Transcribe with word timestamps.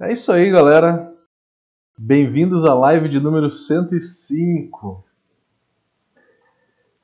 É 0.00 0.12
isso 0.12 0.32
aí, 0.32 0.50
galera. 0.50 1.14
Bem-vindos 1.96 2.64
à 2.64 2.74
live 2.74 3.08
de 3.08 3.20
número 3.20 3.50
105. 3.50 5.04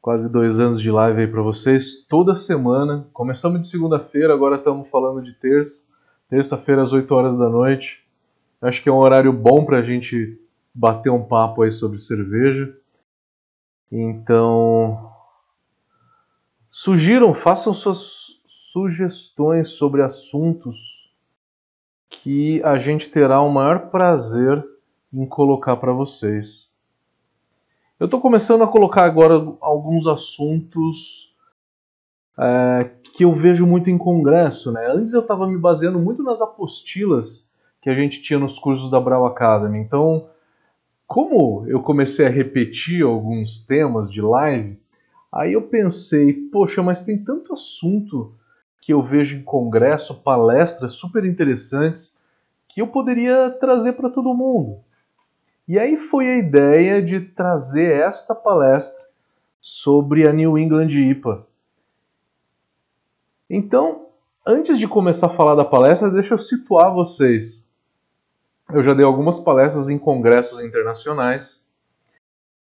Quase 0.00 0.32
dois 0.32 0.58
anos 0.58 0.80
de 0.80 0.90
live 0.90 1.20
aí 1.20 1.26
para 1.26 1.42
vocês, 1.42 2.04
toda 2.08 2.34
semana. 2.34 3.06
Começamos 3.12 3.60
de 3.60 3.68
segunda-feira, 3.68 4.32
agora 4.32 4.56
estamos 4.56 4.88
falando 4.88 5.22
de 5.22 5.34
terça. 5.34 5.86
Terça-feira 6.28 6.82
às 6.82 6.92
8 6.92 7.14
horas 7.14 7.38
da 7.38 7.48
noite. 7.48 8.04
Acho 8.60 8.82
que 8.82 8.88
é 8.88 8.92
um 8.92 8.98
horário 8.98 9.32
bom 9.32 9.64
para 9.64 9.78
a 9.78 9.82
gente 9.82 10.40
bater 10.74 11.10
um 11.10 11.22
papo 11.22 11.62
aí 11.62 11.70
sobre 11.70 11.98
cerveja. 11.98 12.74
Então, 13.92 15.12
sugiram, 16.68 17.34
façam 17.34 17.72
suas 17.72 18.40
sugestões 18.46 19.70
sobre 19.70 20.02
assuntos 20.02 21.07
que 22.28 22.62
a 22.62 22.76
gente 22.76 23.08
terá 23.08 23.40
o 23.40 23.48
maior 23.48 23.88
prazer 23.88 24.62
em 25.10 25.24
colocar 25.24 25.78
para 25.78 25.94
vocês. 25.94 26.70
Eu 27.98 28.04
estou 28.04 28.20
começando 28.20 28.62
a 28.62 28.68
colocar 28.68 29.06
agora 29.06 29.32
alguns 29.62 30.06
assuntos 30.06 31.34
é, 32.38 32.90
que 33.16 33.24
eu 33.24 33.34
vejo 33.34 33.66
muito 33.66 33.88
em 33.88 33.96
congresso. 33.96 34.70
Né? 34.70 34.86
Antes 34.90 35.14
eu 35.14 35.22
estava 35.22 35.48
me 35.48 35.56
baseando 35.56 35.98
muito 35.98 36.22
nas 36.22 36.42
apostilas 36.42 37.50
que 37.80 37.88
a 37.88 37.94
gente 37.94 38.20
tinha 38.20 38.38
nos 38.38 38.58
cursos 38.58 38.90
da 38.90 39.00
Brau 39.00 39.24
Academy. 39.24 39.78
Então, 39.78 40.28
como 41.06 41.66
eu 41.66 41.80
comecei 41.80 42.26
a 42.26 42.30
repetir 42.30 43.06
alguns 43.06 43.58
temas 43.58 44.12
de 44.12 44.20
live, 44.20 44.78
aí 45.32 45.54
eu 45.54 45.62
pensei, 45.62 46.34
poxa, 46.34 46.82
mas 46.82 47.00
tem 47.00 47.24
tanto 47.24 47.54
assunto 47.54 48.34
que 48.82 48.92
eu 48.92 49.02
vejo 49.02 49.34
em 49.34 49.42
congresso, 49.42 50.22
palestras 50.22 50.92
super 50.92 51.24
interessantes, 51.24 52.17
que 52.68 52.82
eu 52.82 52.86
poderia 52.86 53.50
trazer 53.50 53.94
para 53.94 54.10
todo 54.10 54.34
mundo. 54.34 54.80
E 55.66 55.78
aí 55.78 55.96
foi 55.96 56.26
a 56.28 56.38
ideia 56.38 57.02
de 57.02 57.20
trazer 57.20 58.00
esta 58.00 58.34
palestra 58.34 59.06
sobre 59.60 60.26
a 60.26 60.32
New 60.32 60.58
England 60.58 60.88
IPA. 60.88 61.46
Então, 63.50 64.06
antes 64.46 64.78
de 64.78 64.86
começar 64.86 65.26
a 65.26 65.30
falar 65.30 65.54
da 65.54 65.64
palestra, 65.64 66.10
deixa 66.10 66.34
eu 66.34 66.38
situar 66.38 66.92
vocês. 66.92 67.70
Eu 68.72 68.82
já 68.82 68.92
dei 68.92 69.04
algumas 69.04 69.38
palestras 69.38 69.88
em 69.88 69.98
congressos 69.98 70.60
internacionais. 70.60 71.66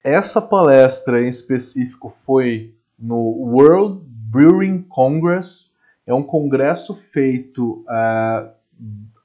Essa 0.03 0.41
palestra 0.41 1.21
em 1.21 1.27
específico 1.27 2.09
foi 2.09 2.73
no 2.97 3.17
World 3.17 4.01
Brewing 4.05 4.83
Congress. 4.83 5.75
É 6.05 6.13
um 6.13 6.23
congresso 6.23 6.95
feito 7.11 7.85
uh, 7.87 8.49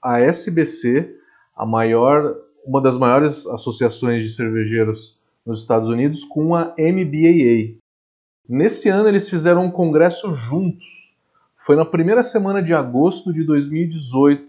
a 0.07 0.21
SBC, 0.21 1.17
a 1.57 1.67
maior, 1.67 2.37
uma 2.65 2.81
das 2.81 2.97
maiores 2.97 3.45
associações 3.49 4.23
de 4.23 4.31
cervejeiros 4.31 5.19
nos 5.45 5.61
Estados 5.61 5.89
Unidos, 5.89 6.23
com 6.23 6.55
a 6.55 6.73
MBAA. 6.79 7.77
Nesse 8.49 8.89
ano 8.89 9.09
eles 9.09 9.29
fizeram 9.29 9.65
um 9.65 9.71
congresso 9.71 10.33
juntos. 10.33 11.17
Foi 11.59 11.75
na 11.75 11.85
primeira 11.85 12.23
semana 12.23 12.63
de 12.63 12.73
agosto 12.73 13.33
de 13.33 13.43
2018 13.43 14.47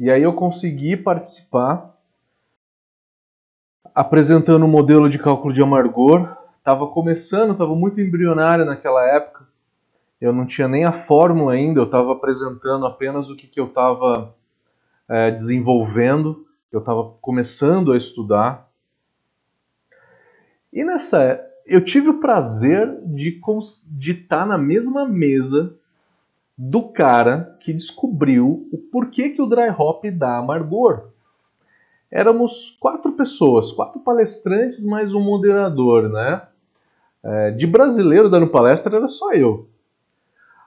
e 0.00 0.10
aí 0.10 0.24
eu 0.24 0.32
consegui 0.32 0.96
participar 0.96 1.94
apresentando 3.94 4.64
um 4.64 4.68
modelo 4.68 5.08
de 5.08 5.20
cálculo 5.20 5.54
de 5.54 5.62
amargor. 5.62 6.36
Estava 6.58 6.88
começando, 6.88 7.52
estava 7.52 7.76
muito 7.76 8.00
embrionário 8.00 8.64
naquela 8.64 9.06
época. 9.06 9.46
Eu 10.20 10.32
não 10.32 10.44
tinha 10.44 10.66
nem 10.66 10.84
a 10.84 10.92
fórmula 10.92 11.52
ainda, 11.52 11.78
eu 11.78 11.84
estava 11.84 12.10
apresentando 12.10 12.86
apenas 12.86 13.30
o 13.30 13.36
que, 13.36 13.46
que 13.46 13.60
eu 13.60 13.66
estava 13.66 14.34
é, 15.08 15.30
desenvolvendo, 15.30 16.46
eu 16.72 16.80
estava 16.80 17.10
começando 17.20 17.92
a 17.92 17.96
estudar. 17.96 18.68
E 20.72 20.84
nessa 20.84 21.40
eu 21.66 21.82
tive 21.82 22.08
o 22.08 22.20
prazer 22.20 23.00
de 23.06 23.40
estar 24.10 24.40
tá 24.40 24.46
na 24.46 24.58
mesma 24.58 25.06
mesa 25.06 25.74
do 26.56 26.92
cara 26.92 27.56
que 27.60 27.72
descobriu 27.72 28.68
o 28.70 28.78
porquê 28.78 29.30
que 29.30 29.42
o 29.42 29.46
dry 29.46 29.70
hop 29.70 30.04
dá 30.06 30.36
amargor. 30.36 31.08
Éramos 32.10 32.76
quatro 32.78 33.12
pessoas, 33.12 33.72
quatro 33.72 34.00
palestrantes 34.00 34.84
mais 34.84 35.14
um 35.14 35.20
moderador, 35.20 36.08
né? 36.08 36.42
É, 37.22 37.50
de 37.52 37.66
brasileiro 37.66 38.28
dando 38.28 38.48
palestra 38.48 38.96
era 38.96 39.08
só 39.08 39.32
eu. 39.32 39.68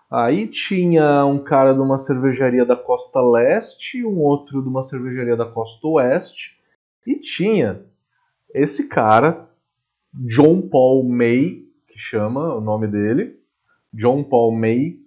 Aí 0.10 0.48
tinha 0.48 1.26
um 1.26 1.38
cara 1.38 1.74
de 1.74 1.82
uma 1.82 1.98
cervejaria 1.98 2.66
da 2.66 2.76
costa 2.76 3.20
leste, 3.22 4.06
um 4.06 4.20
outro 4.20 4.62
de 4.62 4.70
uma 4.70 4.82
cervejaria 4.82 5.36
da 5.36 5.46
costa 5.46 5.86
oeste, 5.88 6.58
e 7.06 7.20
tinha 7.20 7.86
esse 8.54 8.88
cara, 8.88 9.50
John 10.14 10.62
Paul 10.62 11.04
May, 11.04 11.66
que 11.88 11.98
chama 11.98 12.56
o 12.56 12.62
nome 12.62 12.88
dele, 12.88 13.38
John 13.94 14.24
Paul 14.24 14.56
May, 14.56 15.00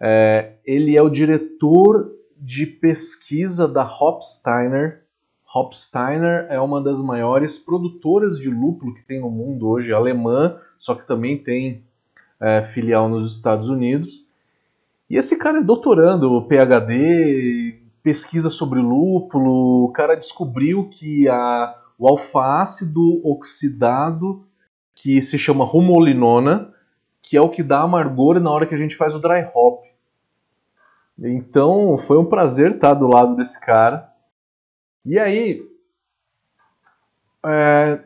é, 0.00 0.56
ele 0.64 0.96
é 0.96 1.02
o 1.02 1.08
diretor 1.08 2.12
de 2.36 2.66
pesquisa 2.66 3.68
da 3.68 3.84
Hopsteiner. 3.84 5.04
Hopsteiner 5.54 6.46
é 6.50 6.60
uma 6.60 6.82
das 6.82 7.00
maiores 7.00 7.58
produtoras 7.58 8.38
de 8.38 8.50
lúpulo 8.50 8.92
que 8.92 9.06
tem 9.06 9.20
no 9.20 9.30
mundo 9.30 9.68
hoje, 9.68 9.92
alemã, 9.92 10.58
só 10.76 10.94
que 10.94 11.06
também 11.06 11.38
tem 11.38 11.84
é, 12.40 12.62
filial 12.62 13.08
nos 13.08 13.36
Estados 13.36 13.68
Unidos. 13.68 14.28
E 15.08 15.16
esse 15.16 15.38
cara 15.38 15.58
é 15.58 15.62
doutorando, 15.62 16.46
PhD, 16.46 17.78
pesquisa 18.02 18.50
sobre 18.50 18.80
lúpulo. 18.80 19.84
O 19.84 19.92
cara 19.92 20.14
descobriu 20.14 20.88
que 20.88 21.28
a, 21.28 21.74
o 21.98 22.08
alfa-ácido 22.08 23.20
oxidado, 23.24 24.44
que 24.94 25.20
se 25.20 25.38
chama 25.38 25.64
rumolinona, 25.64 26.72
que 27.22 27.36
é 27.36 27.40
o 27.40 27.48
que 27.48 27.62
dá 27.62 27.80
amargor 27.80 28.40
na 28.40 28.50
hora 28.50 28.66
que 28.66 28.74
a 28.74 28.78
gente 28.78 28.96
faz 28.96 29.14
o 29.14 29.20
dry 29.20 29.44
hop. 29.54 29.84
Então 31.18 31.96
foi 31.98 32.18
um 32.18 32.24
prazer 32.24 32.72
estar 32.72 32.94
do 32.94 33.06
lado 33.06 33.36
desse 33.36 33.60
cara. 33.60 34.12
E 35.04 35.18
aí, 35.18 35.62
é, 37.44 38.00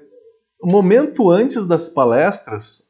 momento 0.63 1.31
antes 1.31 1.67
das 1.67 1.89
palestras, 1.89 2.88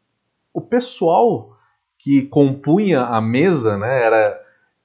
o 0.58 0.60
pessoal 0.60 1.56
que 1.98 2.22
compunha 2.22 3.02
a 3.02 3.20
mesa, 3.20 3.76
né, 3.76 4.04
era, 4.04 4.40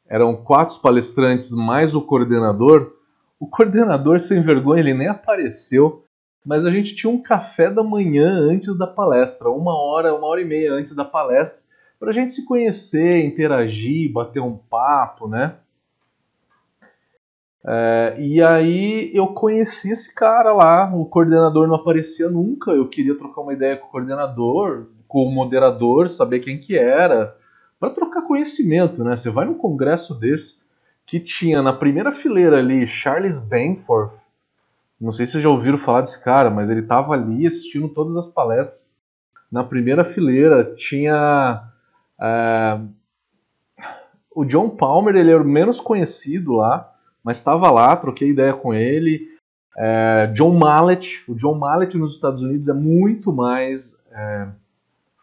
eram 0.08 0.36
quatro 0.44 0.80
palestrantes 0.80 1.52
mais 1.52 1.94
o 1.94 2.02
coordenador. 2.02 2.94
O 3.40 3.48
coordenador, 3.48 4.20
sem 4.20 4.42
vergonha, 4.42 4.80
ele 4.80 4.94
nem 4.94 5.08
apareceu 5.08 6.04
mas 6.46 6.66
a 6.66 6.72
gente 6.72 6.96
tinha 6.96 7.12
um 7.12 7.22
café 7.22 7.70
da 7.70 7.84
manhã 7.84 8.28
antes 8.28 8.78
da 8.78 8.86
palestra, 8.86 9.50
uma 9.50 9.76
hora, 9.76 10.14
uma 10.14 10.28
hora 10.28 10.42
e 10.42 10.46
meia 10.46 10.74
antes 10.74 10.96
da 10.96 11.06
palestra, 11.06 11.64
para 12.00 12.10
a 12.10 12.14
gente 12.14 12.34
se 12.34 12.46
conhecer, 12.46 13.24
interagir, 13.24 14.12
bater 14.12 14.42
um 14.42 14.58
papo, 14.58 15.28
né? 15.28 15.56
É, 17.66 18.16
e 18.20 18.44
aí 18.44 19.10
eu 19.14 19.28
conheci 19.28 19.92
esse 19.92 20.14
cara 20.14 20.52
lá, 20.52 20.94
o 20.94 21.06
coordenador 21.06 21.66
não 21.66 21.76
aparecia 21.76 22.30
nunca, 22.30 22.72
eu 22.72 22.90
queria 22.90 23.18
trocar 23.18 23.40
uma 23.40 23.54
ideia 23.54 23.78
com 23.78 23.88
o 23.88 23.90
coordenador, 23.90 24.88
com 25.14 25.28
o 25.28 25.32
moderador, 25.32 26.10
saber 26.10 26.40
quem 26.40 26.58
que 26.58 26.76
era, 26.76 27.38
para 27.80 27.92
trocar 27.92 28.24
conhecimento, 28.24 29.04
né? 29.04 29.16
Você 29.16 29.30
vai 29.30 29.46
num 29.46 29.54
congresso 29.54 30.16
desse 30.16 30.64
que 31.06 31.20
tinha 31.20 31.62
na 31.62 31.72
primeira 31.72 32.12
fileira 32.12 32.58
ali 32.58 32.88
Charles 32.88 33.38
Benford, 33.38 34.12
não 35.00 35.12
sei 35.12 35.28
se 35.28 35.34
vocês 35.34 35.44
já 35.44 35.52
ouviram 35.52 35.78
falar 35.78 36.02
desse 36.02 36.24
cara, 36.24 36.50
mas 36.50 36.72
ele 36.72 36.80
estava 36.80 37.14
ali 37.14 37.46
assistindo 37.46 37.90
todas 37.90 38.18
as 38.18 38.28
palestras. 38.28 39.04
Na 39.52 39.64
primeira 39.64 40.04
fileira 40.04 40.74
tinha 40.76 41.64
é, 42.20 42.80
o 44.36 44.44
John 44.44 44.72
Palmer, 44.72 45.16
ele 45.16 45.30
era 45.30 45.44
o 45.44 45.46
menos 45.46 45.80
conhecido 45.80 46.54
lá, 46.54 46.92
mas 47.24 47.38
estava 47.38 47.70
lá, 47.70 47.96
troquei 47.96 48.30
ideia 48.30 48.54
com 48.54 48.74
ele. 48.74 49.28
É, 49.78 50.32
John 50.34 50.58
Mallet, 50.58 51.24
o 51.28 51.36
John 51.36 51.54
Mallet 51.54 52.00
nos 52.00 52.16
Estados 52.16 52.42
Unidos 52.42 52.68
é 52.68 52.74
muito 52.74 53.32
mais 53.32 54.02
é, 54.12 54.48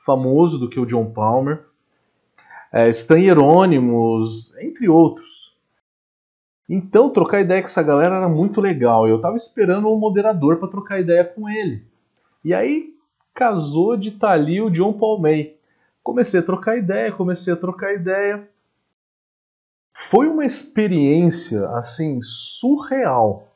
famoso 0.04 0.58
do 0.58 0.68
que 0.68 0.80
o 0.80 0.86
John 0.86 1.10
Palmer. 1.10 1.64
É, 2.72 2.88
Stan 2.88 3.18
Hieronymus, 3.18 4.56
entre 4.58 4.88
outros. 4.88 5.56
Então, 6.68 7.10
trocar 7.10 7.40
ideia 7.40 7.60
com 7.60 7.66
essa 7.66 7.82
galera 7.82 8.16
era 8.16 8.28
muito 8.28 8.60
legal. 8.60 9.08
Eu 9.08 9.20
tava 9.20 9.36
esperando 9.36 9.88
um 9.88 9.98
moderador 9.98 10.56
para 10.56 10.68
trocar 10.68 11.00
ideia 11.00 11.24
com 11.24 11.48
ele. 11.48 11.84
E 12.44 12.54
aí 12.54 12.94
casou 13.34 13.96
de 13.96 14.10
estar 14.10 14.28
tá 14.28 14.32
ali 14.34 14.60
o 14.60 14.70
John 14.70 14.92
Paul 14.92 15.20
May. 15.20 15.56
Comecei 16.02 16.38
a 16.38 16.42
trocar 16.42 16.76
ideia, 16.76 17.10
comecei 17.10 17.52
a 17.52 17.56
trocar 17.56 17.92
ideia. 17.92 18.48
Foi 19.92 20.28
uma 20.28 20.46
experiência 20.46 21.68
assim 21.70 22.20
surreal. 22.22 23.48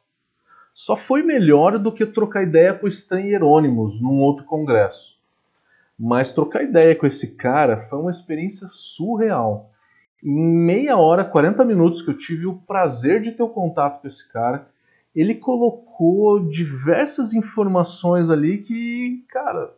Só 0.75 0.97
foi 0.97 1.23
melhor 1.23 1.79
do 1.79 1.93
que 1.93 2.05
trocar 2.05 2.43
ideia 2.43 2.75
com 2.75 2.87
o 2.87 2.89
Stan 2.89 3.21
Hieronymus 3.21 4.01
num 4.03 4.21
outro 4.21 4.45
congresso. 4.45 5.14
Mas 5.99 6.33
trocar 6.33 6.63
ideia 6.63 6.95
com 6.95 7.07
esse 7.07 7.37
cara 7.37 7.83
foi 7.83 7.99
uma 8.01 8.11
experiência 8.11 8.67
surreal. 8.69 9.71
em 10.23 10.57
meia 10.57 10.97
hora, 10.97 11.25
40 11.25 11.65
minutos 11.65 12.01
que 12.01 12.11
eu 12.11 12.17
tive 12.17 12.47
o 12.47 12.57
prazer 12.57 13.21
de 13.21 13.33
ter 13.33 13.43
o 13.43 13.49
contato 13.49 14.01
com 14.01 14.07
esse 14.07 14.33
cara, 14.33 14.69
ele 15.15 15.35
colocou 15.35 16.49
diversas 16.49 17.35
informações 17.35 18.31
ali 18.31 18.63
que, 18.63 19.23
cara, 19.29 19.75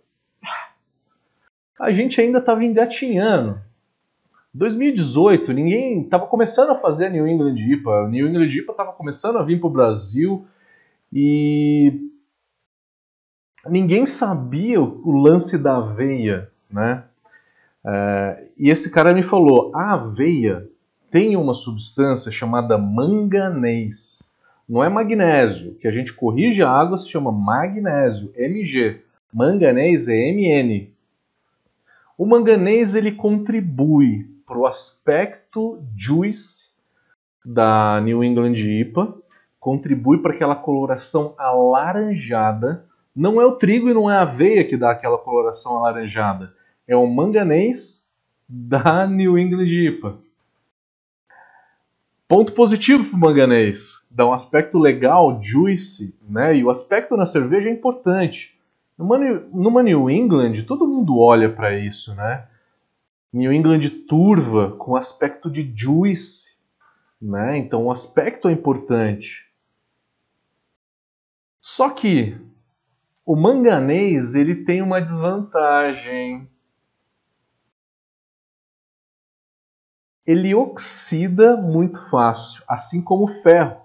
a 1.79 1.93
gente 1.93 2.21
ainda 2.21 2.39
estava 2.39 2.65
engatinhando. 2.65 3.61
2018, 4.55 5.53
ninguém 5.53 6.03
estava 6.03 6.27
começando 6.27 6.71
a 6.71 6.77
fazer 6.77 7.07
a 7.07 7.11
New 7.11 7.27
England 7.27 7.57
IPA. 7.57 8.05
A 8.05 8.09
New 8.09 8.27
England 8.27 8.47
IPA 8.47 8.73
estava 8.73 8.93
começando 8.93 9.37
a 9.37 9.43
vir 9.43 9.61
para 9.61 9.69
o 9.69 9.73
Brasil 9.73 10.47
e 11.13 12.11
ninguém 13.69 14.07
sabia 14.07 14.81
o 14.81 15.11
lance 15.13 15.59
da 15.59 15.77
aveia, 15.77 16.51
né? 16.71 17.05
É, 17.85 18.49
e 18.59 18.71
esse 18.71 18.91
cara 18.91 19.15
me 19.15 19.23
falou: 19.23 19.71
a 19.75 19.95
aveia 19.95 20.69
tem 21.11 21.37
uma 21.37 21.55
substância 21.55 22.33
chamada 22.33 22.77
manganês. 22.77 24.33
Não 24.69 24.83
é 24.83 24.89
magnésio, 24.89 25.77
que 25.77 25.87
a 25.87 25.93
gente 25.93 26.13
corrige 26.13 26.63
a 26.63 26.71
água 26.71 26.99
se 26.99 27.09
chama 27.09 27.31
magnésio, 27.31 28.33
Mg. 28.37 29.01
Manganês 29.33 30.09
é 30.09 30.15
Mn. 30.15 30.91
O 32.19 32.27
manganês 32.27 32.95
ele 32.95 33.13
contribui 33.13 34.27
para 34.47 34.59
o 34.59 34.67
aspecto 34.67 35.83
juice 35.97 36.71
da 37.45 38.01
New 38.01 38.25
England 38.25 38.55
IPA, 38.55 39.15
contribui 39.61 40.19
para 40.19 40.33
aquela 40.33 40.57
coloração 40.57 41.35
alaranjada. 41.37 42.86
Não 43.17 43.41
é 43.41 43.47
o 43.47 43.53
trigo 43.53 43.89
e 43.89 43.95
não 43.95 44.11
é 44.11 44.17
a 44.19 44.23
aveia 44.23 44.63
que 44.63 44.77
dá 44.77 44.91
aquela 44.91 45.17
coloração 45.17 45.79
alaranjada, 45.79 46.55
é 46.87 46.95
o 46.95 47.07
manganês 47.07 48.11
da 48.47 49.07
New 49.07 49.39
England 49.39 49.65
IPA. 49.65 50.19
Ponto 52.29 52.53
positivo 52.53 53.05
para 53.05 53.17
o 53.17 53.21
manganês, 53.21 54.07
dá 54.11 54.27
um 54.27 54.33
aspecto 54.35 54.79
legal, 54.79 55.41
juicy, 55.43 56.15
né? 56.29 56.57
E 56.57 56.63
o 56.65 56.69
aspecto 56.69 57.17
na 57.17 57.25
cerveja 57.25 57.71
é 57.71 57.73
importante. 57.73 58.55
Numa, 58.99 59.83
New 59.83 60.11
England, 60.11 60.65
todo 60.67 60.87
mundo 60.87 61.19
olha 61.19 61.51
para 61.51 61.79
isso, 61.79 62.15
né? 62.15 62.47
New 63.33 63.53
England 63.53 63.89
turva 64.09 64.73
com 64.73 64.97
aspecto 64.97 65.51
de 65.51 65.73
juice, 65.75 66.57
né? 67.21 67.57
Então 67.57 67.85
o 67.85 67.91
aspecto 67.91 68.49
é 68.49 68.53
importante. 68.53 69.47
Só 71.61 71.91
que 71.91 72.37
o 73.27 73.35
manganês 73.35 74.37
ele 74.37 74.55
tem 74.65 74.81
uma 74.81 75.01
desvantagem. 75.01 76.49
Ele 80.25 80.55
oxida 80.55 81.57
muito 81.57 82.09
fácil, 82.09 82.63
assim 82.69 83.03
como 83.03 83.25
o 83.25 83.43
ferro. 83.43 83.81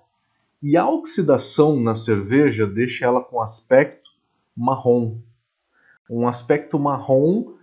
E 0.61 0.77
a 0.77 0.87
oxidação 0.87 1.79
na 1.79 1.95
cerveja 1.95 2.67
deixa 2.67 3.05
ela 3.05 3.19
com 3.23 3.41
aspecto 3.41 4.11
marrom. 4.55 5.17
Um 6.07 6.27
aspecto 6.27 6.77
marrom 6.77 7.55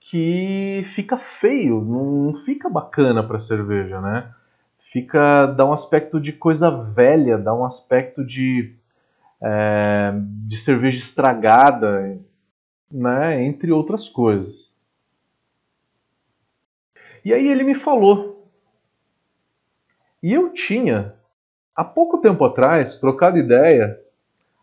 que 0.00 0.82
fica 0.94 1.16
feio, 1.16 1.80
não 1.80 2.34
fica 2.44 2.68
bacana 2.68 3.22
para 3.22 3.38
cerveja, 3.38 4.00
né? 4.00 4.34
Fica 4.78 5.46
dá 5.46 5.64
um 5.64 5.72
aspecto 5.72 6.20
de 6.20 6.32
coisa 6.32 6.70
velha, 6.70 7.38
dá 7.38 7.54
um 7.54 7.64
aspecto 7.64 8.24
de 8.24 8.79
é, 9.42 10.12
de 10.46 10.56
cerveja 10.56 10.98
estragada, 10.98 12.18
né? 12.90 13.42
Entre 13.44 13.72
outras 13.72 14.08
coisas. 14.08 14.70
E 17.24 17.32
aí 17.32 17.46
ele 17.46 17.62
me 17.62 17.74
falou. 17.74 18.48
E 20.22 20.32
eu 20.32 20.52
tinha, 20.52 21.14
há 21.74 21.82
pouco 21.82 22.18
tempo 22.18 22.44
atrás, 22.44 22.96
trocado 22.96 23.38
ideia, 23.38 23.98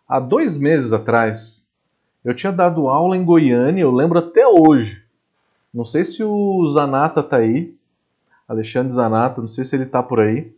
há 0.07 0.19
dois 0.19 0.55
meses 0.55 0.93
atrás, 0.93 1.67
eu 2.23 2.33
tinha 2.35 2.51
dado 2.51 2.87
aula 2.87 3.17
em 3.17 3.25
Goiânia, 3.25 3.81
eu 3.81 3.91
lembro 3.91 4.19
até 4.19 4.45
hoje, 4.47 5.03
não 5.73 5.83
sei 5.83 6.05
se 6.05 6.23
o 6.23 6.67
Zanata 6.67 7.23
tá 7.23 7.37
aí, 7.37 7.75
Alexandre 8.47 8.93
Zanata, 8.93 9.41
não 9.41 9.47
sei 9.47 9.65
se 9.65 9.75
ele 9.75 9.85
tá 9.85 10.01
por 10.03 10.19
aí, 10.19 10.51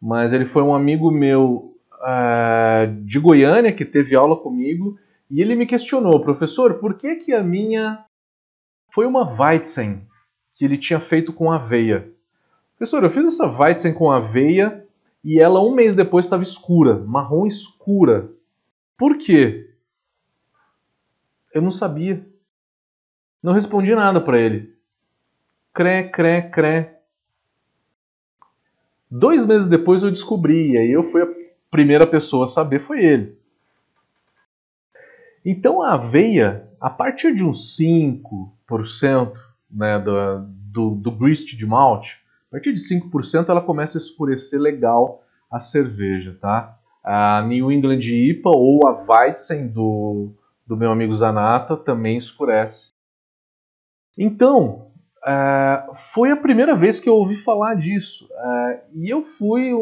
mas 0.00 0.32
ele 0.32 0.46
foi 0.46 0.62
um 0.62 0.74
amigo 0.74 1.10
meu 1.10 1.75
uh, 2.00 3.04
de 3.04 3.18
Goiânia 3.18 3.72
que 3.72 3.84
teve 3.84 4.14
aula 4.14 4.36
comigo 4.36 4.98
e 5.30 5.40
ele 5.40 5.56
me 5.56 5.66
questionou, 5.66 6.22
professor, 6.22 6.74
por 6.74 6.94
que 6.94 7.16
que 7.16 7.32
a 7.32 7.42
minha 7.42 8.04
foi 8.90 9.06
uma 9.06 9.28
Weizen 9.28 10.06
que 10.54 10.64
ele 10.64 10.78
tinha 10.78 11.00
feito 11.00 11.32
com 11.32 11.50
aveia? 11.50 12.10
Professor, 12.76 13.02
eu 13.02 13.10
fiz 13.10 13.24
essa 13.24 13.46
Weizen 13.46 13.92
com 13.92 14.10
aveia 14.10 14.84
e 15.24 15.40
ela 15.40 15.60
um 15.60 15.74
mês 15.74 15.94
depois 15.94 16.24
estava 16.24 16.42
escura, 16.42 16.96
marrom 16.96 17.46
escura. 17.46 18.30
Por 18.96 19.18
quê? 19.18 19.70
Eu 21.52 21.60
não 21.60 21.70
sabia. 21.70 22.24
Não 23.42 23.52
respondi 23.52 23.94
nada 23.94 24.20
para 24.20 24.40
ele. 24.40 24.74
Cré, 25.72 26.04
cré, 26.04 26.42
cré. 26.42 27.00
Dois 29.10 29.44
meses 29.44 29.68
depois 29.68 30.02
eu 30.02 30.10
descobri, 30.10 30.72
e 30.72 30.78
aí 30.78 30.90
eu 30.90 31.04
fui 31.04 31.22
primeira 31.76 32.06
pessoa 32.06 32.44
a 32.44 32.48
saber, 32.48 32.80
foi 32.80 33.04
ele. 33.04 33.38
Então 35.44 35.82
a 35.82 35.94
aveia, 35.94 36.68
a 36.80 36.90
partir 36.90 37.34
de 37.34 37.44
uns 37.44 37.76
5% 37.78 39.32
né, 39.70 39.98
do, 39.98 40.46
do, 40.72 40.90
do 40.96 41.10
grist 41.12 41.56
de 41.56 41.66
malte, 41.66 42.20
a 42.48 42.52
partir 42.52 42.72
de 42.72 42.80
5% 42.80 43.48
ela 43.48 43.60
começa 43.60 43.98
a 43.98 44.00
escurecer 44.00 44.60
legal 44.60 45.22
a 45.50 45.60
cerveja, 45.60 46.36
tá? 46.40 46.78
A 47.04 47.42
New 47.46 47.70
England 47.70 48.00
IPA 48.00 48.50
ou 48.50 48.88
a 48.88 49.04
Weizen 49.08 49.68
do, 49.68 50.32
do 50.66 50.76
meu 50.76 50.90
amigo 50.90 51.14
Zanata 51.14 51.76
também 51.76 52.16
escurece 52.16 52.96
então, 54.16 54.92
uh, 55.18 55.94
foi 55.94 56.30
a 56.30 56.36
primeira 56.36 56.74
vez 56.74 56.98
que 56.98 57.08
eu 57.08 57.14
ouvi 57.14 57.36
falar 57.36 57.74
disso. 57.74 58.26
Uh, 58.32 58.78
e 58.94 59.10
eu 59.10 59.24
fui, 59.24 59.72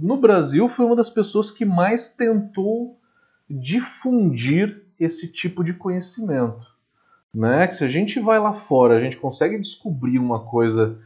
no 0.00 0.16
Brasil, 0.16 0.68
fui 0.68 0.84
uma 0.84 0.96
das 0.96 1.10
pessoas 1.10 1.50
que 1.50 1.64
mais 1.64 2.10
tentou 2.10 2.98
difundir 3.48 4.84
esse 4.98 5.30
tipo 5.30 5.64
de 5.64 5.74
conhecimento. 5.74 6.66
Né? 7.34 7.66
Que 7.66 7.74
se 7.74 7.84
a 7.84 7.88
gente 7.88 8.20
vai 8.20 8.38
lá 8.38 8.52
fora, 8.52 8.96
a 8.96 9.00
gente 9.00 9.16
consegue 9.16 9.58
descobrir 9.58 10.18
uma 10.18 10.44
coisa 10.44 10.98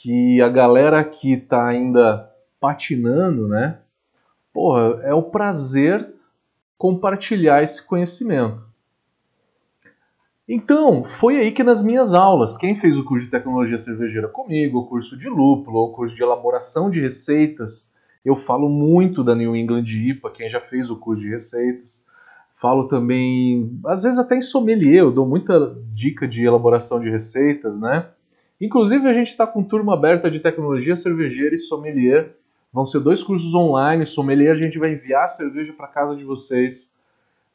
que 0.00 0.40
a 0.40 0.48
galera 0.48 1.00
aqui 1.00 1.32
está 1.32 1.66
ainda 1.66 2.30
patinando, 2.60 3.48
né? 3.48 3.78
Porra, 4.52 5.00
é 5.02 5.14
o 5.14 5.22
prazer 5.22 6.14
compartilhar 6.76 7.62
esse 7.62 7.84
conhecimento. 7.84 8.62
Então, 10.48 11.04
foi 11.04 11.36
aí 11.36 11.52
que 11.52 11.62
nas 11.62 11.82
minhas 11.82 12.14
aulas, 12.14 12.56
quem 12.56 12.74
fez 12.74 12.96
o 12.96 13.04
curso 13.04 13.26
de 13.26 13.30
tecnologia 13.30 13.76
cervejeira 13.76 14.28
comigo, 14.28 14.78
o 14.78 14.86
curso 14.86 15.18
de 15.18 15.28
lúpulo, 15.28 15.80
o 15.80 15.92
curso 15.92 16.16
de 16.16 16.22
elaboração 16.22 16.90
de 16.90 17.00
receitas, 17.00 17.94
eu 18.28 18.36
falo 18.36 18.68
muito 18.68 19.24
da 19.24 19.34
New 19.34 19.56
England 19.56 19.84
IPA, 19.86 20.30
quem 20.30 20.48
já 20.48 20.60
fez 20.60 20.90
o 20.90 20.98
curso 20.98 21.22
de 21.22 21.30
receitas. 21.30 22.06
Falo 22.60 22.88
também, 22.88 23.80
às 23.86 24.02
vezes 24.02 24.18
até 24.18 24.36
em 24.36 24.42
sommelier, 24.42 24.98
eu 24.98 25.12
dou 25.12 25.26
muita 25.26 25.76
dica 25.94 26.28
de 26.28 26.44
elaboração 26.44 27.00
de 27.00 27.08
receitas, 27.08 27.80
né? 27.80 28.06
Inclusive 28.60 29.08
a 29.08 29.12
gente 29.12 29.28
está 29.28 29.46
com 29.46 29.62
turma 29.62 29.94
aberta 29.94 30.30
de 30.30 30.40
tecnologia 30.40 30.96
cervejeira 30.96 31.54
e 31.54 31.58
sommelier. 31.58 32.34
Vão 32.72 32.84
ser 32.84 33.00
dois 33.00 33.22
cursos 33.22 33.54
online. 33.54 34.04
Sommelier 34.04 34.52
a 34.52 34.56
gente 34.56 34.78
vai 34.78 34.92
enviar 34.92 35.24
a 35.24 35.28
cerveja 35.28 35.72
para 35.72 35.86
casa 35.86 36.16
de 36.16 36.24
vocês. 36.24 36.94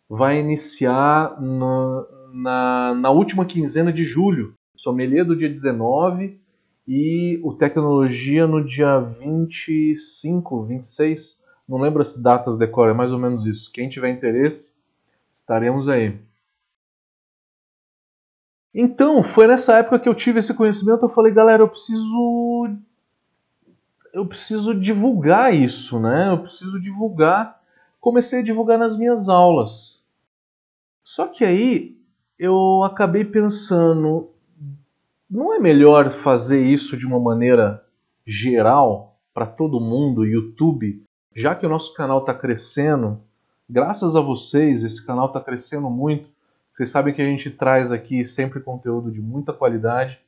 Vai 0.10 0.40
iniciar 0.40 1.40
na, 1.42 2.06
na, 2.34 2.96
na 2.96 3.10
última 3.12 3.46
quinzena 3.46 3.92
de 3.92 4.06
julho. 4.06 4.56
Sommelier 4.76 5.26
do 5.26 5.36
dia 5.36 5.50
19 5.50 6.40
e 6.88 7.40
o 7.44 7.54
Tecnologia 7.54 8.46
no 8.46 8.64
dia 8.64 9.00
25, 9.00 10.64
26. 10.64 11.44
Não 11.68 11.80
lembro 11.80 12.02
as 12.02 12.18
datas 12.18 12.58
decora, 12.58 12.92
é 12.92 12.94
mais 12.94 13.12
ou 13.12 13.20
menos 13.20 13.46
isso. 13.46 13.72
Quem 13.72 13.88
tiver 13.88 14.10
interesse, 14.10 14.78
estaremos 15.32 15.88
aí. 15.88 16.20
Então, 18.74 19.24
foi 19.24 19.48
nessa 19.48 19.78
época 19.78 20.00
que 20.00 20.10
eu 20.10 20.16
tive 20.16 20.40
esse 20.40 20.54
conhecimento, 20.54 21.06
eu 21.06 21.10
falei, 21.10 21.32
galera, 21.32 21.62
eu 21.62 21.70
preciso 21.70 22.70
eu 24.14 24.28
preciso 24.28 24.76
divulgar 24.76 25.54
isso, 25.54 26.00
né? 26.00 26.30
Eu 26.30 26.40
preciso 26.40 26.80
divulgar. 26.80 27.60
Comecei 28.00 28.40
a 28.40 28.44
divulgar 28.44 28.78
nas 28.78 28.96
minhas 28.96 29.28
aulas. 29.28 30.06
Só 31.04 31.28
que 31.28 31.44
aí 31.44 31.98
eu 32.38 32.84
acabei 32.84 33.26
pensando, 33.26 34.30
não 35.34 35.52
é 35.52 35.60
melhor 35.60 36.12
fazer 36.12 36.62
isso 36.62 36.96
de 36.96 37.08
uma 37.08 37.20
maneira 37.20 37.84
geral 38.24 39.18
para 39.34 39.48
todo 39.48 39.82
mundo, 39.82 40.28
YouTube, 40.28 41.04
já 41.36 41.56
que 41.56 41.66
o 41.66 41.70
nosso 41.70 41.92
canal 41.96 42.20
está 42.20 42.36
crescendo, 42.36 43.20
graças 43.68 44.16
a 44.16 44.22
vocês, 44.22 44.84
esse 44.84 45.04
canal 45.04 45.26
está 45.26 45.42
crescendo 45.42 45.90
muito. 45.90 46.30
Vocês 46.72 46.90
sabem 46.90 47.16
que 47.16 47.22
a 47.22 47.26
gente 47.26 47.50
traz 47.50 47.92
aqui 47.92 48.24
sempre 48.24 48.60
conteúdo 48.60 49.12
de 49.12 49.22
muita 49.22 49.52
qualidade. 49.52 50.20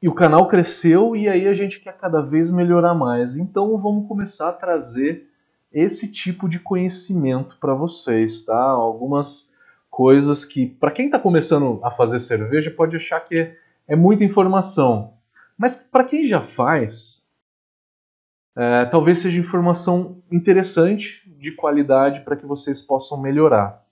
E 0.00 0.08
o 0.08 0.14
canal 0.14 0.48
cresceu 0.48 1.14
e 1.14 1.28
aí 1.28 1.46
a 1.46 1.52
gente 1.52 1.78
quer 1.78 1.94
cada 1.98 2.22
vez 2.22 2.50
melhorar 2.50 2.94
mais. 2.94 3.36
Então 3.36 3.76
vamos 3.76 4.08
começar 4.08 4.48
a 4.48 4.52
trazer 4.52 5.28
esse 5.70 6.10
tipo 6.10 6.48
de 6.48 6.58
conhecimento 6.58 7.58
para 7.60 7.74
vocês, 7.74 8.40
tá? 8.40 8.58
Algumas 8.58 9.52
coisas 9.90 10.42
que, 10.46 10.66
para 10.66 10.90
quem 10.90 11.06
está 11.06 11.18
começando 11.18 11.78
a 11.82 11.90
fazer 11.90 12.18
cerveja, 12.18 12.70
pode 12.70 12.96
achar 12.96 13.20
que 13.20 13.36
é, 13.36 13.56
é 13.90 13.96
muita 13.96 14.24
informação. 14.24 15.14
Mas 15.58 15.76
para 15.76 16.04
quem 16.04 16.26
já 16.26 16.40
faz, 16.40 17.26
é, 18.56 18.84
talvez 18.86 19.18
seja 19.18 19.38
informação 19.38 20.22
interessante, 20.30 21.28
de 21.38 21.52
qualidade, 21.52 22.20
para 22.20 22.36
que 22.36 22.46
vocês 22.46 22.80
possam 22.80 23.20
melhorar. 23.20 23.82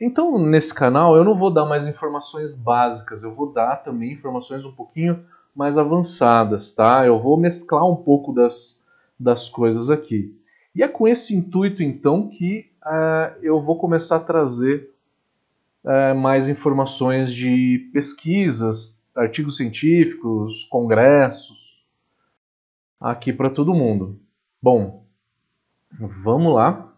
Então, 0.00 0.38
nesse 0.38 0.72
canal, 0.72 1.16
eu 1.16 1.24
não 1.24 1.36
vou 1.36 1.50
dar 1.52 1.66
mais 1.66 1.86
informações 1.86 2.54
básicas, 2.54 3.22
eu 3.22 3.34
vou 3.34 3.52
dar 3.52 3.76
também 3.76 4.12
informações 4.12 4.64
um 4.64 4.72
pouquinho 4.72 5.24
mais 5.54 5.76
avançadas, 5.76 6.72
tá? 6.72 7.04
Eu 7.06 7.20
vou 7.20 7.36
mesclar 7.36 7.86
um 7.86 7.96
pouco 7.96 8.32
das, 8.32 8.84
das 9.18 9.48
coisas 9.48 9.90
aqui. 9.90 10.34
E 10.74 10.82
é 10.82 10.88
com 10.88 11.08
esse 11.08 11.34
intuito, 11.34 11.82
então, 11.82 12.28
que 12.28 12.70
uh, 12.84 13.36
eu 13.42 13.60
vou 13.60 13.78
começar 13.78 14.16
a 14.16 14.20
trazer 14.20 14.90
uh, 15.84 16.14
mais 16.14 16.48
informações 16.48 17.32
de 17.32 17.90
pesquisas, 17.92 19.02
artigos 19.16 19.56
científicos, 19.56 20.64
congressos, 20.64 21.84
aqui 23.00 23.32
para 23.32 23.50
todo 23.50 23.74
mundo. 23.74 24.20
Bom, 24.62 25.06
vamos 26.22 26.54
lá. 26.54 26.92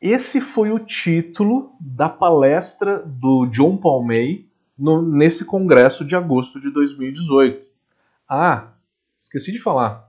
Esse 0.00 0.40
foi 0.40 0.70
o 0.70 0.78
título 0.78 1.76
da 1.80 2.08
palestra 2.08 3.02
do 3.04 3.46
John 3.46 3.76
Paul 3.76 4.04
May 4.04 4.48
no, 4.78 5.02
nesse 5.02 5.44
congresso 5.44 6.04
de 6.04 6.14
agosto 6.14 6.60
de 6.60 6.70
2018. 6.70 7.66
Ah, 8.28 8.74
esqueci 9.18 9.50
de 9.50 9.58
falar. 9.58 10.08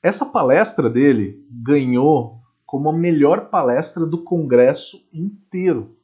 Essa 0.00 0.24
palestra 0.26 0.88
dele 0.88 1.44
ganhou 1.50 2.40
como 2.64 2.88
a 2.88 2.92
melhor 2.92 3.48
palestra 3.50 4.06
do 4.06 4.22
congresso 4.22 5.08
inteiro. 5.12 5.95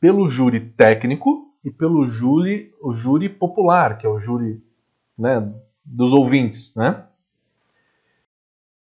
Pelo 0.00 0.28
júri 0.28 0.60
técnico 0.60 1.54
e 1.64 1.70
pelo 1.70 2.06
júri, 2.06 2.74
o 2.80 2.92
júri 2.92 3.28
popular, 3.28 3.98
que 3.98 4.06
é 4.06 4.10
o 4.10 4.18
júri 4.18 4.62
né, 5.18 5.52
dos 5.84 6.12
ouvintes, 6.12 6.74
né? 6.74 7.04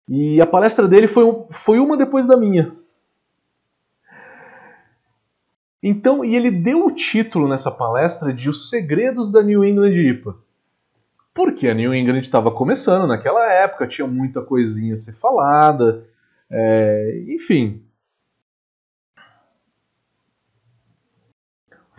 E 0.08 0.40
a 0.40 0.46
palestra 0.46 0.88
dele 0.88 1.06
foi, 1.06 1.24
foi 1.52 1.78
uma 1.78 1.96
depois 1.96 2.26
da 2.26 2.36
minha. 2.36 2.74
Então, 5.82 6.24
e 6.24 6.36
ele 6.36 6.50
deu 6.50 6.86
o 6.86 6.94
título 6.94 7.48
nessa 7.48 7.70
palestra 7.70 8.32
de 8.32 8.48
Os 8.48 8.70
Segredos 8.70 9.32
da 9.32 9.42
New 9.42 9.64
England 9.64 9.90
IPA. 9.90 10.36
Porque 11.34 11.66
a 11.66 11.74
New 11.74 11.94
England 11.94 12.20
estava 12.20 12.50
começando 12.50 13.06
naquela 13.06 13.52
época, 13.52 13.86
tinha 13.86 14.06
muita 14.06 14.42
coisinha 14.42 14.94
a 14.94 14.96
ser 14.96 15.14
falada, 15.14 16.06
é, 16.50 17.24
enfim. 17.28 17.82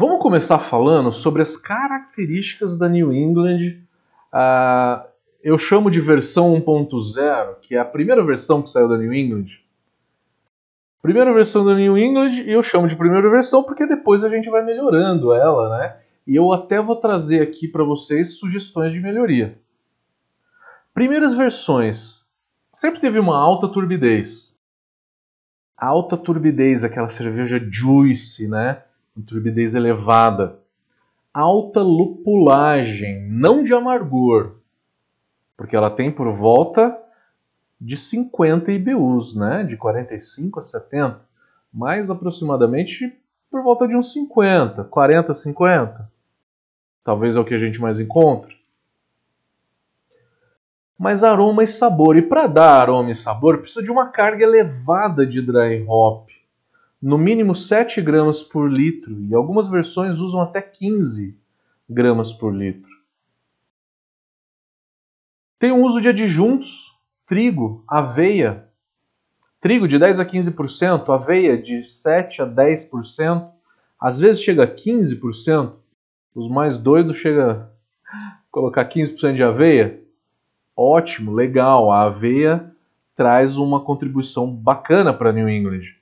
Vamos 0.05 0.21
começar 0.21 0.59
falando 0.59 1.13
sobre 1.13 1.41
as 1.41 1.55
características 1.55 2.77
da 2.77 2.89
New 2.89 3.13
England. 3.13 3.79
Uh, 4.33 5.07
eu 5.41 5.57
chamo 5.57 5.89
de 5.89 6.01
versão 6.01 6.53
1.0, 6.55 7.55
que 7.61 7.73
é 7.73 7.79
a 7.79 7.85
primeira 7.85 8.21
versão 8.21 8.61
que 8.61 8.69
saiu 8.69 8.89
da 8.89 8.97
New 8.97 9.13
England. 9.13 9.63
Primeira 11.01 11.33
versão 11.33 11.63
da 11.63 11.73
New 11.73 11.97
England, 11.97 12.43
eu 12.45 12.61
chamo 12.61 12.85
de 12.85 12.97
primeira 12.97 13.29
versão 13.29 13.63
porque 13.63 13.85
depois 13.85 14.25
a 14.25 14.29
gente 14.29 14.49
vai 14.49 14.61
melhorando 14.61 15.31
ela, 15.31 15.77
né? 15.77 15.95
E 16.27 16.35
eu 16.35 16.51
até 16.51 16.81
vou 16.81 16.97
trazer 16.97 17.41
aqui 17.41 17.65
para 17.65 17.85
vocês 17.85 18.37
sugestões 18.37 18.91
de 18.91 18.99
melhoria. 18.99 19.57
Primeiras 20.93 21.33
versões. 21.33 22.29
Sempre 22.73 22.99
teve 22.99 23.19
uma 23.19 23.37
alta 23.37 23.69
turbidez. 23.69 24.59
Alta 25.77 26.17
turbidez, 26.17 26.83
aquela 26.83 27.07
cerveja 27.07 27.57
juicy, 27.71 28.49
né? 28.49 28.83
Turbidez 29.21 29.75
elevada. 29.75 30.59
Alta 31.33 31.81
lupulagem, 31.81 33.27
não 33.29 33.63
de 33.63 33.73
amargor, 33.73 34.55
porque 35.55 35.75
ela 35.75 35.89
tem 35.89 36.11
por 36.11 36.31
volta 36.35 36.97
de 37.79 37.97
50 37.97 38.71
IBUs, 38.71 39.35
né? 39.35 39.63
de 39.63 39.75
45 39.75 40.59
a 40.59 40.61
70, 40.61 41.21
mais 41.71 42.09
aproximadamente 42.09 43.19
por 43.49 43.61
volta 43.61 43.87
de 43.87 43.95
uns 43.95 44.11
50, 44.13 44.83
40, 44.85 45.33
50. 45.33 46.11
Talvez 47.03 47.35
é 47.35 47.39
o 47.39 47.45
que 47.45 47.53
a 47.53 47.59
gente 47.59 47.81
mais 47.81 47.99
encontra. 47.99 48.53
Mas 50.97 51.23
aroma 51.23 51.63
e 51.63 51.67
sabor. 51.67 52.15
E 52.15 52.21
para 52.21 52.47
dar 52.47 52.81
aroma 52.81 53.11
e 53.11 53.15
sabor, 53.15 53.57
precisa 53.59 53.83
de 53.83 53.91
uma 53.91 54.07
carga 54.07 54.43
elevada 54.43 55.25
de 55.25 55.41
dry 55.41 55.83
hop. 55.87 56.29
No 57.05 57.17
mínimo 57.17 57.53
7 57.53 57.99
gramas 57.99 58.41
por 58.41 58.71
litro, 58.71 59.21
e 59.25 59.35
algumas 59.35 59.67
versões 59.67 60.19
usam 60.19 60.39
até 60.39 60.61
15 60.61 61.37
gramas 61.89 62.31
por 62.31 62.55
litro. 62.55 62.89
Tem 65.59 65.73
o 65.73 65.83
uso 65.83 65.99
de 65.99 66.07
adjuntos 66.07 66.97
trigo, 67.25 67.83
aveia, 67.85 68.69
trigo 69.59 69.85
de 69.85 69.99
10 69.99 70.21
a 70.21 70.25
15%, 70.25 71.13
aveia 71.13 71.61
de 71.61 71.83
7 71.83 72.41
a 72.41 72.47
10%, 72.47 73.51
às 73.99 74.17
vezes 74.17 74.41
chega 74.41 74.63
a 74.63 74.73
15%, 74.73 75.73
os 76.33 76.47
mais 76.47 76.77
doidos 76.77 77.17
chega 77.17 77.69
a 78.07 78.37
colocar 78.49 78.85
15% 78.87 79.33
de 79.33 79.43
aveia. 79.43 80.01
Ótimo, 80.73 81.33
legal, 81.33 81.91
a 81.91 82.03
aveia 82.03 82.73
traz 83.13 83.57
uma 83.57 83.81
contribuição 83.81 84.49
bacana 84.49 85.13
para 85.13 85.33
New 85.33 85.49
England. 85.49 86.01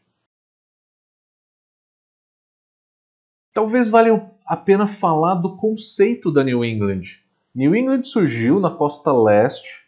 Talvez 3.54 3.90
valha 3.90 4.30
a 4.46 4.56
pena 4.56 4.88
falar 4.88 5.36
do 5.36 5.58
conceito 5.58 6.32
da 6.32 6.44
New 6.44 6.64
England. 6.64 7.20
New 7.54 7.76
England 7.76 8.04
surgiu 8.06 8.60
na 8.60 8.70
costa 8.70 9.12
leste 9.12 9.82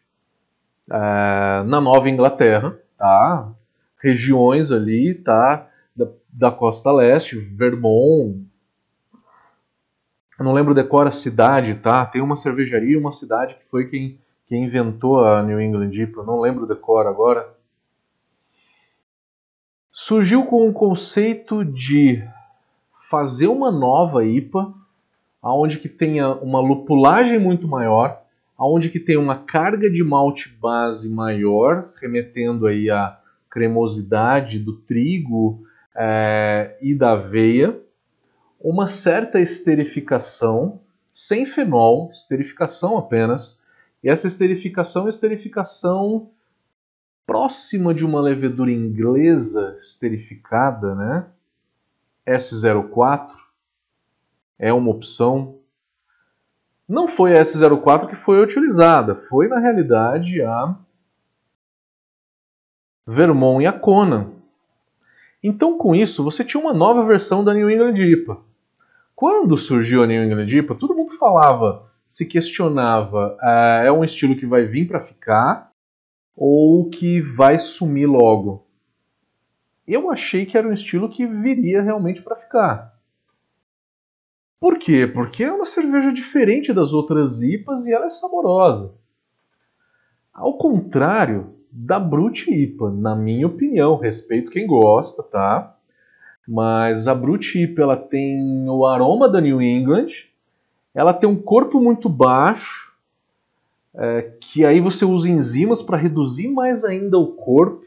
é, 0.91 1.63
na 1.65 1.79
Nova 1.79 2.09
Inglaterra, 2.09 2.77
tá? 2.97 3.53
Regiões 4.01 4.71
ali, 4.71 5.13
tá? 5.13 5.69
Da, 5.95 6.07
da 6.29 6.51
costa 6.51 6.91
leste, 6.91 7.37
Vermont. 7.39 8.45
Eu 10.37 10.43
não 10.43 10.53
lembro 10.53 10.73
decora 10.73 11.07
a 11.07 11.11
cidade, 11.11 11.75
tá? 11.75 12.05
Tem 12.05 12.21
uma 12.21 12.35
cervejaria, 12.35 12.99
uma 12.99 13.11
cidade 13.11 13.55
que 13.55 13.65
foi 13.69 13.87
quem, 13.87 14.19
quem 14.45 14.65
inventou 14.65 15.23
a 15.25 15.41
New 15.41 15.61
England 15.61 15.91
IPA, 15.91 16.23
não 16.23 16.41
lembro 16.41 16.67
decora 16.67 17.09
agora. 17.09 17.49
Surgiu 19.89 20.43
com 20.45 20.67
o 20.67 20.73
conceito 20.73 21.63
de 21.63 22.27
fazer 23.13 23.45
uma 23.45 23.69
nova 23.69 24.25
IPA, 24.25 24.73
aonde 25.39 25.77
que 25.77 25.87
tenha 25.87 26.33
uma 26.33 26.59
lupulagem 26.59 27.37
muito 27.37 27.67
maior, 27.67 28.23
aonde 28.57 28.89
que 28.89 28.99
tem 28.99 29.17
uma 29.17 29.35
carga 29.35 29.87
de 29.87 30.03
malte 30.03 30.49
base 30.59 31.07
maior, 31.07 31.91
remetendo 32.01 32.65
aí 32.65 32.89
à 32.89 33.19
cremosidade 33.51 34.57
do 34.57 34.77
trigo 34.77 35.61
é, 35.95 36.75
e 36.81 36.95
da 36.95 37.11
aveia, 37.11 37.79
uma 38.59 38.87
certa 38.87 39.39
esterificação, 39.39 40.79
sem 41.11 41.45
fenol, 41.45 42.09
esterificação 42.11 42.97
apenas, 42.97 43.61
e 44.03 44.09
essa 44.09 44.25
esterificação 44.25 45.05
é 45.05 45.11
esterificação 45.11 46.31
próxima 47.27 47.93
de 47.93 48.03
uma 48.03 48.19
levedura 48.19 48.71
inglesa 48.71 49.77
esterificada, 49.79 50.95
né? 50.95 51.27
S04 52.27 53.29
é 54.57 54.71
uma 54.71 54.91
opção 54.91 55.59
não 56.87 57.07
foi 57.07 57.37
a 57.37 57.41
S04 57.41 58.07
que 58.07 58.15
foi 58.15 58.41
utilizada, 58.41 59.15
foi 59.29 59.47
na 59.47 59.59
realidade 59.59 60.41
a 60.41 60.75
Vermont 63.07 63.63
e 63.63 63.67
a 63.67 63.73
Conan. 63.73 64.31
Então, 65.41 65.77
com 65.77 65.95
isso, 65.95 66.23
você 66.23 66.43
tinha 66.43 66.61
uma 66.61 66.73
nova 66.73 67.05
versão 67.05 67.43
da 67.43 67.53
New 67.53 67.69
England 67.69 67.95
IPA. 67.95 68.37
Quando 69.15 69.57
surgiu 69.57 70.03
a 70.03 70.07
New 70.07 70.23
England 70.23 70.47
IPA, 70.47 70.75
todo 70.75 70.95
mundo 70.95 71.17
falava, 71.17 71.89
se 72.07 72.25
questionava, 72.25 73.37
ah, 73.41 73.81
é 73.83 73.91
um 73.91 74.03
estilo 74.03 74.35
que 74.35 74.45
vai 74.45 74.65
vir 74.65 74.87
para 74.87 75.01
ficar 75.01 75.71
ou 76.35 76.89
que 76.89 77.21
vai 77.21 77.57
sumir 77.57 78.05
logo? 78.05 78.62
Eu 79.87 80.09
achei 80.09 80.45
que 80.45 80.57
era 80.57 80.67
um 80.67 80.73
estilo 80.73 81.09
que 81.09 81.27
viria 81.27 81.81
realmente 81.81 82.21
para 82.21 82.35
ficar. 82.35 82.93
Por 84.59 84.79
quê? 84.79 85.05
Porque 85.05 85.43
é 85.43 85.51
uma 85.51 85.65
cerveja 85.65 86.13
diferente 86.13 86.71
das 86.71 86.93
outras 86.93 87.41
IPAs 87.41 87.85
e 87.85 87.93
ela 87.93 88.05
é 88.05 88.09
saborosa. 88.09 88.93
Ao 90.33 90.57
contrário 90.57 91.53
da 91.69 91.99
Brut 91.99 92.49
IPA, 92.49 92.91
na 92.91 93.15
minha 93.15 93.45
opinião, 93.45 93.97
respeito 93.97 94.51
quem 94.51 94.65
gosta, 94.65 95.21
tá? 95.21 95.75
Mas 96.47 97.07
a 97.07 97.15
Brut 97.15 97.55
IPA 97.55 97.81
ela 97.81 97.97
tem 97.97 98.69
o 98.69 98.85
aroma 98.85 99.29
da 99.29 99.41
New 99.41 99.61
England, 99.61 100.07
ela 100.93 101.13
tem 101.13 101.27
um 101.27 101.41
corpo 101.41 101.81
muito 101.81 102.07
baixo, 102.07 102.93
é, 103.95 104.33
que 104.39 104.65
aí 104.65 104.79
você 104.79 105.03
usa 105.03 105.29
enzimas 105.29 105.81
para 105.81 105.97
reduzir 105.97 106.49
mais 106.49 106.83
ainda 106.83 107.17
o 107.17 107.33
corpo. 107.33 107.82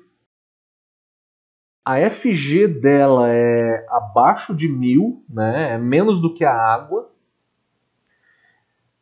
A 1.87 2.01
FG 2.11 2.67
dela 2.67 3.33
é 3.33 3.87
abaixo 3.89 4.53
de 4.53 4.67
mil, 4.67 5.23
né? 5.29 5.75
é 5.75 5.79
menos 5.79 6.21
do 6.21 6.35
que 6.35 6.45
a 6.45 6.53
água. 6.53 7.13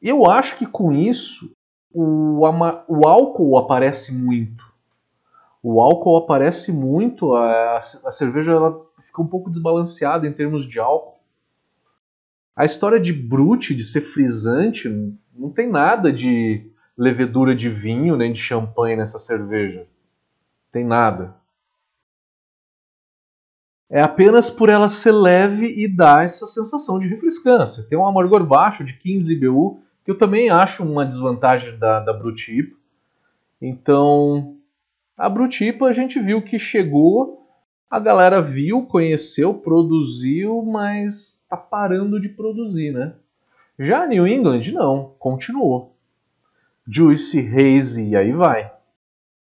Eu 0.03 0.31
acho 0.31 0.59
que 0.59 0.67
com 0.67 0.93
isso 0.93 1.57
o, 1.91 2.41
o 2.87 3.09
álcool 3.09 3.57
aparece 3.57 4.13
muito. 4.13 4.71
O 5.63 5.81
álcool 5.81 6.19
aparece 6.19 6.71
muito, 6.71 7.35
a, 7.35 7.79
a 7.79 8.11
cerveja 8.11 8.53
ela 8.53 8.79
fica 9.07 9.23
um 9.23 9.27
pouco 9.27 9.49
desbalanceada 9.49 10.27
em 10.27 10.33
termos 10.35 10.69
de 10.69 10.79
álcool. 10.79 11.19
A 12.55 12.67
história 12.67 13.01
de 13.01 13.15
brute, 13.15 13.75
de 13.75 13.83
ser 13.83 14.03
frisante, 14.03 14.91
não 15.35 15.49
tem 15.49 15.71
nada 15.71 16.13
de 16.13 16.71
levedura 16.99 17.57
de 17.57 17.71
vinho 17.71 18.15
nem 18.15 18.31
de 18.31 18.39
champanhe 18.39 18.95
nessa 18.95 19.19
cerveja. 19.19 19.87
Tem 20.71 20.85
nada. 20.85 21.43
É 23.95 24.03
apenas 24.03 24.51
por 24.51 24.69
ela 24.69 24.89
ser 24.89 25.13
leve 25.13 25.73
e 25.77 25.87
dar 25.87 26.25
essa 26.25 26.49
sensação 26.49 26.99
de 26.99 27.07
refrescância. 27.07 27.87
Tem 27.89 27.97
um 27.97 28.05
amargor 28.05 28.45
baixo 28.45 28.83
de 28.83 28.95
15 28.95 29.37
BU, 29.37 29.79
que 30.05 30.11
eu 30.11 30.19
também 30.19 30.51
acho 30.51 30.83
uma 30.83 31.07
desvantagem 31.07 31.79
da, 31.79 32.01
da 32.01 32.13
Brutipa. 32.13 32.77
Então, 33.63 34.57
a 35.17 35.29
Brutipa 35.29 35.87
a 35.87 35.93
gente 35.93 36.19
viu 36.19 36.43
que 36.43 36.59
chegou, 36.59 37.47
a 37.89 38.01
galera 38.01 38.43
viu, 38.43 38.85
conheceu, 38.85 39.55
produziu, 39.55 40.61
mas 40.63 41.47
tá 41.49 41.57
parando 41.57 42.21
de 42.21 42.29
produzir, 42.31 42.93
né? 42.93 43.15
Já 43.79 44.03
a 44.03 44.09
New 44.09 44.27
England 44.27 44.73
não, 44.73 45.15
continuou. 45.21 45.95
Juice, 46.85 47.39
Haze 47.39 48.09
e 48.09 48.17
aí 48.17 48.33
vai. 48.33 48.73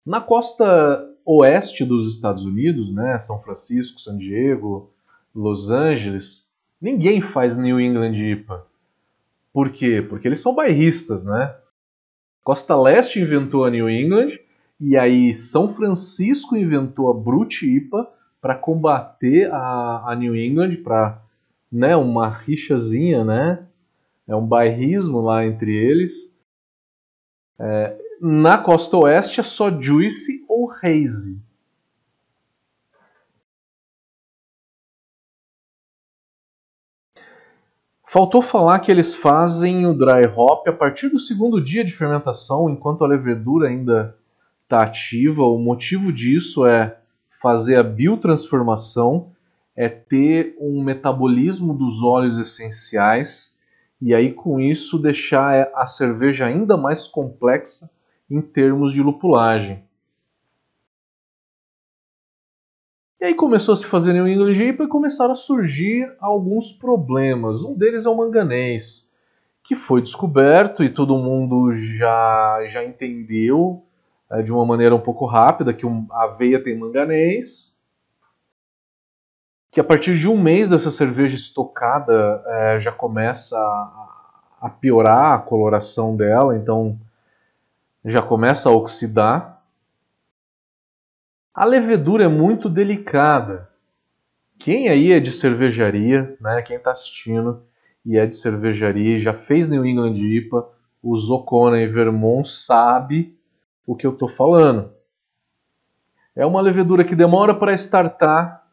Na 0.03 0.19
costa 0.19 1.10
oeste 1.25 1.85
dos 1.85 2.11
Estados 2.11 2.45
Unidos, 2.45 2.93
né, 2.93 3.17
São 3.17 3.41
Francisco, 3.41 3.99
San 3.99 4.17
Diego, 4.17 4.91
Los 5.33 5.69
Angeles, 5.69 6.49
ninguém 6.79 7.21
faz 7.21 7.57
New 7.57 7.79
England 7.79 8.15
IPA. 8.15 8.65
Por 9.53 9.71
quê? 9.71 10.01
Porque 10.01 10.27
eles 10.27 10.39
são 10.39 10.55
bairristas, 10.55 11.25
né? 11.25 11.55
Costa 12.43 12.75
Leste 12.75 13.19
inventou 13.19 13.65
a 13.65 13.69
New 13.69 13.89
England 13.89 14.39
e 14.79 14.97
aí 14.97 15.33
São 15.35 15.73
Francisco 15.73 16.55
inventou 16.55 17.11
a 17.11 17.13
Brut 17.13 17.63
IPA 17.63 18.09
para 18.41 18.55
combater 18.55 19.51
a, 19.53 20.11
a 20.11 20.15
New 20.15 20.35
England, 20.35 20.77
para 20.77 21.21
né, 21.71 21.95
uma 21.95 22.27
rixazinha, 22.27 23.23
né? 23.23 23.67
É 24.27 24.35
um 24.35 24.45
bairrismo 24.45 25.21
lá 25.21 25.45
entre 25.45 25.71
eles. 25.71 26.35
É, 27.59 27.95
na 28.23 28.55
costa 28.59 28.95
oeste 28.97 29.39
é 29.39 29.43
só 29.43 29.71
Juice 29.81 30.45
ou 30.47 30.71
Haze. 30.71 31.41
Faltou 38.05 38.43
falar 38.43 38.79
que 38.79 38.91
eles 38.91 39.15
fazem 39.15 39.87
o 39.87 39.93
dry 39.93 40.27
hop 40.35 40.67
a 40.67 40.73
partir 40.73 41.09
do 41.09 41.17
segundo 41.17 41.59
dia 41.59 41.83
de 41.83 41.93
fermentação, 41.93 42.69
enquanto 42.69 43.03
a 43.03 43.07
levedura 43.07 43.69
ainda 43.69 44.15
está 44.63 44.83
ativa. 44.83 45.43
O 45.43 45.57
motivo 45.57 46.13
disso 46.13 46.65
é 46.65 46.99
fazer 47.41 47.77
a 47.77 47.83
biotransformação, 47.83 49.31
é 49.75 49.89
ter 49.89 50.55
um 50.59 50.83
metabolismo 50.83 51.73
dos 51.73 52.03
óleos 52.03 52.37
essenciais 52.37 53.57
e 53.99 54.13
aí 54.13 54.31
com 54.31 54.59
isso 54.59 54.99
deixar 54.99 55.71
a 55.73 55.87
cerveja 55.87 56.45
ainda 56.45 56.77
mais 56.77 57.07
complexa 57.07 57.89
em 58.31 58.41
termos 58.41 58.93
de 58.93 59.03
lupulagem. 59.03 59.83
E 63.19 63.25
aí 63.25 63.35
começou 63.35 63.73
a 63.73 63.75
se 63.75 63.85
fazer 63.85 64.13
New 64.13 64.27
England 64.27 64.53
e 64.53 64.87
começaram 64.87 65.33
a 65.33 65.35
surgir 65.35 66.11
alguns 66.19 66.71
problemas. 66.71 67.63
Um 67.63 67.77
deles 67.77 68.05
é 68.05 68.09
o 68.09 68.15
manganês, 68.15 69.11
que 69.63 69.75
foi 69.75 70.01
descoberto 70.01 70.83
e 70.83 70.89
todo 70.89 71.17
mundo 71.17 71.71
já, 71.71 72.65
já 72.65 72.83
entendeu 72.83 73.83
é, 74.31 74.41
de 74.41 74.51
uma 74.51 74.65
maneira 74.65 74.95
um 74.95 74.99
pouco 74.99 75.25
rápida 75.25 75.73
que 75.73 75.85
a 75.85 76.23
aveia 76.23 76.63
tem 76.63 76.79
manganês, 76.79 77.77
que 79.69 79.79
a 79.79 79.83
partir 79.83 80.17
de 80.17 80.27
um 80.27 80.41
mês 80.41 80.69
dessa 80.69 80.89
cerveja 80.89 81.35
estocada 81.35 82.43
é, 82.47 82.79
já 82.79 82.91
começa 82.91 83.57
a, 83.57 84.09
a 84.61 84.69
piorar 84.69 85.33
a 85.33 85.39
coloração 85.39 86.15
dela, 86.15 86.57
então 86.57 86.99
já 88.05 88.21
começa 88.21 88.69
a 88.69 88.71
oxidar. 88.71 89.63
A 91.53 91.65
levedura 91.65 92.23
é 92.23 92.27
muito 92.27 92.69
delicada. 92.69 93.69
Quem 94.57 94.89
aí 94.89 95.11
é 95.11 95.19
de 95.19 95.31
cervejaria, 95.31 96.37
né? 96.39 96.61
Quem 96.61 96.77
está 96.77 96.91
assistindo 96.91 97.63
e 98.05 98.17
é 98.17 98.25
de 98.25 98.35
cervejaria, 98.35 99.19
já 99.19 99.33
fez 99.33 99.69
New 99.69 99.85
England 99.85 100.15
IPA, 100.17 100.67
usou 101.03 101.43
Kona 101.43 101.79
e 101.79 101.87
Vermont, 101.87 102.49
sabe 102.49 103.37
o 103.85 103.95
que 103.95 104.05
eu 104.05 104.13
estou 104.13 104.27
falando. 104.27 104.91
É 106.35 106.45
uma 106.45 106.61
levedura 106.61 107.03
que 107.03 107.15
demora 107.15 107.53
para 107.53 107.73
estartar, 107.73 108.65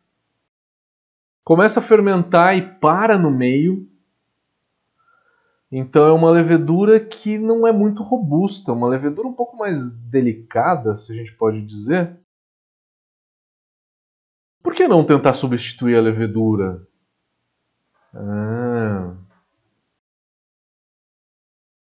começa 1.44 1.80
a 1.80 1.82
fermentar 1.82 2.56
e 2.56 2.62
para 2.62 3.18
no 3.18 3.30
meio. 3.30 3.88
Então 5.70 6.06
é 6.06 6.12
uma 6.12 6.30
levedura 6.30 6.98
que 6.98 7.38
não 7.38 7.66
é 7.66 7.72
muito 7.72 8.02
robusta, 8.02 8.72
uma 8.72 8.88
levedura 8.88 9.28
um 9.28 9.34
pouco 9.34 9.56
mais 9.56 9.90
delicada, 9.90 10.96
se 10.96 11.12
a 11.12 11.14
gente 11.14 11.34
pode 11.34 11.64
dizer. 11.64 12.18
Por 14.62 14.74
que 14.74 14.88
não 14.88 15.04
tentar 15.04 15.34
substituir 15.34 15.96
a 15.96 16.00
levedura? 16.00 16.86
Ah. 18.14 19.14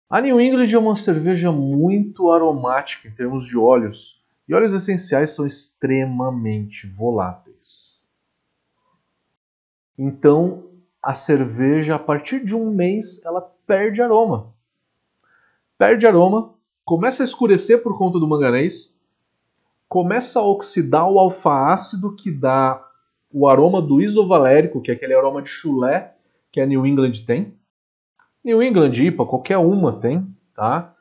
A 0.09 0.19
New 0.19 0.41
England 0.41 0.73
é 0.73 0.77
uma 0.77 0.93
cerveja 0.93 1.53
muito 1.53 2.29
aromática 2.29 3.07
em 3.07 3.15
termos 3.15 3.45
de 3.45 3.57
óleos, 3.57 4.21
e 4.45 4.53
óleos 4.53 4.73
essenciais 4.73 5.31
são 5.31 5.47
extremamente 5.47 6.85
voláteis. 6.85 8.05
Então, 9.97 10.69
a 11.01 11.13
cerveja, 11.13 11.95
a 11.95 11.99
partir 11.99 12.43
de 12.43 12.53
um 12.53 12.69
mês, 12.69 13.23
ela 13.25 13.41
perde 13.71 14.01
aroma. 14.01 14.53
Perde 15.77 16.05
aroma, 16.05 16.53
começa 16.83 17.23
a 17.23 17.25
escurecer 17.25 17.81
por 17.81 17.97
conta 17.97 18.19
do 18.19 18.27
manganês, 18.27 18.99
começa 19.87 20.41
a 20.41 20.45
oxidar 20.45 21.09
o 21.09 21.17
alfa-ácido 21.17 22.13
que 22.13 22.29
dá 22.29 22.85
o 23.31 23.47
aroma 23.47 23.81
do 23.81 24.01
isovalérico, 24.01 24.81
que 24.81 24.91
é 24.91 24.93
aquele 24.93 25.13
aroma 25.13 25.41
de 25.41 25.47
chulé 25.47 26.17
que 26.51 26.59
a 26.59 26.65
New 26.65 26.85
England 26.85 27.13
tem. 27.25 27.53
New 28.43 28.61
England 28.61 28.91
IPA, 28.91 29.25
qualquer 29.25 29.57
uma 29.57 29.97
tem, 30.01 30.27
tá? 30.53 30.93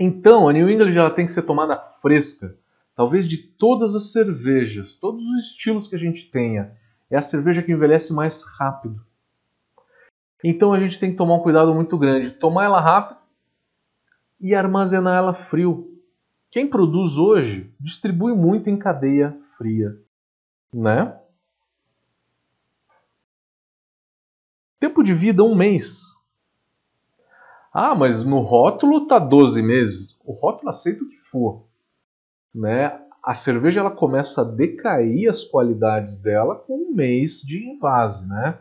Então, 0.00 0.48
a 0.48 0.52
New 0.54 0.70
England 0.70 0.96
ela 0.96 1.10
tem 1.10 1.26
que 1.26 1.32
ser 1.32 1.42
tomada 1.42 1.76
fresca. 2.00 2.56
Talvez 2.94 3.28
de 3.28 3.36
todas 3.36 3.94
as 3.94 4.12
cervejas, 4.12 4.96
todos 4.96 5.22
os 5.22 5.44
estilos 5.44 5.88
que 5.88 5.94
a 5.94 5.98
gente 5.98 6.30
tenha, 6.30 6.72
é 7.10 7.18
a 7.18 7.22
cerveja 7.22 7.62
que 7.62 7.72
envelhece 7.72 8.14
mais 8.14 8.42
rápido. 8.44 9.06
Então 10.42 10.72
a 10.72 10.78
gente 10.78 10.98
tem 10.98 11.10
que 11.10 11.16
tomar 11.16 11.34
um 11.34 11.42
cuidado 11.42 11.74
muito 11.74 11.98
grande, 11.98 12.30
tomar 12.30 12.64
ela 12.64 12.80
rápido 12.80 13.18
e 14.40 14.54
armazenar 14.54 15.16
ela 15.16 15.34
frio. 15.34 16.00
Quem 16.50 16.66
produz 16.66 17.16
hoje 17.16 17.74
distribui 17.78 18.34
muito 18.34 18.70
em 18.70 18.78
cadeia 18.78 19.36
fria, 19.56 19.98
né? 20.72 21.18
Tempo 24.78 25.02
de 25.02 25.12
vida 25.12 25.42
um 25.42 25.56
mês. 25.56 26.16
Ah, 27.72 27.94
mas 27.94 28.24
no 28.24 28.38
rótulo 28.38 29.06
tá 29.06 29.18
12 29.18 29.60
meses. 29.60 30.18
O 30.24 30.32
rótulo 30.32 30.70
aceita 30.70 31.02
o 31.02 31.08
que 31.08 31.18
for, 31.30 31.66
né? 32.54 33.00
A 33.22 33.34
cerveja 33.34 33.80
ela 33.80 33.90
começa 33.90 34.40
a 34.40 34.44
decair 34.44 35.28
as 35.28 35.44
qualidades 35.44 36.18
dela 36.18 36.56
com 36.56 36.76
um 36.76 36.94
mês 36.94 37.42
de 37.42 37.62
invase, 37.68 38.26
né? 38.26 38.58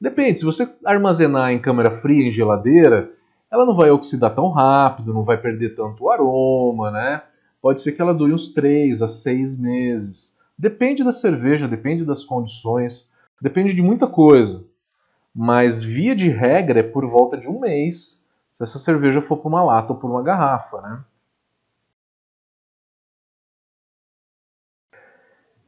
Depende, 0.00 0.38
se 0.38 0.44
você 0.44 0.66
armazenar 0.84 1.52
em 1.52 1.60
câmara 1.60 2.00
fria, 2.00 2.26
em 2.26 2.32
geladeira, 2.32 3.12
ela 3.50 3.66
não 3.66 3.76
vai 3.76 3.90
oxidar 3.90 4.34
tão 4.34 4.48
rápido, 4.48 5.12
não 5.12 5.24
vai 5.24 5.36
perder 5.36 5.74
tanto 5.74 6.04
o 6.04 6.10
aroma, 6.10 6.90
né? 6.90 7.22
Pode 7.60 7.82
ser 7.82 7.92
que 7.92 8.00
ela 8.00 8.14
dure 8.14 8.32
uns 8.32 8.48
3 8.48 9.02
a 9.02 9.08
6 9.08 9.60
meses. 9.60 10.40
Depende 10.56 11.04
da 11.04 11.12
cerveja, 11.12 11.68
depende 11.68 12.04
das 12.04 12.24
condições, 12.24 13.12
depende 13.42 13.74
de 13.74 13.82
muita 13.82 14.06
coisa. 14.06 14.64
Mas 15.34 15.82
via 15.82 16.16
de 16.16 16.30
regra 16.30 16.80
é 16.80 16.82
por 16.82 17.06
volta 17.06 17.36
de 17.36 17.48
um 17.48 17.60
mês 17.60 18.26
se 18.54 18.62
essa 18.62 18.78
cerveja 18.78 19.20
for 19.20 19.36
para 19.36 19.48
uma 19.48 19.62
lata 19.62 19.92
ou 19.92 19.98
para 19.98 20.08
uma 20.08 20.22
garrafa, 20.22 20.80
né? 20.80 21.04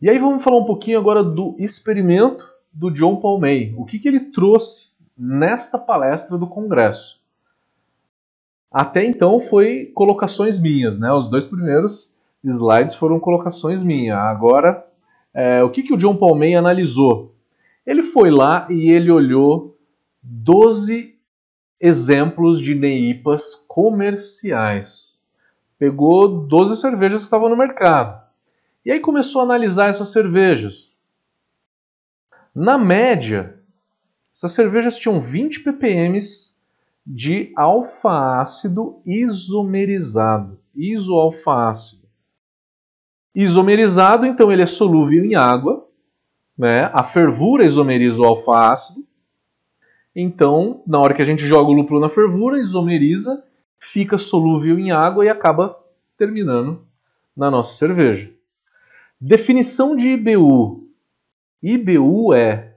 E 0.01 0.11
aí 0.11 0.19
vamos 0.19 0.43
falar 0.43 0.59
um 0.59 0.65
pouquinho 0.65 0.99
agora 0.99 1.23
do 1.23 1.55
experimento 1.59 2.52
do 2.73 2.91
John 2.91 3.17
Paul 3.17 3.41
May. 3.41 3.75
O 3.77 3.85
que, 3.85 3.99
que 3.99 4.09
ele 4.09 4.21
trouxe 4.21 4.93
nesta 5.17 5.79
palestra 5.79 6.39
do 6.39 6.47
Congresso? 6.47 7.21
Até 8.71 9.05
então 9.05 9.39
foi 9.39 9.93
colocações 9.95 10.59
minhas, 10.59 10.99
né? 10.99 11.13
Os 11.13 11.29
dois 11.29 11.47
primeiros 11.47 12.15
slides 12.43 12.95
foram 12.95 13.21
colocações 13.21 13.83
minhas. 13.83 14.17
Agora, 14.19 14.87
é, 15.35 15.63
o 15.63 15.71
que, 15.71 15.83
que 15.83 15.93
o 15.93 15.97
John 15.97 16.17
Paul 16.17 16.37
May 16.37 16.55
analisou? 16.55 17.35
Ele 17.87 18.03
foi 18.03 18.31
lá 18.31 18.67
e 18.71 18.91
ele 18.91 19.11
olhou 19.11 19.77
12 20.23 21.15
exemplos 21.81 22.61
de 22.61 22.75
NEIPAs 22.75 23.55
comerciais. 23.69 25.23
Pegou 25.79 26.29
12 26.29 26.77
cervejas 26.77 27.23
que 27.23 27.27
estavam 27.27 27.49
no 27.49 27.57
mercado. 27.57 28.23
E 28.85 28.93
aí 28.93 29.01
começou 29.01 29.41
a 29.41 29.45
analisar 29.45 29.89
essas 29.89 30.13
cervejas. 30.13 31.02
Na 32.55 32.77
média, 32.77 33.59
essas 34.35 34.53
cervejas 34.53 34.99
tinham 34.99 35.21
20 35.21 35.61
ppm 35.61 36.19
de 37.07 37.53
alfa-ácido 37.57 39.01
isomerizado. 39.07 40.59
Isoalfa-ácido. 40.75 42.03
Isomerizado, 43.35 44.27
então, 44.27 44.53
ele 44.53 44.63
é 44.63 44.67
solúvel 44.67 45.25
em 45.25 45.35
água. 45.35 45.89
Né? 46.57 46.91
A 46.93 47.03
fervura 47.03 47.65
isomeriza 47.65 48.21
o 48.21 48.25
alfa-ácido. 48.25 49.05
Então, 50.15 50.83
na 50.87 50.99
hora 50.99 51.15
que 51.15 51.23
a 51.23 51.25
gente 51.25 51.47
joga 51.47 51.71
o 51.71 51.75
lúpulo 51.75 52.01
na 52.01 52.11
fervura, 52.11 52.61
isomeriza, 52.61 53.43
fica 53.79 54.19
solúvel 54.19 54.79
em 54.79 54.93
água 54.93 55.25
e 55.25 55.29
acaba 55.29 55.79
terminando 56.19 56.87
na 57.35 57.51
nossa 57.51 57.77
cerveja. 57.77 58.31
Definição 59.19 59.97
de 59.97 60.11
IBU. 60.11 60.82
IBU 61.63 62.35
é 62.35 62.77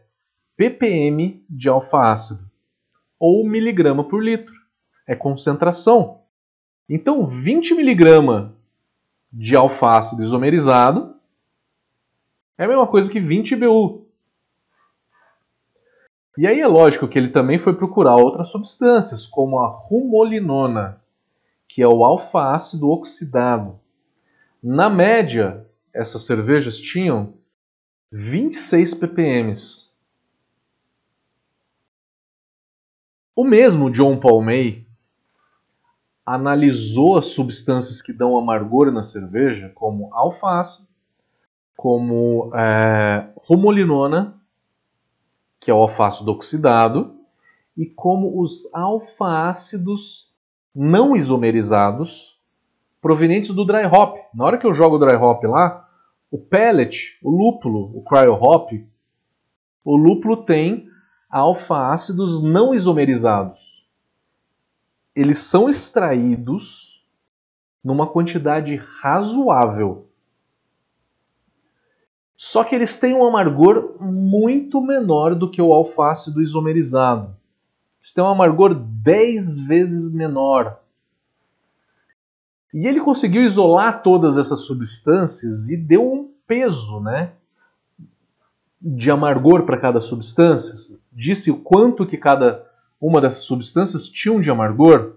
ppm 0.56 1.44
de 1.50 1.68
alfa-ácido 1.68 2.50
ou 3.20 3.44
miligrama 3.48 4.04
por 4.04 4.24
litro. 4.24 4.54
É 5.08 5.16
concentração. 5.16 6.22
Então, 6.88 7.26
20 7.26 7.74
miligramas 7.74 8.52
de 9.32 9.56
alfa-ácido 9.56 10.22
isomerizado 10.22 11.16
é 12.58 12.66
a 12.66 12.68
mesma 12.68 12.88
coisa 12.88 13.12
que 13.12 13.20
20 13.20 13.52
IBU. 13.52 14.06
E 16.38 16.46
aí 16.46 16.60
é 16.60 16.68
lógico 16.68 17.08
que 17.08 17.18
ele 17.18 17.30
também 17.30 17.58
foi 17.58 17.74
procurar 17.74 18.16
outras 18.16 18.50
substâncias, 18.50 19.26
como 19.26 19.60
a 19.60 19.68
rumolinona, 19.68 21.02
que 21.68 21.82
é 21.82 21.88
o 21.88 22.04
alfa-ácido 22.04 22.90
oxidado. 22.90 23.80
Na 24.62 24.90
média, 24.90 25.66
essas 25.94 26.24
cervejas 26.24 26.78
tinham 26.78 27.34
26 28.18 28.94
ppm. 28.94 29.54
O 33.36 33.44
mesmo 33.44 33.92
John 33.92 34.18
Paul 34.18 34.42
May 34.42 34.88
analisou 36.26 37.18
as 37.18 37.26
substâncias 37.26 38.02
que 38.02 38.14
dão 38.14 38.38
amargor 38.38 38.90
na 38.90 39.04
cerveja, 39.04 39.70
como 39.76 40.14
alface, 40.14 40.88
como 41.76 42.52
é, 42.56 43.28
rumolinona, 43.36 44.42
que 45.60 45.70
é 45.70 45.74
o 45.74 45.80
alfácido 45.80 46.32
oxidado, 46.32 47.20
e 47.76 47.86
como 47.86 48.40
os 48.40 48.74
alfa-ácidos 48.74 50.34
não 50.74 51.18
isomerizados 51.18 52.40
provenientes 53.02 53.54
do 53.54 53.66
dry 53.66 53.86
hop. 53.86 54.20
Na 54.34 54.46
hora 54.46 54.58
que 54.58 54.66
eu 54.66 54.74
jogo 54.74 54.96
o 54.96 55.00
dry 55.00 55.18
hop 55.18 55.44
lá, 55.44 55.85
o 56.36 56.38
pellet, 56.38 57.18
o 57.24 57.32
lúpulo, 57.32 57.98
o 57.98 58.04
cryo 58.04 58.34
hop, 58.34 58.74
o 59.86 59.96
lúpulo 59.96 60.44
tem 60.44 60.90
alfa-ácidos 61.30 62.44
não 62.44 62.76
isomerizados. 62.76 63.88
Eles 65.16 65.40
são 65.40 65.70
extraídos 65.70 67.08
numa 67.82 68.06
quantidade 68.06 68.76
razoável. 68.76 70.10
Só 72.36 72.66
que 72.66 72.76
eles 72.76 72.98
têm 72.98 73.14
um 73.14 73.26
amargor 73.26 73.96
muito 74.02 74.82
menor 74.82 75.36
do 75.36 75.50
que 75.50 75.62
o 75.62 75.72
alfácido 75.72 76.42
isomerizado. 76.42 77.34
Eles 78.02 78.12
têm 78.12 78.22
um 78.22 78.28
amargor 78.28 78.74
10 78.74 79.60
vezes 79.62 80.14
menor. 80.14 80.82
E 82.76 82.86
ele 82.86 83.02
conseguiu 83.02 83.42
isolar 83.42 84.04
todas 84.04 84.38
essas 84.38 84.68
substâncias 84.68 85.68
e 85.70 85.76
deu 85.78 86.14
um 86.14 86.32
peso, 86.46 87.00
né? 87.00 87.32
de 88.88 89.10
amargor 89.10 89.66
para 89.66 89.80
cada 89.80 90.00
substância, 90.00 91.00
disse 91.12 91.50
o 91.50 91.58
quanto 91.58 92.06
que 92.06 92.18
cada 92.18 92.64
uma 93.02 93.20
dessas 93.20 93.42
substâncias 93.42 94.08
tinham 94.08 94.40
de 94.40 94.52
amargor. 94.52 95.16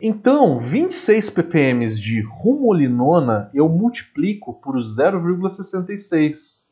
Então, 0.00 0.58
26 0.58 1.28
ppm 1.28 1.86
de 2.00 2.22
rumolinona 2.22 3.50
eu 3.52 3.68
multiplico 3.68 4.54
por 4.54 4.78
0,66. 4.78 6.70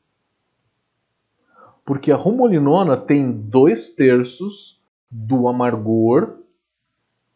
Porque 1.84 2.10
a 2.10 2.16
rumolinona 2.16 2.96
tem 2.96 3.30
2 3.30 3.90
terços 3.90 4.82
do 5.10 5.46
amargor 5.48 6.38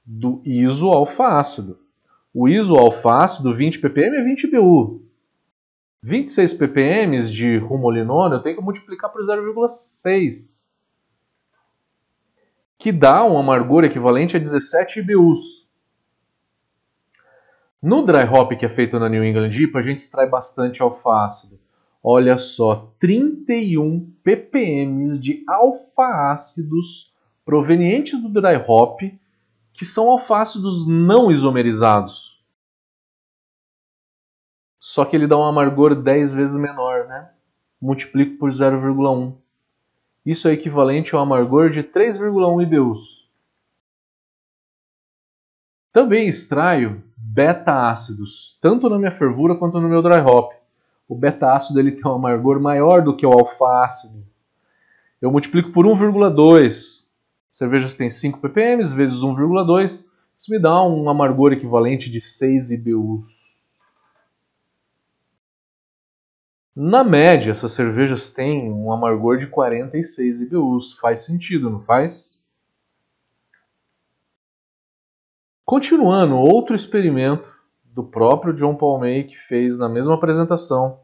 do 0.04 0.42
isoalfa-ácido. 0.44 1.78
O 2.34 2.48
isoalfa-ácido, 2.48 3.54
20 3.54 3.78
ppm, 3.78 4.16
é 4.16 4.22
20 4.22 4.50
BU. 4.50 5.02
26 6.02 6.54
ppm 6.54 7.30
de 7.30 7.58
rumolinona 7.58 8.34
eu 8.34 8.42
tenho 8.42 8.56
que 8.56 8.62
multiplicar 8.62 9.12
por 9.12 9.22
0,6, 9.22 10.72
que 12.76 12.90
dá 12.90 13.24
um 13.24 13.38
amargor 13.38 13.84
equivalente 13.84 14.36
a 14.36 14.40
17 14.40 14.98
IBUs. 14.98 15.70
No 17.80 18.04
dry 18.04 18.24
hop 18.24 18.52
que 18.58 18.66
é 18.66 18.68
feito 18.68 18.98
na 18.98 19.08
New 19.08 19.24
England 19.24 19.50
IPA, 19.50 19.78
a 19.78 19.82
gente 19.82 20.00
extrai 20.00 20.28
bastante 20.28 20.82
alfa-ácido. 20.82 21.60
Olha 22.02 22.36
só, 22.36 22.92
31 22.98 24.12
ppm 24.24 25.18
de 25.20 25.44
alfa-ácidos 25.46 27.14
provenientes 27.44 28.20
do 28.20 28.28
dry 28.28 28.56
hop, 28.66 29.02
que 29.82 29.86
são 29.86 30.08
alfácidos 30.08 30.86
não 30.86 31.28
isomerizados. 31.28 32.40
Só 34.78 35.04
que 35.04 35.16
ele 35.16 35.26
dá 35.26 35.36
um 35.36 35.42
amargor 35.42 35.96
10 35.96 36.34
vezes 36.34 36.56
menor, 36.56 37.08
né? 37.08 37.32
Multiplico 37.80 38.38
por 38.38 38.50
0,1. 38.50 39.34
Isso 40.24 40.46
é 40.46 40.52
equivalente 40.52 41.16
ao 41.16 41.20
amargor 41.20 41.68
de 41.68 41.82
3,1 41.82 42.62
IBUs. 42.62 43.28
Também 45.92 46.28
extraio 46.28 47.02
beta-ácidos, 47.16 48.56
tanto 48.62 48.88
na 48.88 48.98
minha 48.98 49.18
fervura 49.18 49.56
quanto 49.56 49.80
no 49.80 49.88
meu 49.88 50.00
dry 50.00 50.20
hop. 50.20 50.52
O 51.08 51.16
beta-ácido 51.16 51.80
ele 51.80 51.90
tem 51.90 52.08
um 52.08 52.14
amargor 52.14 52.60
maior 52.60 53.02
do 53.02 53.16
que 53.16 53.26
o 53.26 53.32
alfa-ácido. 53.32 54.24
Eu 55.20 55.32
multiplico 55.32 55.72
por 55.72 55.86
1,2. 55.86 57.01
Cervejas 57.52 57.94
têm 57.94 58.08
5 58.08 58.40
ppm 58.40 58.82
vezes 58.94 59.18
1,2. 59.18 60.10
Isso 60.38 60.50
me 60.50 60.58
dá 60.58 60.82
um 60.82 61.10
amargor 61.10 61.52
equivalente 61.52 62.10
de 62.10 62.18
6 62.18 62.70
IBUs. 62.70 63.76
Na 66.74 67.04
média, 67.04 67.50
essas 67.50 67.72
cervejas 67.72 68.30
têm 68.30 68.72
um 68.72 68.90
amargor 68.90 69.36
de 69.36 69.48
46 69.48 70.40
IBUs. 70.40 70.94
Faz 70.94 71.26
sentido, 71.26 71.68
não 71.68 71.82
faz? 71.82 72.42
Continuando, 75.62 76.38
outro 76.38 76.74
experimento 76.74 77.46
do 77.84 78.02
próprio 78.02 78.54
John 78.54 78.74
Paul 78.74 79.00
May 79.00 79.24
que 79.24 79.36
fez 79.36 79.76
na 79.76 79.90
mesma 79.90 80.14
apresentação. 80.14 81.00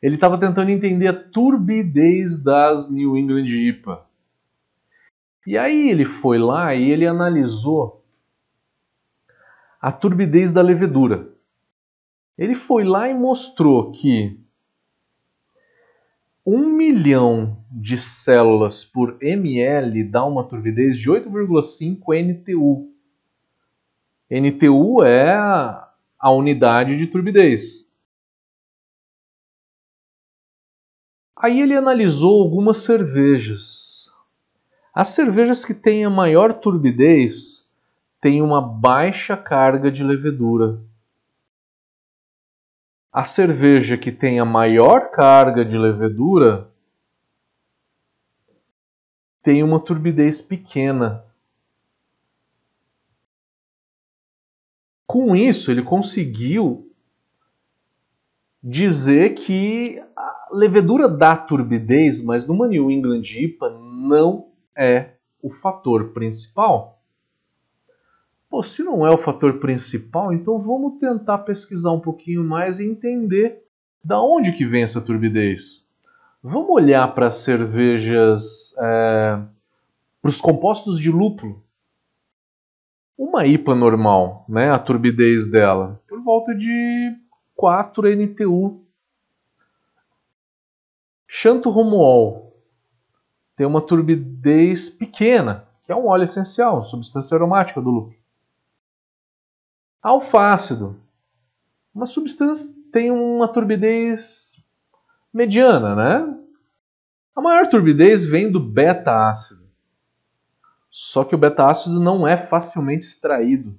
Ele 0.00 0.14
estava 0.14 0.38
tentando 0.38 0.70
entender 0.70 1.08
a 1.08 1.12
turbidez 1.12 2.42
das 2.42 2.90
New 2.90 3.14
England 3.14 3.44
IPA. 3.44 4.10
E 5.46 5.58
aí 5.58 5.90
ele 5.90 6.04
foi 6.04 6.38
lá 6.38 6.74
e 6.74 6.90
ele 6.90 7.06
analisou 7.06 8.04
a 9.80 9.90
turbidez 9.90 10.52
da 10.52 10.62
levedura. 10.62 11.34
Ele 12.38 12.54
foi 12.54 12.84
lá 12.84 13.08
e 13.08 13.14
mostrou 13.14 13.90
que 13.90 14.40
1 16.46 16.68
milhão 16.68 17.64
de 17.70 17.98
células 17.98 18.84
por 18.84 19.16
ml 19.20 20.04
dá 20.04 20.24
uma 20.24 20.44
turbidez 20.44 20.98
de 20.98 21.10
8,5 21.10 22.14
NTU. 22.14 22.92
NTU 24.30 25.04
é 25.04 25.32
a 25.34 26.30
unidade 26.30 26.96
de 26.96 27.06
turbidez. 27.06 27.90
Aí 31.36 31.60
ele 31.60 31.76
analisou 31.76 32.40
algumas 32.40 32.78
cervejas. 32.78 33.91
As 34.94 35.08
cervejas 35.08 35.64
que 35.64 35.74
têm 35.74 36.04
a 36.04 36.10
maior 36.10 36.54
turbidez 36.54 37.70
têm 38.20 38.42
uma 38.42 38.60
baixa 38.60 39.36
carga 39.36 39.90
de 39.90 40.04
levedura. 40.04 40.80
a 43.12 43.24
cerveja 43.24 43.98
que 43.98 44.10
tem 44.10 44.40
a 44.40 44.44
maior 44.44 45.10
carga 45.10 45.64
de 45.64 45.76
levedura 45.76 46.72
tem 49.42 49.62
uma 49.62 49.78
turbidez 49.78 50.40
pequena. 50.40 51.24
Com 55.06 55.36
isso, 55.36 55.70
ele 55.70 55.82
conseguiu 55.82 56.90
dizer 58.62 59.34
que 59.34 60.02
a 60.16 60.48
levedura 60.52 61.06
dá 61.06 61.36
turbidez, 61.36 62.22
mas 62.24 62.46
numa 62.46 62.66
New 62.66 62.90
England 62.90 63.22
IPA 63.24 63.70
não 63.78 64.51
é 64.76 65.10
o 65.42 65.50
fator 65.50 66.12
principal. 66.12 67.00
Pô, 68.48 68.62
se 68.62 68.82
não 68.82 69.06
é 69.06 69.10
o 69.10 69.18
fator 69.18 69.58
principal, 69.58 70.32
então 70.32 70.58
vamos 70.58 70.98
tentar 70.98 71.38
pesquisar 71.38 71.92
um 71.92 72.00
pouquinho 72.00 72.44
mais 72.44 72.78
e 72.78 72.84
entender 72.84 73.64
da 74.04 74.20
onde 74.20 74.52
que 74.52 74.66
vem 74.66 74.82
essa 74.82 75.00
turbidez. 75.00 75.90
Vamos 76.42 76.70
olhar 76.70 77.14
para 77.14 77.28
as 77.28 77.36
cervejas, 77.36 78.76
é, 78.78 79.38
para 80.20 80.28
os 80.28 80.40
compostos 80.40 80.98
de 81.00 81.10
lúpulo. 81.10 81.62
Uma 83.16 83.46
IPA 83.46 83.74
normal, 83.74 84.44
né, 84.48 84.70
a 84.70 84.78
turbidez 84.78 85.46
dela, 85.46 86.00
por 86.08 86.20
volta 86.22 86.54
de 86.54 87.16
4 87.54 88.08
NTU. 88.16 88.84
Chanto 91.26 91.70
Romuol 91.70 92.51
tem 93.62 93.66
uma 93.68 93.80
turbidez 93.80 94.90
pequena, 94.90 95.68
que 95.86 95.92
é 95.92 95.94
um 95.94 96.08
óleo 96.08 96.24
essencial, 96.24 96.82
substância 96.82 97.36
aromática 97.36 97.80
do 97.80 97.90
lúpulo. 97.90 98.16
Alfácido, 100.02 101.00
uma 101.94 102.04
substância 102.04 102.74
tem 102.90 103.12
uma 103.12 103.46
turbidez 103.46 104.66
mediana, 105.32 105.94
né? 105.94 106.38
A 107.36 107.40
maior 107.40 107.68
turbidez 107.68 108.24
vem 108.24 108.50
do 108.50 108.58
beta-ácido. 108.58 109.62
Só 110.90 111.22
que 111.22 111.36
o 111.36 111.38
beta-ácido 111.38 112.00
não 112.00 112.26
é 112.26 112.36
facilmente 112.36 113.04
extraído. 113.04 113.78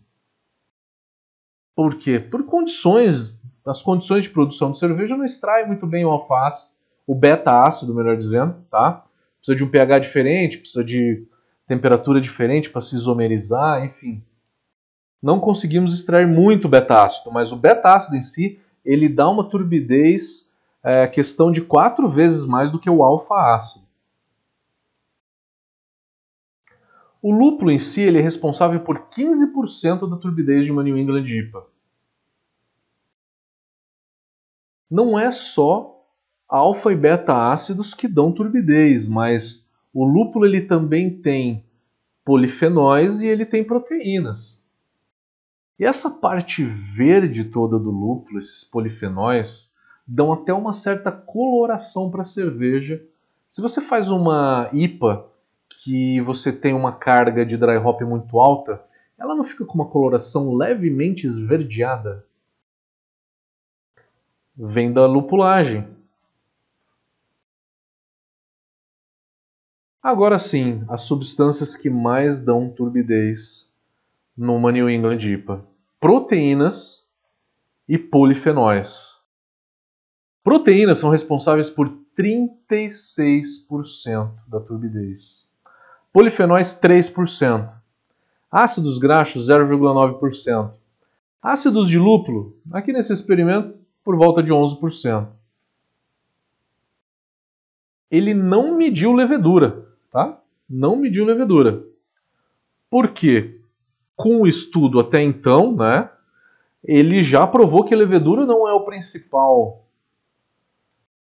Por 1.76 1.98
quê? 1.98 2.22
Por 2.22 2.46
condições, 2.46 3.38
as 3.66 3.82
condições 3.82 4.24
de 4.24 4.30
produção 4.30 4.72
de 4.72 4.80
cerveja 4.80 5.18
não 5.18 5.26
extrai 5.26 5.68
muito 5.68 5.86
bem 5.86 6.06
o 6.06 6.10
alface, 6.10 6.70
o 7.06 7.14
beta-ácido, 7.14 7.94
melhor 7.94 8.16
dizendo, 8.16 8.56
tá? 8.72 9.06
Precisa 9.44 9.58
de 9.58 9.64
um 9.66 9.70
pH 9.70 10.00
diferente, 10.00 10.58
precisa 10.58 10.86
de 10.86 11.28
temperatura 11.68 12.22
diferente 12.22 12.70
para 12.70 12.80
se 12.80 12.96
isomerizar, 12.96 13.84
enfim. 13.84 14.24
Não 15.22 15.38
conseguimos 15.38 15.94
extrair 15.94 16.26
muito 16.26 16.70
beta-ácido, 16.70 17.30
mas 17.30 17.52
o 17.52 17.58
beta-ácido 17.58 18.16
em 18.16 18.22
si, 18.22 18.58
ele 18.86 19.10
dá 19.10 19.30
uma 19.30 19.50
turbidez 19.50 20.56
é, 20.82 21.06
questão 21.08 21.52
de 21.52 21.62
quatro 21.62 22.10
vezes 22.10 22.46
mais 22.46 22.72
do 22.72 22.80
que 22.80 22.90
o 22.90 23.04
alfa-ácido. 23.04 23.86
O 27.22 27.30
lúpulo 27.30 27.70
em 27.70 27.80
si 27.80 28.00
ele 28.00 28.20
é 28.20 28.22
responsável 28.22 28.80
por 28.80 29.10
15% 29.10 30.10
da 30.10 30.16
turbidez 30.16 30.64
de 30.64 30.72
uma 30.72 30.84
New 30.84 30.98
England 30.98 31.26
IPA. 31.26 31.66
Não 34.90 35.20
é 35.20 35.32
só 35.32 36.03
alfa 36.54 36.92
e 36.92 36.96
beta 36.96 37.52
ácidos 37.52 37.96
que 37.96 38.08
dão 38.08 38.32
turbidez, 38.32 39.08
mas 39.08 39.72
o 39.92 40.06
lúpulo 40.06 40.46
ele 40.46 40.62
também 40.62 41.10
tem 41.10 41.66
polifenóis 42.24 43.22
e 43.22 43.28
ele 43.28 43.44
tem 43.44 43.64
proteínas. 43.64 44.64
E 45.80 45.84
essa 45.84 46.12
parte 46.12 46.64
verde 46.64 47.46
toda 47.46 47.80
do 47.80 47.90
lúpulo, 47.90 48.38
esses 48.38 48.64
polifenóis, 48.64 49.76
dão 50.06 50.32
até 50.32 50.54
uma 50.54 50.74
certa 50.74 51.12
coloração 51.12 52.12
para 52.12 52.22
a 52.22 52.26
cerveja. 52.26 53.04
Se 53.50 53.60
você 53.60 53.82
faz 53.82 54.12
uma 54.12 54.70
IPA 54.72 55.26
que 55.70 56.22
você 56.22 56.54
tem 56.54 56.76
uma 56.76 56.92
carga 56.92 57.44
de 57.44 57.58
dry 57.58 57.78
hop 57.78 58.02
muito 58.02 58.40
alta, 58.40 58.80
ela 59.18 59.36
não 59.36 59.44
fica 59.44 59.66
com 59.66 59.74
uma 59.74 59.90
coloração 59.90 60.54
levemente 60.54 61.26
esverdeada? 61.26 62.24
Vem 64.56 64.94
da 64.94 65.08
lupulagem. 65.08 66.03
Agora 70.04 70.38
sim, 70.38 70.84
as 70.90 71.04
substâncias 71.04 71.78
que 71.78 71.90
mais 71.90 72.44
dão 72.44 72.70
turbidez 72.70 73.74
numa 74.38 74.70
New 74.70 74.90
England 74.90 75.20
IPA: 75.20 75.66
proteínas 75.98 77.10
e 77.88 77.98
polifenóis. 77.98 79.22
Proteínas 80.44 80.98
são 80.98 81.10
responsáveis 81.10 81.70
por 81.70 81.90
36% 82.20 84.34
da 84.46 84.60
turbidez. 84.60 85.50
Polifenóis 86.12 86.78
3%. 86.78 87.74
Ácidos 88.52 89.00
graxos 89.00 89.48
0,9%. 89.48 90.74
Ácidos 91.42 91.88
de 91.88 91.98
lúpulo, 91.98 92.58
aqui 92.74 92.92
nesse 92.92 93.14
experimento, 93.14 93.80
por 94.04 94.18
volta 94.18 94.44
de 94.44 94.52
11%. 94.52 95.30
Ele 98.12 98.34
não 98.34 98.76
mediu 98.76 99.14
levedura, 99.14 99.93
tá? 100.14 100.40
Não 100.70 100.96
mediu 100.96 101.26
levedura. 101.26 101.84
Por 102.90 103.10
quê? 103.10 103.60
Com 104.16 104.42
o 104.42 104.48
estudo 104.48 105.00
até 105.00 105.22
então, 105.22 105.76
né, 105.76 106.10
ele 106.84 107.24
já 107.24 107.48
provou 107.48 107.84
que 107.84 107.94
a 107.94 107.98
levedura 107.98 108.46
não 108.46 108.68
é 108.68 108.74
o 108.74 108.86
principal 108.86 109.88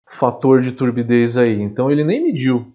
fator 0.05 0.61
de 0.61 0.71
turbidez 0.71 1.35
aí. 1.35 1.59
Então 1.59 1.89
ele 1.89 2.03
nem 2.03 2.23
mediu. 2.23 2.71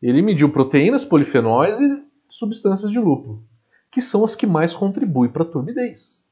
Ele 0.00 0.22
mediu 0.22 0.52
proteínas, 0.52 1.04
polifenóis 1.04 1.80
e 1.80 2.04
substâncias 2.28 2.92
de 2.92 3.00
lúpulo, 3.00 3.42
que 3.90 4.00
são 4.00 4.22
as 4.22 4.36
que 4.36 4.46
mais 4.46 4.76
contribuem 4.76 5.32
para 5.32 5.42
a 5.42 5.46
turbidez. 5.46 6.24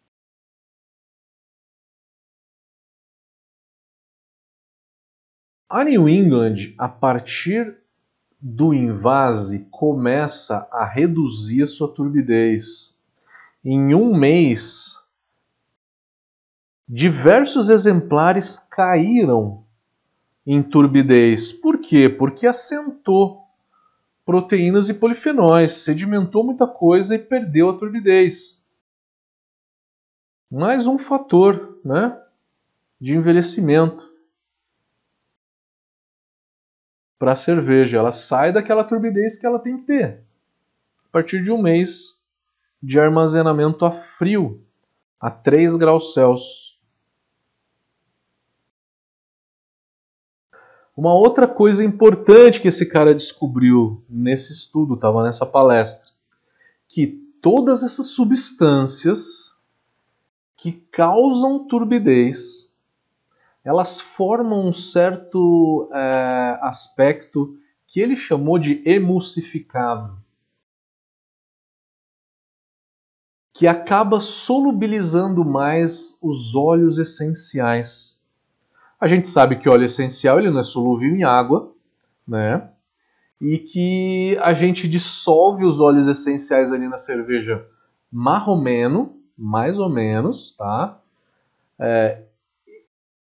A 5.69 5.83
New 5.83 6.09
England, 6.09 6.75
a 6.79 6.89
partir 6.89 7.77
do 8.41 8.75
invase, 8.75 9.67
começa 9.71 10.69
a 10.71 10.85
reduzir 10.85 11.67
sua 11.67 11.89
turbidez. 11.89 12.99
Em 13.65 13.95
um 13.95 14.17
mês, 14.17 14.99
diversos 16.89 17.69
exemplares 17.69 18.59
caíram 18.59 19.65
em 20.47 20.63
turbidez. 20.63 21.53
Por 21.53 21.79
quê? 21.79 22.09
Porque 22.09 22.47
assentou 22.47 23.45
proteínas 24.25 24.89
e 24.89 24.95
polifenóis, 24.95 25.73
sedimentou 25.73 26.45
muita 26.45 26.67
coisa 26.67 27.15
e 27.15 27.19
perdeu 27.19 27.71
a 27.71 27.79
turbidez. 27.79 28.65
Mais 30.51 30.87
um 30.87 30.99
fator 30.99 31.81
né, 31.85 32.17
de 33.01 33.17
envelhecimento 33.17 34.06
para 37.19 37.33
a 37.33 37.37
cerveja. 37.37 37.99
Ela 37.99 38.13
sai 38.13 38.53
daquela 38.53 38.85
turbidez 38.85 39.39
que 39.39 39.47
ela 39.47 39.59
tem 39.59 39.79
que 39.79 39.85
ter. 39.85 40.23
A 41.07 41.09
partir 41.11 41.43
de 41.43 41.51
um 41.51 41.61
mês 41.61 42.21
de 42.83 43.01
armazenamento 43.01 43.85
a 43.85 43.91
frio, 44.19 44.63
a 45.21 45.31
3 45.31 45.77
graus 45.77 46.13
Celsius. 46.13 46.79
Uma 50.97 51.13
outra 51.13 51.47
coisa 51.47 51.85
importante 51.85 52.61
que 52.61 52.69
esse 52.69 52.87
cara 52.87 53.15
descobriu 53.15 54.03
nesse 54.09 54.53
estudo, 54.53 54.95
estava 54.95 55.23
nessa 55.23 55.45
palestra, 55.45 56.11
que 56.89 57.07
todas 57.43 57.83
essas 57.83 58.09
substâncias 58.09 59.55
que 60.57 60.73
causam 60.73 61.67
turbidez, 61.67 62.66
elas 63.67 64.01
formam 64.01 64.69
um 64.69 64.73
certo 64.73 65.91
é, 65.93 66.57
aspecto 66.63 67.59
que 67.85 68.01
ele 68.01 68.15
chamou 68.15 68.61
de 68.61 68.81
emulsificado, 68.89 70.17
que 73.53 73.67
acaba 73.67 74.21
solubilizando 74.21 75.45
mais 75.45 76.17
os 76.23 76.55
óleos 76.55 76.97
essenciais. 76.97 78.23
A 79.01 79.09
gente 79.09 79.27
sabe 79.27 79.57
que 79.57 79.69
óleo 79.69 79.87
essencial 79.87 80.39
ele 80.39 80.53
não 80.53 80.61
é 80.61 80.63
solúvel 80.63 81.17
em 81.17 81.25
água, 81.25 81.75
né? 82.27 82.71
E 83.41 83.59
que 83.59 84.39
a 84.43 84.55
gente 84.55 84.87
dissolve 84.87 85.65
os 85.65 85.81
óleos 85.81 86.07
essenciais 86.07 86.73
ali 86.73 86.89
na 86.89 86.99
cerveja 86.99 87.67
marromeno, 88.13 89.17
mais 89.37 89.77
ou 89.81 89.89
menos, 89.89 90.55
tá? 90.57 91.01
É, 91.81 92.26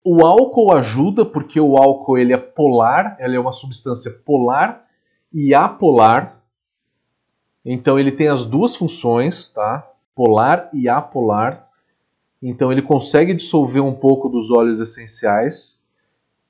o 0.03 0.25
álcool 0.25 0.75
ajuda 0.75 1.25
porque 1.25 1.59
o 1.59 1.77
álcool 1.77 2.17
ele 2.17 2.33
é 2.33 2.37
polar, 2.37 3.15
ele 3.19 3.35
é 3.35 3.39
uma 3.39 3.53
substância 3.53 4.11
polar 4.25 4.85
e 5.31 5.53
apolar. 5.53 6.41
Então 7.63 7.97
ele 7.97 8.11
tem 8.11 8.27
as 8.27 8.43
duas 8.43 8.75
funções, 8.75 9.49
tá? 9.49 9.89
Polar 10.13 10.69
e 10.73 10.89
apolar. 10.89 11.69
Então 12.41 12.71
ele 12.71 12.81
consegue 12.81 13.33
dissolver 13.33 13.81
um 13.81 13.95
pouco 13.95 14.27
dos 14.27 14.51
óleos 14.51 14.81
essenciais, 14.81 15.81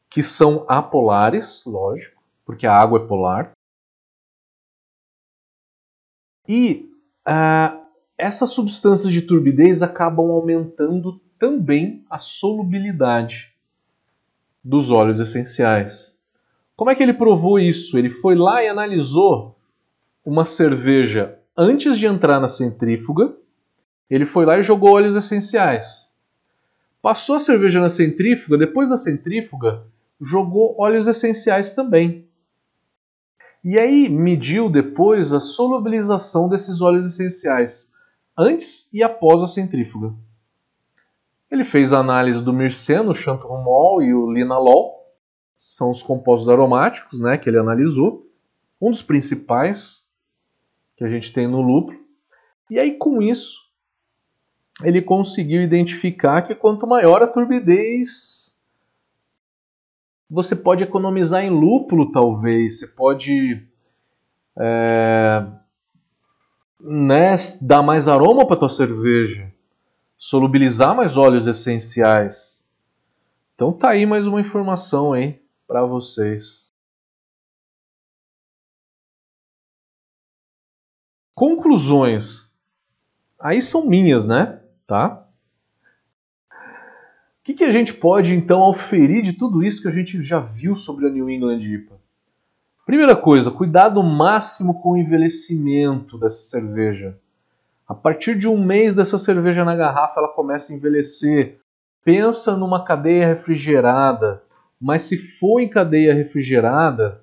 que 0.10 0.24
são 0.24 0.66
apolares, 0.68 1.64
lógico, 1.66 2.24
porque 2.44 2.66
a 2.66 2.76
água 2.76 3.00
é 3.00 3.08
polar. 3.08 3.52
E 6.48 6.92
uh, 7.28 7.84
essas 8.18 8.50
substâncias 8.50 9.14
de 9.14 9.22
turbidez 9.22 9.84
acabam 9.84 10.32
aumentando 10.32 11.22
também 11.44 12.06
a 12.10 12.18
solubilidade 12.18 13.54
dos 14.64 14.90
óleos 14.90 15.20
essenciais. 15.20 16.18
Como 16.74 16.90
é 16.90 16.96
que 16.96 17.04
ele 17.04 17.14
provou 17.14 17.60
isso? 17.60 17.98
Ele 17.98 18.10
foi 18.10 18.34
lá 18.34 18.64
e 18.64 18.70
analisou 18.70 19.60
uma 20.26 20.46
cerveja 20.46 21.38
antes 21.58 22.00
de 22.00 22.06
entrar 22.06 22.40
na 22.40 22.48
centrífuga. 22.48 23.36
Ele 24.10 24.26
foi 24.26 24.46
lá 24.46 24.58
e 24.58 24.64
jogou 24.64 24.92
óleos 24.92 25.18
essenciais. 25.18 26.10
Passou 27.02 27.36
a 27.36 27.40
cerveja 27.40 27.82
na 27.82 27.90
centrífuga, 27.90 28.58
depois 28.58 28.90
da 28.90 28.96
centrífuga, 28.96 29.84
jogou 30.22 30.80
óleos 30.80 31.10
essenciais 31.10 31.72
também. 31.72 32.26
E 33.62 33.78
aí 33.78 34.08
mediu 34.08 34.70
depois 34.70 35.34
a 35.34 35.42
solubilização 35.42 36.48
desses 36.48 36.80
óleos 36.80 37.06
essenciais, 37.06 37.94
antes 38.38 38.90
e 38.94 39.04
após 39.04 39.44
a 39.44 39.48
centrífuga. 39.48 40.16
Ele 41.54 41.64
fez 41.64 41.94
a 41.94 42.00
análise 42.00 42.44
do 42.44 42.52
mirceno, 42.52 43.12
o 43.12 43.16
xantromol 43.16 44.02
e 44.02 44.12
o 44.12 44.32
linalol, 44.32 45.06
são 45.56 45.92
os 45.92 46.02
compostos 46.02 46.50
aromáticos 46.50 47.20
né, 47.20 47.38
que 47.38 47.48
ele 47.48 47.60
analisou, 47.60 48.28
um 48.82 48.90
dos 48.90 49.04
principais 49.04 50.04
que 50.98 51.04
a 51.04 51.08
gente 51.08 51.32
tem 51.32 51.48
no 51.48 51.62
lúpulo. 51.62 52.00
E 52.72 52.80
aí, 52.80 52.98
com 52.98 53.22
isso, 53.22 53.60
ele 54.84 55.00
conseguiu 55.00 55.62
identificar 55.62 56.42
que 56.42 56.56
quanto 56.56 56.88
maior 56.88 57.22
a 57.22 57.28
turbidez, 57.28 58.60
você 60.28 60.56
pode 60.56 60.84
economizar 60.84 61.44
em 61.44 61.52
lúpulo, 61.52 62.12
talvez. 62.12 62.80
Você 62.80 62.88
pode 62.88 63.64
é, 64.58 65.46
né, 66.82 67.36
dar 67.62 67.84
mais 67.84 68.08
aroma 68.08 68.48
para 68.48 68.58
tua 68.58 68.70
cerveja, 68.70 69.53
solubilizar 70.24 70.96
mais 70.96 71.18
óleos 71.18 71.48
essenciais. 71.48 72.66
Então 73.54 73.74
tá 73.74 73.90
aí 73.90 74.06
mais 74.06 74.26
uma 74.26 74.40
informação 74.40 75.12
aí 75.12 75.44
para 75.68 75.84
vocês. 75.84 76.72
Conclusões. 81.36 82.58
Aí 83.38 83.62
são 83.62 83.86
minhas, 83.86 84.26
né? 84.26 84.62
Tá? 84.88 85.28
O 86.50 87.44
que, 87.44 87.54
que 87.54 87.66
a 87.66 87.72
gente 87.72 87.94
pode 87.94 88.34
então 88.34 88.62
auferir 88.62 89.24
de 89.24 89.34
tudo 89.34 89.62
isso 89.62 89.82
que 89.82 89.90
a 89.90 89.92
gente 89.92 90.24
já 90.24 90.40
viu 90.40 90.74
sobre 90.74 91.06
a 91.06 91.10
New 91.10 91.30
England 91.30 91.60
IPA? 91.60 92.00
Primeira 92.86 93.18
coisa, 93.18 93.52
cuidado 93.52 94.02
máximo 94.02 94.82
com 94.82 94.92
o 94.92 94.98
envelhecimento 94.98 96.18
dessa 96.18 96.44
cerveja. 96.44 97.20
A 97.88 97.94
partir 97.94 98.38
de 98.38 98.48
um 98.48 98.58
mês 98.64 98.94
dessa 98.94 99.18
cerveja 99.18 99.66
na 99.66 99.76
garrafa, 99.76 100.20
ela 100.20 100.34
começa 100.34 100.72
a 100.72 100.76
envelhecer. 100.76 101.60
Pensa 102.04 102.56
numa 102.56 102.84
cadeia 102.84 103.28
refrigerada. 103.28 104.42
Mas 104.80 105.04
se 105.04 105.18
for 105.38 105.60
em 105.60 105.68
cadeia 105.68 106.14
refrigerada, 106.14 107.22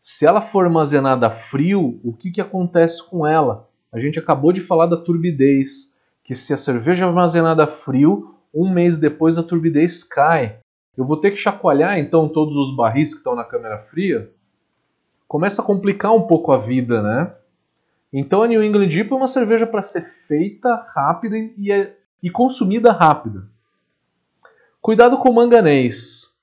se 0.00 0.26
ela 0.26 0.40
for 0.40 0.64
armazenada 0.64 1.26
a 1.26 1.30
frio, 1.30 2.00
o 2.04 2.12
que, 2.12 2.30
que 2.30 2.40
acontece 2.40 3.02
com 3.08 3.26
ela? 3.26 3.68
A 3.92 3.98
gente 3.98 4.18
acabou 4.18 4.52
de 4.52 4.60
falar 4.60 4.86
da 4.86 4.96
turbidez, 4.96 5.98
que 6.22 6.34
se 6.34 6.52
a 6.52 6.56
cerveja 6.56 7.04
é 7.04 7.08
armazenada 7.08 7.64
a 7.64 7.66
frio, 7.66 8.34
um 8.54 8.70
mês 8.70 8.98
depois 8.98 9.38
a 9.38 9.42
turbidez 9.42 10.04
cai. 10.04 10.58
Eu 10.96 11.04
vou 11.04 11.16
ter 11.16 11.30
que 11.30 11.36
chacoalhar 11.36 11.98
então 11.98 12.28
todos 12.28 12.56
os 12.56 12.76
barris 12.76 13.12
que 13.12 13.18
estão 13.18 13.34
na 13.34 13.44
câmera 13.44 13.78
fria? 13.90 14.30
Começa 15.26 15.62
a 15.62 15.64
complicar 15.64 16.14
um 16.14 16.22
pouco 16.22 16.52
a 16.52 16.58
vida, 16.58 17.02
né? 17.02 17.32
Então 18.12 18.42
a 18.42 18.48
New 18.48 18.62
England 18.62 18.88
IPA 18.88 19.14
é 19.14 19.18
uma 19.18 19.28
cerveja 19.28 19.66
para 19.66 19.82
ser 19.82 20.02
feita 20.02 20.74
rápida 20.94 21.36
e, 21.36 21.70
é, 21.70 21.98
e 22.22 22.30
consumida 22.30 22.90
rápida. 22.92 23.48
Cuidado 24.80 25.18
com 25.18 25.28
o 25.28 25.34
manganês 25.34 26.34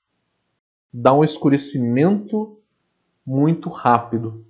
dá 0.92 1.12
um 1.12 1.24
escurecimento 1.24 2.58
muito 3.26 3.68
rápido 3.68 4.46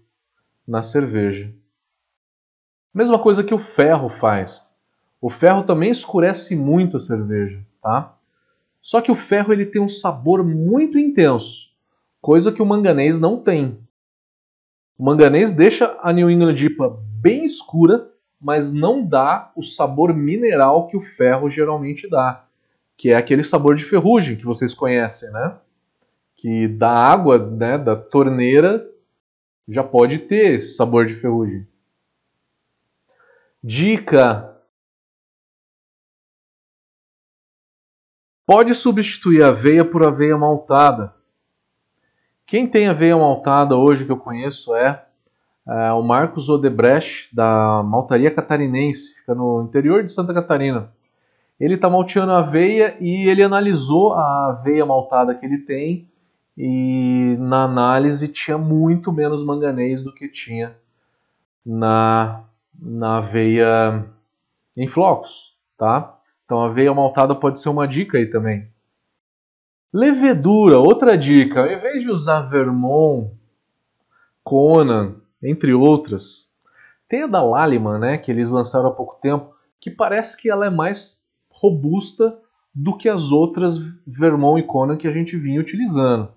na 0.67 0.83
cerveja. 0.83 1.53
Mesma 2.93 3.19
coisa 3.19 3.43
que 3.43 3.55
o 3.55 3.59
ferro 3.59 4.09
faz. 4.09 4.79
O 5.21 5.31
ferro 5.31 5.65
também 5.65 5.91
escurece 5.91 6.55
muito 6.55 6.99
a 6.99 7.01
cerveja, 7.01 7.65
tá? 7.81 8.15
Só 8.81 9.01
que 9.01 9.11
o 9.11 9.17
ferro 9.17 9.53
ele 9.53 9.67
tem 9.67 9.81
um 9.81 9.89
sabor 9.89 10.45
muito 10.45 10.99
intenso, 10.99 11.75
coisa 12.21 12.53
que 12.53 12.63
o 12.63 12.67
manganês 12.67 13.19
não 13.19 13.41
tem. 13.41 13.81
O 14.99 15.05
manganês 15.05 15.51
deixa 15.51 15.99
a 16.01 16.13
New 16.13 16.31
England 16.31 16.55
IPA 16.55 17.06
bem 17.27 17.45
escura, 17.45 18.09
mas 18.41 18.73
não 18.73 19.05
dá 19.05 19.51
o 19.57 19.63
sabor 19.65 20.15
mineral 20.15 20.87
que 20.87 20.97
o 20.97 21.03
ferro 21.17 21.51
geralmente 21.51 22.09
dá, 22.09 22.47
que 22.97 23.09
é 23.09 23.17
aquele 23.17 23.43
sabor 23.43 23.75
de 23.75 23.85
ferrugem 23.85 24.37
que 24.37 24.45
vocês 24.45 24.73
conhecem, 24.73 25.33
né? 25.33 25.59
que 26.37 26.69
da 26.69 26.89
água, 26.89 27.37
né, 27.37 27.77
da 27.77 27.97
torneira, 27.97 28.89
já 29.67 29.83
pode 29.83 30.21
ter 30.21 30.55
esse 30.55 30.77
sabor 30.77 31.05
de 31.07 31.15
ferrugem. 31.15 31.67
Dica: 33.61 34.57
Pode 38.47 38.73
substituir 38.73 39.43
a 39.43 39.49
aveia 39.49 39.85
por 39.85 40.07
aveia 40.07 40.39
maltada. 40.39 41.13
Quem 42.47 42.69
tem 42.69 42.87
aveia 42.87 43.17
maltada 43.17 43.75
hoje 43.75 44.05
que 44.05 44.13
eu 44.13 44.17
conheço 44.17 44.77
é, 44.77 45.06
é 45.69 45.93
o 45.93 46.03
Marcos 46.03 46.49
Odebrecht, 46.49 47.35
da 47.35 47.83
Maltaria 47.83 48.31
Catarinense, 48.31 49.17
fica 49.17 49.35
no 49.35 49.63
interior 49.63 50.05
de 50.05 50.13
Santa 50.13 50.33
Catarina. 50.33 50.91
Ele 51.59 51.75
está 51.75 51.91
malteando 51.91 52.33
a 52.33 52.39
aveia 52.39 52.97
e 53.01 53.29
ele 53.29 53.43
analisou 53.43 54.13
a 54.13 54.51
aveia 54.51 54.85
maltada 54.87 55.35
que 55.35 55.45
ele 55.45 55.59
tem 55.59 56.09
e 56.57 57.37
na 57.39 57.65
análise 57.65 58.29
tinha 58.29 58.57
muito 58.57 59.13
menos 59.13 59.45
manganês 59.45 60.03
do 60.03 60.13
que 60.13 60.29
tinha 60.29 60.77
na, 61.65 62.45
na 62.79 63.19
aveia 63.19 64.07
em 64.77 64.87
flocos, 64.87 65.57
tá? 65.77 66.17
Então 66.45 66.63
a 66.63 66.67
aveia 66.67 66.95
maltada 66.95 67.35
pode 67.35 67.59
ser 67.59 67.71
uma 67.71 67.89
dica 67.89 68.19
aí 68.19 68.27
também. 68.27 68.69
Levedura, 69.93 70.79
outra 70.79 71.17
dica, 71.17 71.61
ao 71.61 71.73
invés 71.73 72.03
de 72.03 72.11
usar 72.11 72.43
Vermont, 72.43 73.31
Conan, 74.45 75.17
entre 75.43 75.73
outras, 75.75 76.51
tem 77.09 77.23
a 77.23 77.27
da 77.27 77.43
Lallemand, 77.43 77.99
né, 77.99 78.19
que 78.19 78.31
eles 78.31 78.51
lançaram 78.51 78.89
há 78.89 78.93
pouco 78.93 79.19
tempo, 79.21 79.55
que 79.81 79.91
parece 79.91 80.37
que 80.37 80.51
ela 80.51 80.67
é 80.67 80.71
mais 80.71 81.27
robusta 81.51 82.39
do 82.75 82.97
que 82.97 83.09
as 83.09 83.33
outras 83.33 83.79
Vermont 84.07 84.61
e 84.61 84.67
Conan 84.67 84.97
que 84.97 85.09
a 85.09 85.13
gente 85.13 85.37
vinha 85.37 85.61
utilizando 85.61 86.37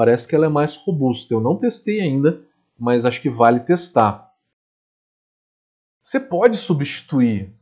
parece 0.00 0.26
que 0.26 0.34
ela 0.34 0.46
é 0.46 0.48
mais 0.48 0.76
robusta. 0.76 1.34
Eu 1.34 1.42
não 1.42 1.56
testei 1.56 2.00
ainda, 2.00 2.40
mas 2.78 3.04
acho 3.04 3.20
que 3.20 3.28
vale 3.28 3.60
testar. 3.60 4.32
Você 6.00 6.18
pode 6.18 6.56
substituir 6.56 7.52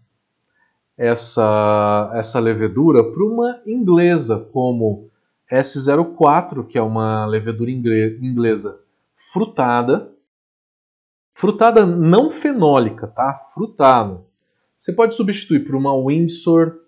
essa, 0.96 2.12
essa 2.14 2.38
levedura 2.38 3.02
por 3.02 3.22
uma 3.22 3.60
inglesa, 3.66 4.38
como 4.52 5.10
S04, 5.50 6.64
que 6.64 6.78
é 6.78 6.82
uma 6.82 7.26
levedura 7.26 7.72
inglesa 7.72 8.80
frutada. 9.32 10.12
Frutada 11.38 11.86
não 11.86 12.30
fenólica, 12.30 13.06
tá? 13.06 13.48
Frutada. 13.54 14.20
Você 14.76 14.92
pode 14.92 15.14
substituir 15.14 15.64
por 15.64 15.76
uma 15.76 15.96
Windsor. 15.96 16.80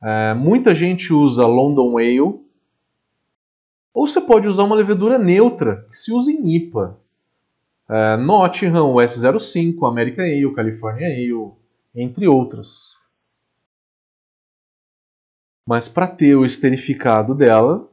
É, 0.00 0.32
muita 0.32 0.72
gente 0.76 1.12
usa 1.12 1.44
London 1.44 1.98
Ale, 1.98 2.20
ou 2.20 4.06
você 4.06 4.20
pode 4.20 4.46
usar 4.46 4.62
uma 4.62 4.76
levedura 4.76 5.18
neutra, 5.18 5.88
que 5.90 5.96
se 5.96 6.12
usa 6.12 6.30
em 6.30 6.54
IPA. 6.54 7.00
É, 7.88 8.16
Nottingham, 8.16 8.94
o 8.94 8.98
S05, 8.98 9.88
American 9.88 10.24
Ale, 10.24 10.54
California 10.54 11.08
Ale, 11.08 11.50
entre 11.92 12.28
outras. 12.28 12.96
Mas 15.66 15.88
para 15.88 16.06
ter 16.06 16.36
o 16.36 16.44
esterificado 16.44 17.34
dela, 17.34 17.90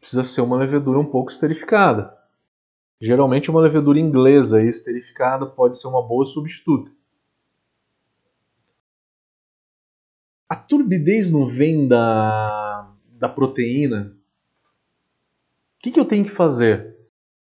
precisa 0.00 0.24
ser 0.24 0.40
uma 0.40 0.56
levedura 0.56 0.98
um 0.98 1.04
pouco 1.04 1.30
esterificada. 1.30 2.17
Geralmente 3.00 3.50
uma 3.50 3.60
levedura 3.60 3.98
inglesa 3.98 4.62
esterificada 4.62 5.46
pode 5.46 5.80
ser 5.80 5.86
uma 5.86 6.02
boa 6.02 6.26
substituta. 6.26 6.90
A 10.48 10.56
turbidez 10.56 11.30
não 11.30 11.46
vem 11.46 11.86
da, 11.86 12.90
da 13.10 13.28
proteína 13.28 14.16
o 15.76 15.80
que, 15.80 15.92
que 15.92 16.00
eu 16.00 16.04
tenho 16.04 16.24
que 16.24 16.32
fazer 16.32 16.96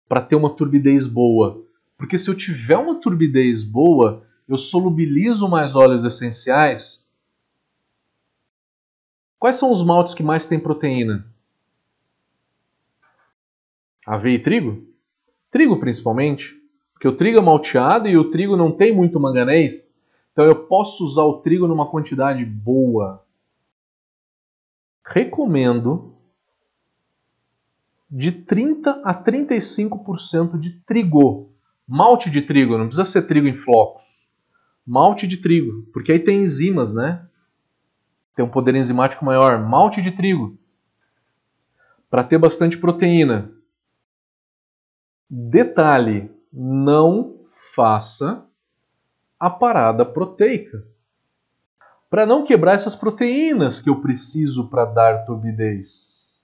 para 0.08 0.20
ter 0.20 0.34
uma 0.34 0.50
turbidez 0.50 1.06
boa? 1.06 1.64
Porque 1.96 2.18
se 2.18 2.28
eu 2.28 2.36
tiver 2.36 2.76
uma 2.76 3.00
turbidez 3.00 3.62
boa, 3.62 4.26
eu 4.48 4.58
solubilizo 4.58 5.48
mais 5.48 5.76
óleos 5.76 6.04
essenciais 6.04 7.04
Quais 9.44 9.56
são 9.56 9.70
os 9.70 9.84
maltes 9.84 10.14
que 10.14 10.22
mais 10.22 10.46
têm 10.46 10.58
proteína? 10.58 11.30
Aveia 14.06 14.36
e 14.36 14.38
trigo? 14.38 14.93
Trigo 15.54 15.78
principalmente, 15.78 16.60
porque 16.92 17.06
o 17.06 17.16
trigo 17.16 17.38
é 17.38 17.40
malteado 17.40 18.08
e 18.08 18.16
o 18.16 18.28
trigo 18.28 18.56
não 18.56 18.72
tem 18.72 18.92
muito 18.92 19.20
manganês, 19.20 20.02
então 20.32 20.44
eu 20.44 20.66
posso 20.66 21.04
usar 21.04 21.22
o 21.22 21.42
trigo 21.42 21.68
numa 21.68 21.88
quantidade 21.88 22.44
boa. 22.44 23.24
Recomendo 25.06 26.12
de 28.10 28.32
30 28.32 29.00
a 29.04 29.14
35% 29.14 30.58
de 30.58 30.72
trigo. 30.80 31.52
Malte 31.86 32.30
de 32.30 32.42
trigo, 32.42 32.76
não 32.76 32.86
precisa 32.86 33.04
ser 33.04 33.22
trigo 33.22 33.46
em 33.46 33.54
flocos. 33.54 34.26
Malte 34.84 35.24
de 35.24 35.36
trigo, 35.36 35.88
porque 35.92 36.10
aí 36.10 36.18
tem 36.18 36.42
enzimas, 36.42 36.92
né? 36.92 37.28
Tem 38.34 38.44
um 38.44 38.50
poder 38.50 38.74
enzimático 38.74 39.24
maior. 39.24 39.64
Malte 39.64 40.02
de 40.02 40.10
trigo. 40.10 40.58
Para 42.10 42.24
ter 42.24 42.38
bastante 42.38 42.76
proteína. 42.76 43.54
Detalhe: 45.28 46.30
não 46.52 47.36
faça 47.74 48.46
a 49.38 49.50
parada 49.50 50.04
proteica. 50.04 50.84
Para 52.08 52.24
não 52.24 52.44
quebrar 52.44 52.74
essas 52.74 52.94
proteínas 52.94 53.80
que 53.80 53.90
eu 53.90 54.00
preciso 54.00 54.68
para 54.68 54.84
dar 54.84 55.24
turbidez. 55.24 56.42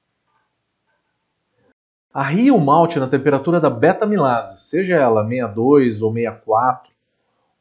Arrie 2.13 2.51
o 2.51 2.59
malte 2.59 2.99
na 2.99 3.07
temperatura 3.07 3.61
da 3.61 3.71
beta-milase, 3.71 4.59
seja 4.69 4.97
ela 4.97 5.23
62 5.23 6.03
ou 6.03 6.13
64 6.13 6.91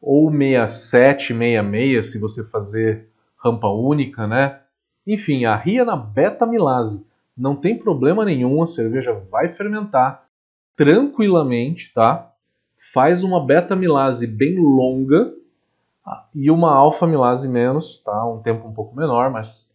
ou 0.02 0.32
67, 0.32 1.34
66 1.38 2.12
se 2.12 2.18
você 2.18 2.44
fazer 2.44 3.10
rampa 3.38 3.68
única, 3.68 4.26
né? 4.26 4.62
Enfim, 5.06 5.46
arria 5.46 5.86
na 5.86 5.96
beta-milase. 5.96 7.08
Não 7.38 7.56
tem 7.56 7.78
problema 7.78 8.26
nenhum, 8.26 8.64
a 8.64 8.68
cerveja 8.68 9.14
vai 9.14 9.50
fermentar 9.50 10.29
tranquilamente, 10.80 11.92
tá? 11.94 12.34
Faz 12.94 13.22
uma 13.22 13.46
beta-milase 13.46 14.26
bem 14.26 14.58
longa 14.58 15.36
e 16.34 16.50
uma 16.50 16.74
alfa-milase 16.74 17.50
menos, 17.50 17.98
tá? 17.98 18.26
Um 18.26 18.42
tempo 18.42 18.66
um 18.66 18.74
pouco 18.74 18.96
menor, 18.96 19.30
mas 19.30 19.70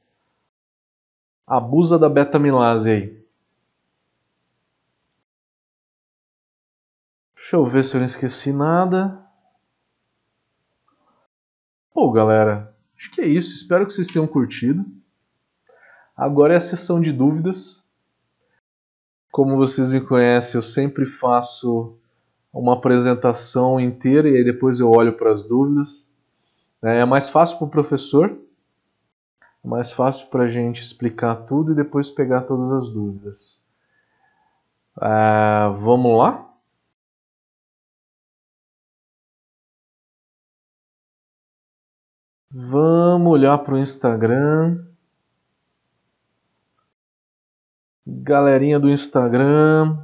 abusa 1.47 1.99
da 1.99 2.09
beta-milase 2.09 2.91
aí. 2.91 3.25
Deixa 7.37 7.57
eu 7.57 7.67
ver 7.67 7.85
se 7.85 7.97
eu 7.97 7.99
não 7.99 8.07
esqueci 8.07 8.51
nada. 8.51 9.23
Pô, 11.93 12.11
galera, 12.11 12.75
acho 12.97 13.11
que 13.11 13.21
é 13.21 13.27
isso. 13.27 13.55
Espero 13.55 13.87
que 13.87 13.93
vocês 13.93 14.09
tenham 14.09 14.27
curtido. 14.27 14.83
Agora 16.17 16.55
é 16.55 16.57
a 16.57 16.61
sessão 16.61 16.99
de 16.99 17.13
dúvidas. 17.13 17.84
Como 19.35 19.57
vocês 19.57 19.91
me 19.91 20.01
conhecem, 20.01 20.57
eu 20.57 20.63
sempre 20.63 21.05
faço 21.07 21.99
uma 22.53 22.75
apresentação 22.75 23.81
inteira 23.81 24.29
e 24.29 24.37
aí 24.37 24.45
depois 24.45 24.79
eu 24.79 24.89
olho 24.89 25.13
para 25.15 25.33
as 25.33 25.43
dúvidas. 25.43 26.09
É 26.81 27.05
mais 27.05 27.29
fácil 27.29 27.59
para 27.59 27.67
o 27.67 27.71
professor, 27.71 28.39
é 29.65 29.67
mais 29.67 29.91
fácil 29.91 30.29
para 30.29 30.45
a 30.45 30.49
gente 30.49 30.81
explicar 30.81 31.35
tudo 31.47 31.73
e 31.73 31.75
depois 31.75 32.09
pegar 32.09 32.43
todas 32.43 32.71
as 32.71 32.89
dúvidas. 32.89 33.67
É, 35.03 35.69
vamos 35.81 36.17
lá? 36.17 36.49
Vamos 42.53 43.33
olhar 43.33 43.59
para 43.59 43.75
o 43.75 43.79
Instagram. 43.79 44.94
Galerinha 48.07 48.79
do 48.79 48.91
Instagram. 48.91 49.97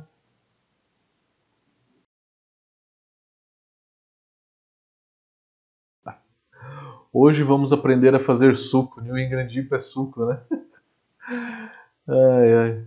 Hoje 7.13 7.43
vamos 7.43 7.73
aprender 7.73 8.15
a 8.15 8.21
fazer 8.21 8.57
suco. 8.57 9.01
New 9.01 9.19
England 9.19 9.49
Deep 9.49 9.75
é 9.75 9.79
suco, 9.79 10.25
né? 10.27 10.41
Ai, 12.09 12.55
ai. 12.55 12.87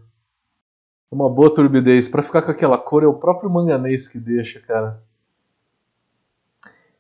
Uma 1.10 1.30
boa 1.30 1.54
turbidez. 1.54 2.10
Para 2.10 2.24
ficar 2.24 2.42
com 2.42 2.52
aquela 2.52 2.78
cor 2.78 3.04
é 3.04 3.08
o 3.08 3.14
próprio 3.14 3.50
manganês 3.50 4.06
que 4.08 4.20
deixa, 4.20 4.60
cara. 4.60 5.02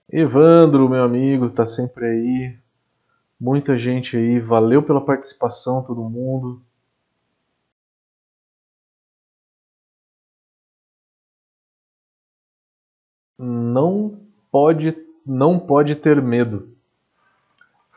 Evandro, 0.10 0.88
meu 0.88 1.04
amigo, 1.04 1.50
tá 1.50 1.66
sempre 1.66 2.06
aí. 2.06 2.58
Muita 3.38 3.78
gente 3.78 4.16
aí, 4.16 4.40
valeu 4.40 4.82
pela 4.84 5.04
participação, 5.04 5.84
todo 5.84 6.10
mundo. 6.10 6.62
Não 13.38 14.20
pode, 14.52 14.96
não 15.26 15.60
pode 15.60 15.96
ter 15.96 16.22
medo. 16.22 16.70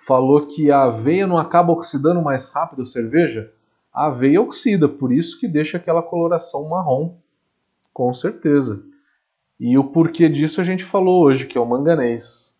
Falou 0.06 0.46
que 0.46 0.70
a 0.70 0.84
aveia 0.84 1.26
não 1.26 1.38
acaba 1.38 1.72
oxidando 1.72 2.22
mais 2.22 2.48
rápido 2.48 2.82
a 2.82 2.84
cerveja? 2.84 3.52
A 3.92 4.06
aveia 4.06 4.40
oxida, 4.40 4.88
por 4.88 5.12
isso 5.12 5.38
que 5.40 5.48
deixa 5.48 5.78
aquela 5.78 6.02
coloração 6.02 6.68
marrom. 6.68 7.16
Com 7.92 8.12
certeza. 8.14 8.84
E 9.58 9.76
o 9.78 9.84
porquê 9.84 10.28
disso 10.28 10.60
a 10.60 10.64
gente 10.64 10.84
falou 10.84 11.24
hoje, 11.24 11.46
que 11.46 11.56
é 11.56 11.60
o 11.60 11.66
manganês. 11.66 12.56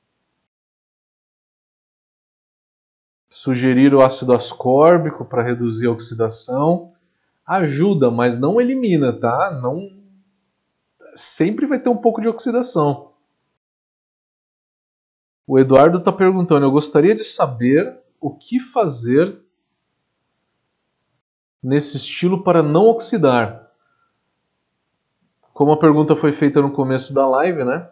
Sugerir 3.29 3.95
o 3.95 4.03
ácido 4.03 4.33
ascórbico 4.33 5.25
para 5.25 5.43
reduzir 5.43 5.87
a 5.87 5.93
oxidação 5.93 6.93
ajuda, 7.47 8.11
mas 8.11 8.39
não 8.39 8.61
elimina, 8.61 9.13
tá? 9.13 9.61
Não 9.63 9.96
sempre 11.17 11.67
vai 11.67 11.81
ter 11.81 11.89
um 11.89 11.97
pouco 11.97 12.21
de 12.21 12.29
oxidação. 12.29 13.13
O 15.47 15.59
Eduardo 15.59 15.99
está 15.99 16.13
perguntando: 16.13 16.67
eu 16.67 16.71
gostaria 16.71 17.15
de 17.15 17.25
saber 17.25 17.99
o 18.21 18.35
que 18.35 18.61
fazer 18.61 19.41
nesse 21.63 21.97
estilo 21.97 22.45
para 22.45 22.63
não 22.63 22.87
oxidar 22.87 23.67
como 25.57 25.73
a 25.73 25.79
pergunta 25.79 26.15
foi 26.15 26.33
feita 26.33 26.61
no 26.61 26.71
começo 26.71 27.15
da 27.15 27.27
live, 27.27 27.65
né? 27.65 27.89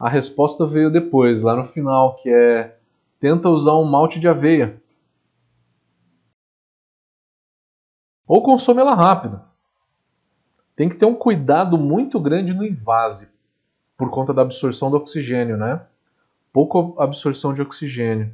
A 0.00 0.08
resposta 0.08 0.66
veio 0.66 0.90
depois, 0.90 1.42
lá 1.42 1.54
no 1.54 1.68
final, 1.68 2.16
que 2.16 2.30
é 2.30 2.78
tenta 3.20 3.50
usar 3.50 3.74
um 3.74 3.84
malte 3.84 4.18
de 4.18 4.26
aveia. 4.26 4.82
Ou 8.26 8.42
consome 8.42 8.80
ela 8.80 8.94
rápido. 8.94 9.38
Tem 10.76 10.88
que 10.88 10.96
ter 10.96 11.06
um 11.06 11.14
cuidado 11.14 11.78
muito 11.78 12.18
grande 12.20 12.52
no 12.52 12.64
invase, 12.64 13.30
por 13.96 14.10
conta 14.10 14.34
da 14.34 14.42
absorção 14.42 14.90
do 14.90 14.96
oxigênio, 14.96 15.56
né? 15.56 15.80
Pouca 16.52 17.02
absorção 17.02 17.54
de 17.54 17.62
oxigênio. 17.62 18.32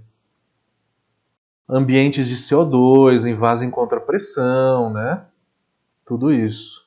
Ambientes 1.69 2.27
de 2.27 2.37
CO2, 2.37 3.31
invase 3.31 3.65
em 3.65 3.71
contrapressão, 3.71 4.93
né? 4.93 5.25
Tudo 6.05 6.33
isso. 6.33 6.85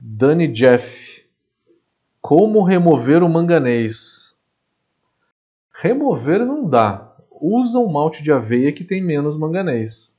Dani 0.00 0.46
Jeff. 0.48 1.24
Como 2.20 2.62
remover 2.62 3.22
o 3.22 3.28
manganês? 3.28 4.36
Remover 5.72 6.44
não 6.44 6.68
dá. 6.68 7.16
Usa 7.30 7.78
um 7.78 7.90
malte 7.90 8.22
de 8.22 8.32
aveia 8.32 8.72
que 8.72 8.84
tem 8.84 9.02
menos 9.02 9.38
manganês. 9.38 10.15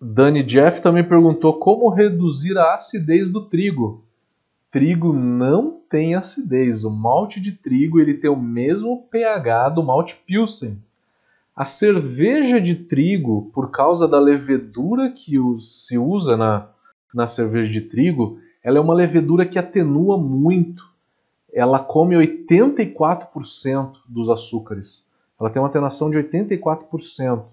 Dani 0.00 0.42
Jeff 0.42 0.82
também 0.82 1.02
perguntou 1.02 1.58
como 1.58 1.88
reduzir 1.88 2.56
a 2.58 2.74
acidez 2.74 3.30
do 3.30 3.46
trigo. 3.46 4.04
Trigo 4.70 5.12
não 5.12 5.80
tem 5.88 6.14
acidez. 6.14 6.84
O 6.84 6.90
malte 6.90 7.40
de 7.40 7.52
trigo 7.52 7.98
ele 7.98 8.12
tem 8.12 8.28
o 8.28 8.36
mesmo 8.36 9.06
pH 9.10 9.70
do 9.70 9.82
malte 9.82 10.14
Pilsen. 10.26 10.78
A 11.54 11.64
cerveja 11.64 12.60
de 12.60 12.74
trigo, 12.74 13.50
por 13.54 13.70
causa 13.70 14.06
da 14.06 14.18
levedura 14.18 15.10
que 15.10 15.38
se 15.58 15.96
usa 15.96 16.36
na, 16.36 16.68
na 17.14 17.26
cerveja 17.26 17.70
de 17.70 17.80
trigo, 17.80 18.38
ela 18.62 18.76
é 18.76 18.80
uma 18.80 18.92
levedura 18.92 19.46
que 19.46 19.58
atenua 19.58 20.18
muito. 20.18 20.84
Ela 21.50 21.78
come 21.78 22.14
84% 22.16 23.92
dos 24.06 24.28
açúcares. 24.28 25.10
Ela 25.40 25.48
tem 25.48 25.62
uma 25.62 25.68
atenuação 25.68 26.10
de 26.10 26.18
84%. 26.18 27.44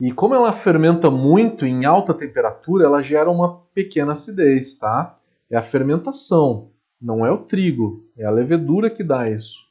E 0.00 0.12
como 0.12 0.34
ela 0.34 0.52
fermenta 0.52 1.10
muito 1.10 1.64
em 1.64 1.84
alta 1.84 2.12
temperatura, 2.12 2.84
ela 2.84 3.00
gera 3.00 3.30
uma 3.30 3.60
pequena 3.72 4.12
acidez, 4.12 4.74
tá? 4.76 5.16
É 5.48 5.56
a 5.56 5.62
fermentação, 5.62 6.70
não 7.00 7.24
é 7.24 7.30
o 7.30 7.38
trigo, 7.38 8.04
é 8.16 8.24
a 8.24 8.30
levedura 8.30 8.90
que 8.90 9.04
dá 9.04 9.30
isso. 9.30 9.64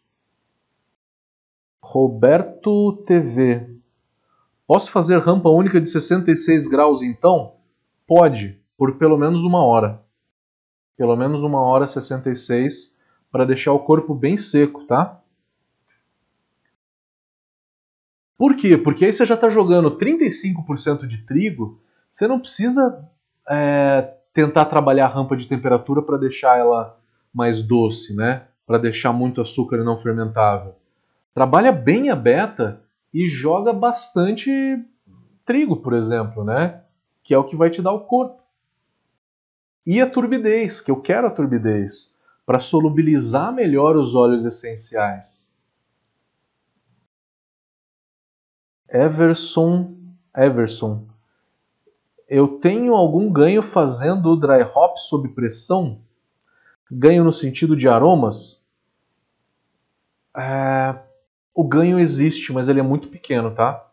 Roberto 1.81 3.03
TV. 3.05 3.69
Posso 4.65 4.89
fazer 4.91 5.19
rampa 5.19 5.49
única 5.49 5.81
de 5.81 5.89
66 5.89 6.67
graus 6.67 7.01
então? 7.01 7.55
Pode, 8.07 8.59
por 8.77 8.97
pelo 8.97 9.17
menos 9.17 9.43
uma 9.43 9.63
hora. 9.63 10.01
Pelo 10.95 11.15
menos 11.17 11.43
uma 11.43 11.59
hora 11.59 11.85
66 11.85 12.97
para 13.29 13.45
deixar 13.45 13.73
o 13.73 13.79
corpo 13.79 14.15
bem 14.15 14.37
seco, 14.37 14.85
tá? 14.85 15.21
Por 18.37 18.55
quê? 18.55 18.77
Porque 18.77 19.05
aí 19.05 19.13
você 19.13 19.25
já 19.25 19.35
está 19.35 19.49
jogando 19.49 19.97
35% 19.97 21.05
de 21.07 21.19
trigo, 21.19 21.79
você 22.09 22.27
não 22.27 22.39
precisa 22.39 23.07
é, 23.49 24.13
tentar 24.33 24.65
trabalhar 24.65 25.05
a 25.05 25.09
rampa 25.09 25.35
de 25.35 25.47
temperatura 25.47 26.01
para 26.01 26.17
deixar 26.17 26.57
ela 26.57 26.99
mais 27.33 27.61
doce, 27.61 28.15
né? 28.15 28.47
Para 28.65 28.77
deixar 28.77 29.11
muito 29.11 29.41
açúcar 29.41 29.77
e 29.77 29.83
não 29.83 30.01
fermentável. 30.01 30.75
Trabalha 31.33 31.71
bem 31.71 32.09
a 32.09 32.15
beta 32.15 32.81
e 33.13 33.27
joga 33.27 33.73
bastante 33.73 34.51
trigo, 35.45 35.77
por 35.77 35.93
exemplo, 35.93 36.43
né? 36.43 36.81
Que 37.23 37.33
é 37.33 37.37
o 37.37 37.43
que 37.43 37.55
vai 37.55 37.69
te 37.69 37.81
dar 37.81 37.91
o 37.91 38.01
corpo. 38.01 38.41
E 39.85 39.99
a 39.99 40.09
turbidez, 40.09 40.79
que 40.79 40.89
eu 40.89 41.01
quero 41.01 41.27
a 41.27 41.31
turbidez, 41.31 42.17
para 42.45 42.59
solubilizar 42.59 43.53
melhor 43.53 43.95
os 43.95 44.15
óleos 44.15 44.45
essenciais. 44.45 45.42
Everson, 48.93 49.95
Everson, 50.37 51.07
eu 52.29 52.59
tenho 52.59 52.93
algum 52.93 53.31
ganho 53.31 53.63
fazendo 53.63 54.29
o 54.29 54.35
dry 54.35 54.61
hop 54.61 54.97
sob 54.97 55.29
pressão? 55.29 55.99
Ganho 56.91 57.23
no 57.23 57.33
sentido 57.33 57.75
de 57.75 57.89
aromas? 57.89 58.63
É, 60.37 60.95
o 61.55 61.63
ganho 61.63 61.99
existe, 61.99 62.53
mas 62.53 62.69
ele 62.69 62.79
é 62.79 62.83
muito 62.83 63.07
pequeno, 63.07 63.49
tá? 63.55 63.83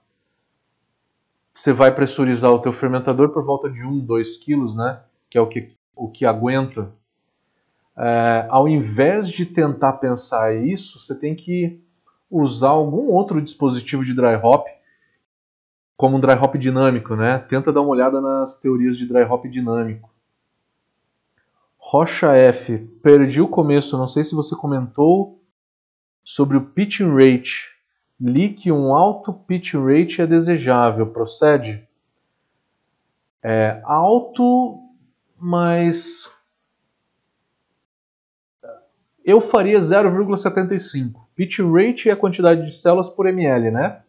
Você 1.55 1.73
vai 1.73 1.95
pressurizar 1.95 2.53
o 2.53 2.59
teu 2.59 2.73
fermentador 2.73 3.31
por 3.31 3.43
volta 3.43 3.71
de 3.71 3.83
1, 3.83 4.01
2 4.01 4.37
quilos, 4.37 4.77
né? 4.77 5.01
Que 5.31 5.39
é 5.39 5.41
o 5.41 5.47
que, 5.47 5.75
o 5.97 6.11
que 6.11 6.27
aguenta. 6.27 6.93
É, 7.97 8.47
ao 8.51 8.69
invés 8.69 9.31
de 9.31 9.47
tentar 9.47 9.95
pensar 9.95 10.55
isso, 10.55 11.01
você 11.01 11.19
tem 11.19 11.35
que 11.35 11.83
usar 12.31 12.69
algum 12.69 13.09
outro 13.09 13.41
dispositivo 13.41 14.05
de 14.05 14.15
dry 14.15 14.37
hop 14.37 14.67
como 16.01 16.17
um 16.17 16.21
dry 16.21 16.33
hop 16.33 16.55
dinâmico, 16.57 17.15
né? 17.15 17.41
Tenta 17.41 17.71
dar 17.71 17.83
uma 17.83 17.91
olhada 17.91 18.23
nas 18.23 18.57
teorias 18.57 18.97
de 18.97 19.07
dry 19.07 19.21
hop 19.25 19.45
dinâmico. 19.45 20.09
Rocha 21.77 22.35
F, 22.35 22.79
perdi 23.03 23.43
o 23.43 23.47
começo, 23.47 23.99
não 23.99 24.07
sei 24.07 24.25
se 24.25 24.35
você 24.35 24.57
comentou 24.57 25.39
sobre 26.25 26.57
o 26.57 26.65
pitching 26.65 27.11
rate. 27.13 27.77
Li 28.19 28.55
que 28.55 28.73
um 28.73 28.95
alto 28.95 29.31
pitching 29.31 29.85
rate 29.85 30.23
é 30.23 30.27
desejável, 30.27 31.07
procede? 31.09 31.87
É 33.43 33.83
alto, 33.85 34.81
mas 35.39 36.33
eu 39.23 39.43
faria 39.43 39.81
0,75. 39.81 41.27
Pitching 41.35 41.71
rate 41.71 42.09
é 42.09 42.13
a 42.13 42.17
quantidade 42.17 42.65
de 42.65 42.73
células 42.73 43.11
por 43.11 43.27
ml, 43.27 43.71
né? 43.71 44.01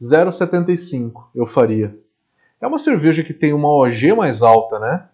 0,75 0.00 1.28
eu 1.34 1.46
faria. 1.46 1.98
É 2.60 2.66
uma 2.66 2.78
cerveja 2.78 3.22
que 3.22 3.34
tem 3.34 3.52
uma 3.52 3.68
OG 3.68 4.14
mais 4.14 4.42
alta, 4.42 4.78
né? 4.78 5.08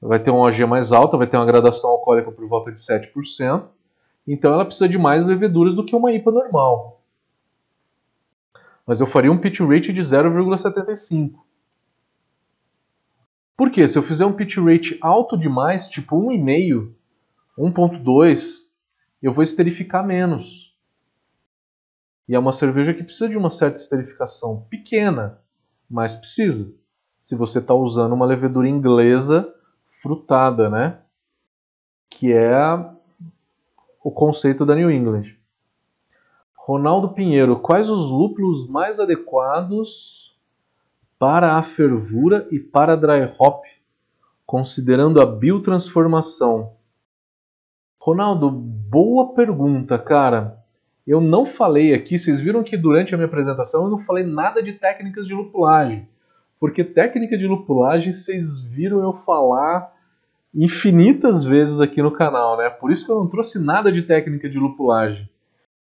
Vai 0.00 0.20
ter 0.20 0.30
uma 0.30 0.46
OG 0.46 0.64
mais 0.66 0.92
alta, 0.92 1.16
vai 1.16 1.26
ter 1.26 1.36
uma 1.36 1.46
gradação 1.46 1.90
alcoólica 1.90 2.30
por 2.30 2.46
volta 2.48 2.70
de 2.70 2.80
7%. 2.80 3.64
Então 4.26 4.52
ela 4.52 4.64
precisa 4.64 4.88
de 4.88 4.98
mais 4.98 5.26
leveduras 5.26 5.74
do 5.74 5.84
que 5.84 5.96
uma 5.96 6.12
IPA 6.12 6.30
normal. 6.30 7.02
Mas 8.86 9.00
eu 9.00 9.06
faria 9.06 9.32
um 9.32 9.38
pitch 9.38 9.60
rate 9.60 9.92
de 9.92 10.00
0,75. 10.00 11.34
Por 13.56 13.70
quê? 13.70 13.88
Se 13.88 13.98
eu 13.98 14.02
fizer 14.02 14.24
um 14.24 14.32
pitch 14.32 14.56
rate 14.58 14.98
alto 15.00 15.36
demais, 15.36 15.88
tipo 15.88 16.16
1,5, 16.16 16.92
1,2, 17.58 18.68
eu 19.20 19.32
vou 19.32 19.42
esterificar 19.42 20.06
menos. 20.06 20.67
E 22.28 22.34
é 22.34 22.38
uma 22.38 22.52
cerveja 22.52 22.92
que 22.92 23.02
precisa 23.02 23.28
de 23.28 23.36
uma 23.36 23.48
certa 23.48 23.80
esterificação 23.80 24.66
pequena, 24.68 25.40
mas 25.88 26.14
precisa. 26.14 26.74
Se 27.18 27.34
você 27.34 27.58
está 27.58 27.74
usando 27.74 28.12
uma 28.12 28.26
levedura 28.26 28.68
inglesa 28.68 29.52
frutada, 30.02 30.68
né? 30.68 31.00
Que 32.10 32.32
é 32.32 32.54
o 34.04 34.10
conceito 34.10 34.66
da 34.66 34.74
New 34.74 34.90
England. 34.90 35.36
Ronaldo 36.54 37.14
Pinheiro, 37.14 37.58
quais 37.60 37.88
os 37.88 38.10
lúpulos 38.10 38.68
mais 38.68 39.00
adequados 39.00 40.38
para 41.18 41.56
a 41.56 41.62
fervura 41.62 42.46
e 42.50 42.60
para 42.60 42.92
a 42.92 42.96
dry 42.96 43.34
hop, 43.38 43.64
considerando 44.44 45.20
a 45.20 45.26
biotransformação? 45.26 46.74
Ronaldo, 47.98 48.50
boa 48.50 49.34
pergunta, 49.34 49.98
cara. 49.98 50.62
Eu 51.08 51.22
não 51.22 51.46
falei 51.46 51.94
aqui, 51.94 52.18
vocês 52.18 52.38
viram 52.38 52.62
que 52.62 52.76
durante 52.76 53.14
a 53.14 53.16
minha 53.16 53.26
apresentação 53.26 53.84
eu 53.84 53.90
não 53.90 53.98
falei 54.00 54.24
nada 54.24 54.62
de 54.62 54.74
técnicas 54.74 55.26
de 55.26 55.32
lupulagem. 55.32 56.06
Porque 56.60 56.84
técnica 56.84 57.38
de 57.38 57.46
lupulagem 57.46 58.12
vocês 58.12 58.60
viram 58.60 59.00
eu 59.00 59.14
falar 59.14 59.90
infinitas 60.54 61.42
vezes 61.42 61.80
aqui 61.80 62.02
no 62.02 62.10
canal, 62.10 62.58
né? 62.58 62.68
Por 62.68 62.92
isso 62.92 63.06
que 63.06 63.10
eu 63.10 63.16
não 63.16 63.26
trouxe 63.26 63.58
nada 63.58 63.90
de 63.90 64.02
técnica 64.02 64.50
de 64.50 64.58
lupulagem. 64.58 65.26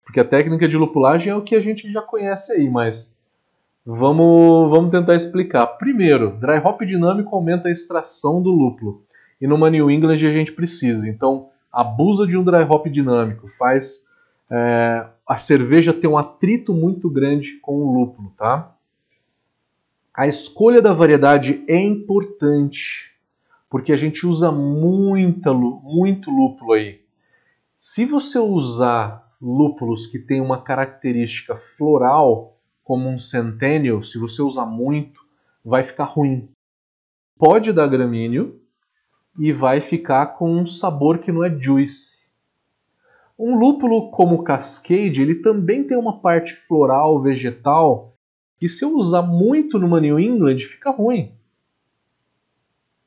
Porque 0.03 0.19
a 0.19 0.23
técnica 0.25 0.67
de 0.67 0.77
lupulagem 0.77 1.31
é 1.31 1.35
o 1.35 1.41
que 1.41 1.55
a 1.55 1.59
gente 1.59 1.91
já 1.91 2.03
conhece 2.03 2.53
aí, 2.53 2.69
mas 2.69 3.19
vamos, 3.83 4.69
vamos 4.69 4.91
tentar 4.91 5.15
explicar. 5.15 5.65
Primeiro, 5.65 6.37
dry 6.37 6.59
hop 6.63 6.83
dinâmico 6.83 7.35
aumenta 7.35 7.67
a 7.67 7.71
extração 7.71 8.43
do 8.43 8.51
lúpulo. 8.51 9.01
E 9.41 9.47
numa 9.47 9.71
New 9.71 9.89
England 9.89 10.13
a 10.13 10.17
gente 10.17 10.51
precisa. 10.51 11.09
Então, 11.09 11.49
abusa 11.71 12.27
de 12.27 12.37
um 12.37 12.43
dry 12.43 12.61
hop 12.61 12.85
dinâmico, 12.85 13.49
faz 13.57 14.05
é, 14.51 15.07
a 15.27 15.35
cerveja 15.35 15.93
tem 15.93 16.09
um 16.09 16.17
atrito 16.17 16.73
muito 16.73 17.09
grande 17.09 17.59
com 17.59 17.77
o 17.77 17.93
lúpulo, 17.93 18.31
tá? 18.37 18.75
A 20.13 20.27
escolha 20.27 20.81
da 20.81 20.93
variedade 20.93 21.63
é 21.67 21.77
importante, 21.77 23.11
porque 23.69 23.91
a 23.91 23.97
gente 23.97 24.25
usa 24.25 24.51
muita, 24.51 25.53
muito 25.53 26.29
lúpulo 26.31 26.73
aí. 26.73 27.01
Se 27.77 28.05
você 28.05 28.39
usar 28.39 29.35
lúpulos 29.41 30.07
que 30.07 30.17
têm 30.17 30.39
uma 30.39 30.61
característica 30.61 31.57
floral, 31.77 32.57
como 32.83 33.09
um 33.09 33.17
Centennial, 33.17 34.03
se 34.03 34.17
você 34.17 34.41
usar 34.41 34.65
muito, 34.65 35.19
vai 35.63 35.83
ficar 35.83 36.05
ruim. 36.05 36.49
Pode 37.37 37.73
dar 37.73 37.87
gramíneo 37.87 38.61
e 39.37 39.51
vai 39.51 39.81
ficar 39.81 40.27
com 40.27 40.55
um 40.55 40.65
sabor 40.65 41.17
que 41.17 41.31
não 41.31 41.43
é 41.43 41.49
juice. 41.49 42.24
Um 43.37 43.55
lúpulo 43.55 44.11
como 44.11 44.35
o 44.35 44.43
Cascade, 44.43 45.21
ele 45.21 45.35
também 45.35 45.85
tem 45.85 45.97
uma 45.97 46.21
parte 46.21 46.53
floral, 46.53 47.21
vegetal, 47.21 48.15
que 48.57 48.67
se 48.67 48.85
eu 48.85 48.95
usar 48.95 49.21
muito 49.21 49.77
numa 49.77 49.99
New 49.99 50.19
England, 50.19 50.59
fica 50.59 50.89
ruim. 50.89 51.33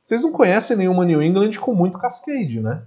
Vocês 0.03 0.22
não 0.22 0.33
conhecem 0.33 0.76
nenhuma 0.76 1.05
New 1.05 1.22
England 1.22 1.53
com 1.61 1.74
muito 1.74 1.99
Cascade, 1.99 2.61
né? 2.61 2.87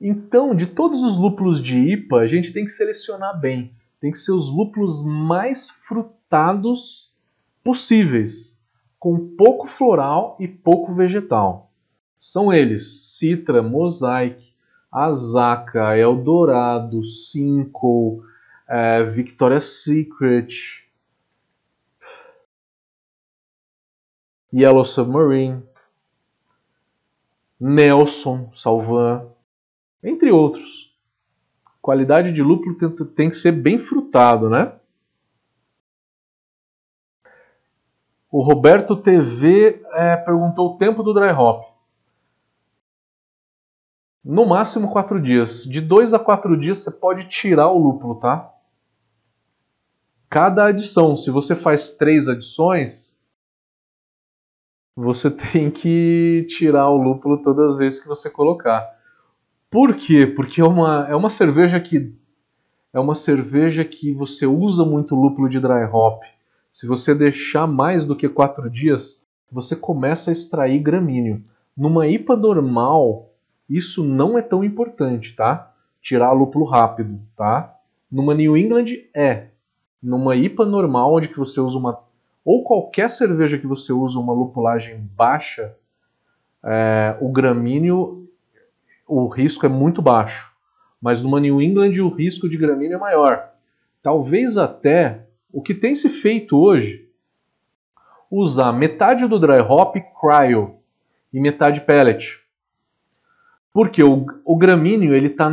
Então, 0.00 0.54
de 0.54 0.66
todos 0.66 1.02
os 1.02 1.16
lúpulos 1.16 1.62
de 1.62 1.78
IPA, 1.78 2.18
a 2.18 2.26
gente 2.26 2.52
tem 2.52 2.64
que 2.64 2.72
selecionar 2.72 3.38
bem. 3.40 3.74
Tem 4.00 4.10
que 4.10 4.18
ser 4.18 4.32
os 4.32 4.50
lúpulos 4.50 5.02
mais 5.04 5.70
frutados 5.70 7.14
possíveis, 7.62 8.62
com 8.98 9.34
pouco 9.34 9.66
floral 9.66 10.36
e 10.38 10.46
pouco 10.46 10.94
vegetal. 10.94 11.72
São 12.18 12.52
eles: 12.52 13.16
Citra, 13.16 13.62
Mosaic, 13.62 14.53
Azaka, 14.94 15.98
Eldorado, 15.98 17.02
Cinco, 17.02 18.24
é, 18.68 19.02
Victoria's 19.02 19.82
Secret, 19.82 20.46
Yellow 24.52 24.84
Submarine, 24.84 25.64
Nelson, 27.58 28.50
Salvan, 28.52 29.28
entre 30.00 30.30
outros. 30.30 30.94
Qualidade 31.82 32.32
de 32.32 32.40
lúpulo 32.40 32.76
tem, 32.78 32.90
tem 33.06 33.30
que 33.30 33.36
ser 33.36 33.50
bem 33.50 33.80
frutado, 33.80 34.48
né? 34.48 34.78
O 38.30 38.42
Roberto 38.42 38.96
TV 38.96 39.82
é, 39.92 40.16
perguntou 40.16 40.74
o 40.74 40.78
tempo 40.78 41.02
do 41.02 41.12
dry 41.12 41.30
hop. 41.30 41.73
No 44.24 44.46
máximo 44.46 44.90
quatro 44.90 45.20
dias. 45.20 45.64
De 45.64 45.82
dois 45.82 46.14
a 46.14 46.18
quatro 46.18 46.56
dias 46.56 46.78
você 46.78 46.90
pode 46.90 47.28
tirar 47.28 47.68
o 47.70 47.78
lúpulo, 47.78 48.14
tá? 48.14 48.50
Cada 50.30 50.64
adição, 50.66 51.14
se 51.14 51.30
você 51.30 51.54
faz 51.54 51.90
três 51.90 52.26
adições, 52.26 53.20
você 54.96 55.28
tem 55.52 55.70
que 55.70 56.46
tirar 56.48 56.88
o 56.88 56.96
lúpulo 56.96 57.42
todas 57.42 57.72
as 57.72 57.76
vezes 57.76 58.00
que 58.00 58.08
você 58.08 58.30
colocar. 58.30 58.98
Por 59.70 59.94
quê? 59.94 60.26
Porque 60.26 60.60
é 60.60 60.64
uma, 60.64 61.06
é 61.08 61.14
uma 61.14 61.28
cerveja 61.28 61.78
que 61.78 62.14
é 62.92 63.00
uma 63.00 63.16
cerveja 63.16 63.84
que 63.84 64.12
você 64.14 64.46
usa 64.46 64.84
muito 64.84 65.16
lúpulo 65.16 65.48
de 65.48 65.58
dry 65.58 65.84
hop. 65.92 66.22
Se 66.70 66.86
você 66.86 67.12
deixar 67.12 67.66
mais 67.66 68.06
do 68.06 68.14
que 68.14 68.28
quatro 68.28 68.70
dias, 68.70 69.26
você 69.50 69.74
começa 69.74 70.30
a 70.30 70.32
extrair 70.32 70.78
gramíneo. 70.78 71.44
Numa 71.76 72.06
IPA 72.06 72.36
normal, 72.36 73.33
isso 73.68 74.04
não 74.04 74.38
é 74.38 74.42
tão 74.42 74.62
importante, 74.62 75.34
tá? 75.34 75.72
Tirar 76.00 76.32
lúpulo 76.32 76.64
rápido, 76.64 77.20
tá? 77.36 77.74
Numa 78.10 78.34
New 78.34 78.56
England 78.56 78.86
é. 79.14 79.48
Numa 80.02 80.36
IPA 80.36 80.66
normal, 80.66 81.14
onde 81.14 81.28
que 81.28 81.38
você 81.38 81.60
usa 81.60 81.78
uma 81.78 82.04
ou 82.44 82.62
qualquer 82.62 83.08
cerveja 83.08 83.56
que 83.56 83.66
você 83.66 83.92
usa 83.92 84.18
uma 84.18 84.34
lupulagem 84.34 84.98
baixa, 85.16 85.74
é, 86.62 87.16
o 87.20 87.32
gramíneo, 87.32 88.28
o 89.08 89.26
risco 89.28 89.64
é 89.64 89.68
muito 89.68 90.02
baixo. 90.02 90.52
Mas 91.00 91.22
numa 91.22 91.40
New 91.40 91.60
England 91.60 91.92
o 92.02 92.08
risco 92.08 92.48
de 92.48 92.58
gramíneo 92.58 92.96
é 92.96 92.98
maior. 92.98 93.50
Talvez 94.02 94.58
até 94.58 95.26
o 95.50 95.62
que 95.62 95.74
tem 95.74 95.94
se 95.94 96.10
feito 96.10 96.58
hoje, 96.58 97.08
usar 98.30 98.72
metade 98.72 99.26
do 99.26 99.38
dry 99.38 99.60
hop 99.60 99.96
cryo 100.20 100.76
e 101.32 101.40
metade 101.40 101.80
pellet. 101.80 102.43
Porque 103.74 104.04
o, 104.04 104.24
o 104.44 104.56
gramíneo 104.56 105.12
ele 105.12 105.26
está 105.26 105.52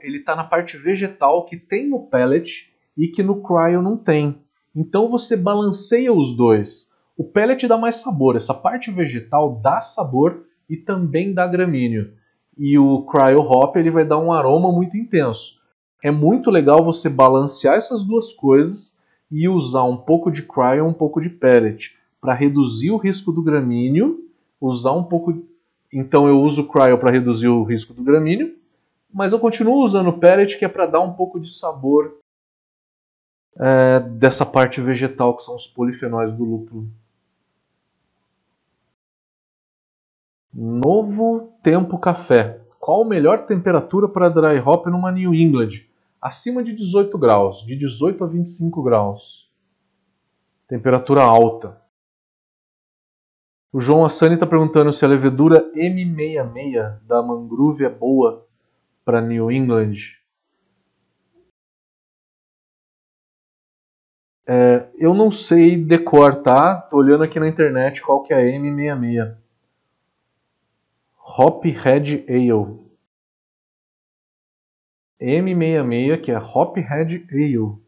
ele 0.00 0.20
tá 0.20 0.36
na 0.36 0.44
parte 0.44 0.76
vegetal 0.76 1.44
que 1.44 1.56
tem 1.56 1.88
no 1.88 2.06
pellet 2.06 2.72
e 2.96 3.08
que 3.08 3.20
no 3.20 3.42
cryo 3.42 3.82
não 3.82 3.96
tem. 3.96 4.38
Então 4.74 5.10
você 5.10 5.36
balanceia 5.36 6.12
os 6.12 6.36
dois. 6.36 6.92
O 7.18 7.24
pellet 7.24 7.66
dá 7.66 7.76
mais 7.76 7.96
sabor, 7.96 8.36
essa 8.36 8.54
parte 8.54 8.92
vegetal 8.92 9.60
dá 9.60 9.80
sabor 9.80 10.44
e 10.70 10.76
também 10.76 11.34
dá 11.34 11.44
gramíneo. 11.44 12.12
E 12.56 12.78
o 12.78 13.02
cryo 13.02 13.40
hop 13.40 13.74
ele 13.76 13.90
vai 13.90 14.04
dar 14.04 14.18
um 14.18 14.32
aroma 14.32 14.70
muito 14.70 14.96
intenso. 14.96 15.60
É 16.00 16.12
muito 16.12 16.48
legal 16.48 16.84
você 16.84 17.08
balancear 17.08 17.74
essas 17.74 18.04
duas 18.04 18.32
coisas 18.32 19.02
e 19.28 19.48
usar 19.48 19.82
um 19.82 19.96
pouco 19.96 20.30
de 20.30 20.42
cryo 20.42 20.86
um 20.86 20.94
pouco 20.94 21.20
de 21.20 21.28
pellet 21.28 21.96
para 22.20 22.34
reduzir 22.34 22.92
o 22.92 22.98
risco 22.98 23.32
do 23.32 23.42
gramíneo, 23.42 24.20
usar 24.60 24.92
um 24.92 25.02
pouco 25.02 25.42
então 25.92 26.26
eu 26.26 26.40
uso 26.40 26.62
o 26.62 26.68
cryo 26.68 26.98
para 26.98 27.10
reduzir 27.10 27.48
o 27.48 27.62
risco 27.62 27.92
do 27.92 28.02
gramíneo, 28.02 28.56
mas 29.12 29.32
eu 29.32 29.38
continuo 29.38 29.84
usando 29.84 30.08
o 30.08 30.18
pellet 30.18 30.58
que 30.58 30.64
é 30.64 30.68
para 30.68 30.86
dar 30.86 31.00
um 31.00 31.12
pouco 31.12 31.38
de 31.38 31.50
sabor 31.50 32.18
é, 33.58 34.00
dessa 34.00 34.46
parte 34.46 34.80
vegetal 34.80 35.36
que 35.36 35.42
são 35.42 35.54
os 35.54 35.66
polifenóis 35.66 36.32
do 36.32 36.44
lúpulo. 36.44 36.88
Novo 40.54 41.52
Tempo 41.62 41.98
Café. 41.98 42.60
Qual 42.78 43.02
a 43.02 43.06
melhor 43.06 43.46
temperatura 43.46 44.08
para 44.08 44.28
dry 44.28 44.58
hop 44.58 44.86
numa 44.86 45.12
New 45.12 45.34
England? 45.34 45.86
Acima 46.20 46.62
de 46.62 46.74
18 46.74 47.16
graus, 47.18 47.64
de 47.64 47.76
18 47.76 48.24
a 48.24 48.26
25 48.26 48.82
graus. 48.82 49.50
Temperatura 50.68 51.22
alta. 51.22 51.81
O 53.72 53.80
João 53.80 54.04
Assani 54.04 54.34
está 54.34 54.46
perguntando 54.46 54.92
se 54.92 55.02
a 55.02 55.08
levedura 55.08 55.72
M66 55.74 57.00
da 57.06 57.22
Mangrove 57.22 57.86
é 57.86 57.88
boa 57.88 58.46
para 59.02 59.22
New 59.22 59.50
England. 59.50 59.94
É, 64.46 64.90
eu 64.98 65.14
não 65.14 65.30
sei 65.30 65.82
decor, 65.82 66.42
tá? 66.42 66.82
Tô 66.82 66.98
olhando 66.98 67.24
aqui 67.24 67.40
na 67.40 67.48
internet 67.48 68.02
qual 68.02 68.22
que 68.22 68.34
é 68.34 68.36
a 68.36 68.42
M66. 68.42 69.36
Hop 71.38 71.64
Head 71.64 72.26
Ale. 72.28 72.82
M66, 75.18 76.20
que 76.20 76.30
é 76.30 76.38
Hop 76.38 76.76
Head 76.76 77.26
Ale. 77.32 77.78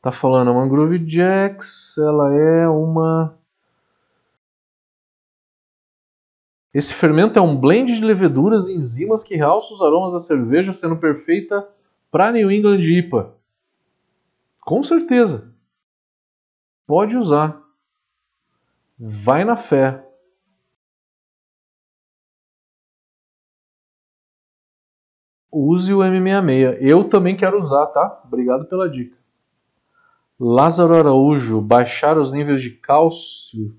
Tá 0.00 0.10
falando, 0.10 0.52
a 0.52 0.54
Mangrove 0.54 1.04
Jacks, 1.06 1.98
ela 1.98 2.32
é 2.32 2.66
uma... 2.66 3.35
Esse 6.76 6.92
fermento 6.92 7.38
é 7.38 7.42
um 7.42 7.58
blend 7.58 7.94
de 7.94 8.04
leveduras 8.04 8.68
e 8.68 8.74
enzimas 8.74 9.24
que 9.24 9.34
realça 9.34 9.72
os 9.72 9.80
aromas 9.80 10.12
da 10.12 10.20
cerveja, 10.20 10.74
sendo 10.74 10.94
perfeita 10.94 11.66
para 12.10 12.30
New 12.30 12.52
England 12.52 12.80
IPA. 12.80 13.34
Com 14.60 14.82
certeza. 14.82 15.54
Pode 16.86 17.16
usar. 17.16 17.58
Vai 18.98 19.42
na 19.42 19.56
fé. 19.56 20.06
Use 25.50 25.94
o 25.94 26.00
M66. 26.00 26.76
Eu 26.82 27.08
também 27.08 27.38
quero 27.38 27.58
usar, 27.58 27.86
tá? 27.86 28.20
Obrigado 28.22 28.66
pela 28.66 28.86
dica. 28.86 29.16
Lázaro 30.38 30.94
Araújo, 30.94 31.58
baixar 31.58 32.18
os 32.18 32.32
níveis 32.32 32.60
de 32.60 32.72
cálcio 32.72 33.74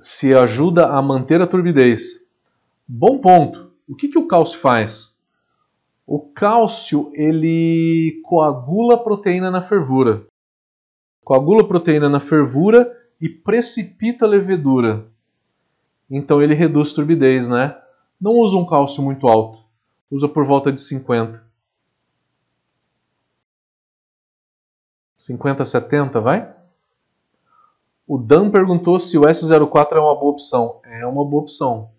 se 0.00 0.34
ajuda 0.34 0.88
a 0.88 1.02
manter 1.02 1.40
a 1.40 1.46
turbidez. 1.46 2.28
Bom 2.86 3.18
ponto. 3.18 3.70
O 3.88 3.94
que, 3.94 4.08
que 4.08 4.18
o 4.18 4.26
cálcio 4.26 4.58
faz? 4.58 5.18
O 6.06 6.20
cálcio 6.20 7.10
ele 7.14 8.20
coagula 8.24 8.94
a 8.94 8.98
proteína 8.98 9.50
na 9.50 9.62
fervura. 9.62 10.26
Coagula 11.22 11.62
a 11.62 11.66
proteína 11.66 12.08
na 12.08 12.20
fervura 12.20 12.90
e 13.20 13.28
precipita 13.28 14.24
a 14.24 14.28
levedura. 14.28 15.06
Então 16.10 16.42
ele 16.42 16.54
reduz 16.54 16.92
turbidez, 16.92 17.48
né? 17.48 17.76
Não 18.20 18.32
usa 18.32 18.56
um 18.56 18.66
cálcio 18.66 19.02
muito 19.02 19.28
alto. 19.28 19.64
Usa 20.10 20.28
por 20.28 20.44
volta 20.44 20.72
de 20.72 20.80
50. 20.80 21.44
50, 25.16 25.64
70, 25.64 26.20
vai? 26.20 26.59
O 28.12 28.18
Dan 28.18 28.50
perguntou 28.50 28.98
se 28.98 29.16
o 29.16 29.20
S04 29.20 29.92
é 29.92 30.00
uma 30.00 30.16
boa 30.16 30.32
opção. 30.32 30.80
É 30.82 31.06
uma 31.06 31.24
boa 31.24 31.44
opção. 31.44 31.92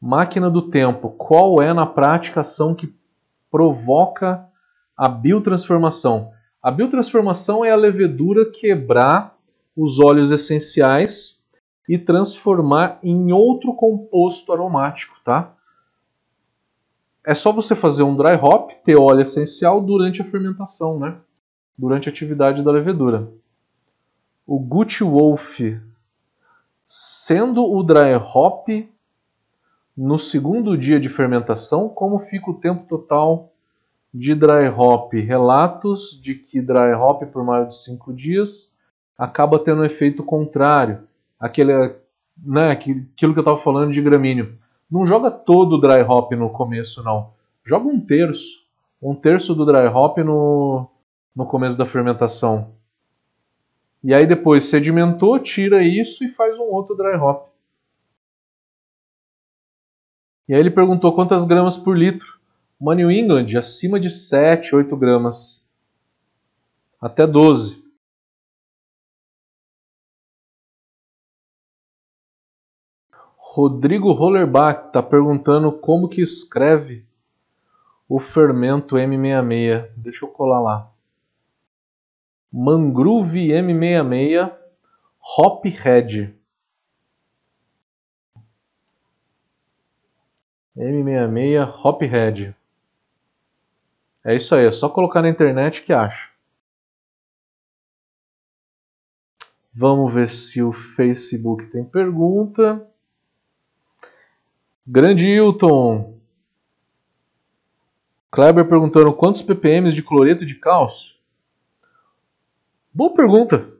Máquina 0.00 0.48
do 0.50 0.70
tempo. 0.70 1.10
Qual 1.10 1.60
é 1.60 1.70
na 1.74 1.84
prática 1.84 2.40
a 2.40 2.40
ação 2.40 2.74
que 2.74 2.94
provoca 3.50 4.48
a 4.96 5.06
biotransformação? 5.06 6.32
A 6.62 6.70
biotransformação 6.70 7.62
é 7.62 7.72
a 7.72 7.76
levedura 7.76 8.50
quebrar 8.50 9.36
os 9.76 10.00
óleos 10.00 10.30
essenciais 10.30 11.44
e 11.86 11.98
transformar 11.98 12.98
em 13.02 13.32
outro 13.32 13.74
composto 13.74 14.50
aromático, 14.50 15.14
tá? 15.22 15.54
É 17.22 17.34
só 17.34 17.52
você 17.52 17.76
fazer 17.76 18.02
um 18.02 18.16
dry 18.16 18.36
hop, 18.42 18.70
ter 18.82 18.96
óleo 18.96 19.20
essencial 19.20 19.82
durante 19.82 20.22
a 20.22 20.24
fermentação, 20.24 20.98
né? 20.98 21.18
Durante 21.76 22.08
a 22.08 22.12
atividade 22.12 22.62
da 22.62 22.70
levedura. 22.70 23.30
O 24.46 24.58
Gucci 24.58 25.02
Wolf, 25.02 25.58
sendo 26.84 27.64
o 27.64 27.82
dry 27.82 28.14
hop 28.14 28.68
no 29.96 30.18
segundo 30.18 30.76
dia 30.76 31.00
de 31.00 31.08
fermentação, 31.08 31.88
como 31.88 32.18
fica 32.18 32.50
o 32.50 32.60
tempo 32.60 32.86
total 32.86 33.54
de 34.12 34.34
dry 34.34 34.68
hop? 34.68 35.14
Relatos 35.14 36.20
de 36.22 36.34
que 36.34 36.60
dry 36.60 36.92
hop 36.92 37.22
por 37.32 37.42
mais 37.42 37.70
de 37.70 37.82
5 37.84 38.12
dias 38.12 38.76
acaba 39.16 39.58
tendo 39.58 39.80
um 39.80 39.86
efeito 39.86 40.22
contrário. 40.22 41.08
Aquele, 41.40 41.94
né, 42.36 42.70
aquilo 42.70 43.06
que 43.16 43.24
eu 43.24 43.40
estava 43.40 43.62
falando 43.62 43.92
de 43.92 44.02
gramíneo. 44.02 44.58
Não 44.90 45.06
joga 45.06 45.30
todo 45.30 45.76
o 45.76 45.80
dry 45.80 46.02
hop 46.02 46.32
no 46.32 46.50
começo, 46.50 47.02
não. 47.02 47.30
Joga 47.64 47.88
um 47.88 47.98
terço. 47.98 48.62
Um 49.00 49.14
terço 49.14 49.54
do 49.54 49.64
dry 49.64 49.86
hop 49.86 50.18
no, 50.18 50.86
no 51.34 51.46
começo 51.46 51.78
da 51.78 51.86
fermentação. 51.86 52.74
E 54.04 54.12
aí 54.12 54.26
depois 54.26 54.66
sedimentou, 54.66 55.38
tira 55.38 55.82
isso 55.82 56.22
e 56.22 56.28
faz 56.28 56.58
um 56.58 56.64
outro 56.64 56.94
dry 56.94 57.16
hop. 57.16 57.48
E 60.46 60.52
aí 60.52 60.60
ele 60.60 60.70
perguntou 60.70 61.14
quantas 61.14 61.46
gramas 61.46 61.78
por 61.78 61.96
litro. 61.96 62.38
Uma 62.78 62.94
New 62.94 63.10
England 63.10 63.56
acima 63.56 63.98
de 63.98 64.10
7, 64.10 64.76
8 64.76 64.94
gramas. 64.94 65.66
Até 67.00 67.26
12. 67.26 67.82
Rodrigo 73.38 74.12
Rollerbach 74.12 74.88
está 74.88 75.02
perguntando 75.02 75.72
como 75.72 76.10
que 76.10 76.20
escreve 76.20 77.06
o 78.06 78.20
fermento 78.20 78.96
M66. 78.96 79.88
Deixa 79.96 80.26
eu 80.26 80.28
colar 80.28 80.60
lá. 80.60 80.93
Mangrove 82.56 83.48
M66 83.48 84.56
Hop 85.36 85.66
Head. 85.66 86.38
M66 90.76 91.84
Hophead. 91.84 92.54
É 94.24 94.36
isso 94.36 94.54
aí, 94.54 94.66
é 94.66 94.70
só 94.70 94.88
colocar 94.88 95.20
na 95.20 95.28
internet 95.28 95.82
que 95.82 95.92
acha. 95.92 96.30
Vamos 99.74 100.14
ver 100.14 100.28
se 100.28 100.62
o 100.62 100.72
Facebook 100.72 101.66
tem 101.72 101.84
pergunta. 101.84 102.88
Grande 104.86 105.26
Hilton. 105.26 106.20
Kleber 108.30 108.68
perguntando 108.68 109.12
quantos 109.12 109.42
ppm 109.42 109.90
de 109.90 110.04
cloreto 110.04 110.46
de 110.46 110.54
cálcio? 110.54 111.23
Boa 112.96 113.12
pergunta. 113.12 113.72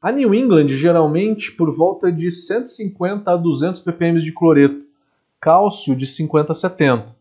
A 0.00 0.12
New 0.12 0.32
England 0.32 0.68
geralmente 0.68 1.50
por 1.50 1.74
volta 1.74 2.12
de 2.12 2.30
150 2.30 3.28
a 3.28 3.36
200 3.36 3.80
ppm 3.80 4.20
de 4.20 4.30
cloreto, 4.30 4.84
cálcio 5.40 5.96
de 5.96 6.06
50 6.06 6.52
a 6.52 6.54
70. 6.54 7.16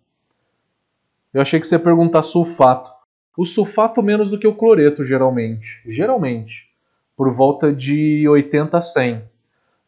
Eu 1.33 1.41
achei 1.41 1.59
que 1.59 1.65
você 1.65 1.73
ia 1.73 1.79
perguntar 1.79 2.21
sulfato. 2.21 2.91
O 3.35 3.43
sulfato 3.43 4.03
menos 4.03 4.29
do 4.29 4.37
que 4.37 4.45
o 4.45 4.53
cloreto 4.53 5.03
geralmente, 5.03 5.81
geralmente, 5.87 6.69
por 7.17 7.33
volta 7.33 7.73
de 7.73 8.29
80 8.29 8.77
a 8.77 8.81
100. 8.81 9.23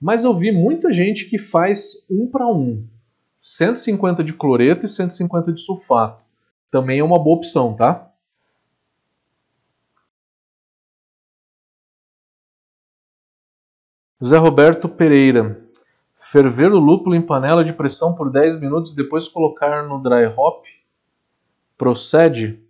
Mas 0.02 0.24
eu 0.24 0.36
vi 0.36 0.52
muita 0.52 0.92
gente 0.92 1.26
que 1.26 1.38
faz 1.38 2.04
um 2.10 2.26
para 2.26 2.48
um, 2.48 2.84
150 3.38 4.24
de 4.24 4.34
cloreto 4.34 4.88
e 4.88 4.90
150 4.90 5.54
de 5.54 5.62
sulfato. 5.62 6.24
Também 6.72 6.98
é 6.98 7.04
uma 7.04 7.20
boa 7.20 7.38
opção, 7.38 7.76
tá? 7.76 8.12
José 14.24 14.38
Roberto 14.38 14.88
Pereira. 14.88 15.60
Ferver 16.18 16.72
o 16.72 16.80
lúpulo 16.80 17.14
em 17.14 17.22
panela 17.22 17.62
de 17.62 17.74
pressão 17.74 18.16
por 18.16 18.32
10 18.32 18.58
minutos 18.58 18.94
e 18.94 18.96
depois 18.96 19.28
colocar 19.28 19.84
no 19.84 20.02
dry 20.02 20.28
hop? 20.28 20.64
Procede? 21.78 22.64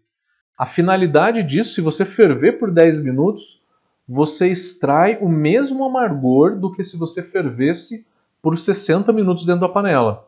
A 0.58 0.66
finalidade 0.66 1.44
disso, 1.44 1.76
se 1.76 1.80
você 1.80 2.06
ferver 2.06 2.54
por 2.54 2.72
10 2.72 3.04
minutos, 3.04 3.62
você 4.10 4.48
extrai 4.48 5.20
o 5.22 5.30
mesmo 5.30 5.84
amargor 5.84 6.58
do 6.58 6.72
que 6.72 6.84
se 6.84 6.98
você 6.98 7.22
fervesse 7.22 8.04
por 8.42 8.58
60 8.58 9.14
minutos 9.14 9.46
dentro 9.46 9.62
da 9.62 9.70
panela. 9.70 10.28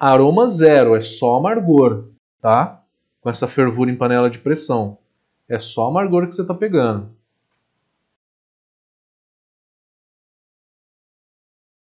Aroma 0.00 0.46
zero, 0.46 0.96
é 0.96 1.02
só 1.02 1.34
amargor, 1.34 2.06
tá? 2.40 2.82
Com 3.20 3.28
essa 3.28 3.46
fervura 3.46 3.90
em 3.90 3.96
panela 3.96 4.30
de 4.30 4.38
pressão. 4.38 4.96
É 5.46 5.58
só 5.58 5.88
amargor 5.88 6.26
que 6.26 6.34
você 6.34 6.40
está 6.40 6.54
pegando. 6.54 7.10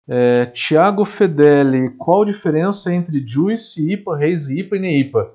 É, 0.08 0.46
Tiago 0.46 1.04
Fedeli, 1.04 1.90
qual 1.90 2.22
a 2.22 2.26
diferença 2.26 2.92
entre 2.92 3.24
Juice, 3.26 3.92
IPA, 3.92 4.16
Haze 4.16 4.60
IPA 4.60 4.76
e 4.76 4.80
Neipa? 4.80 5.34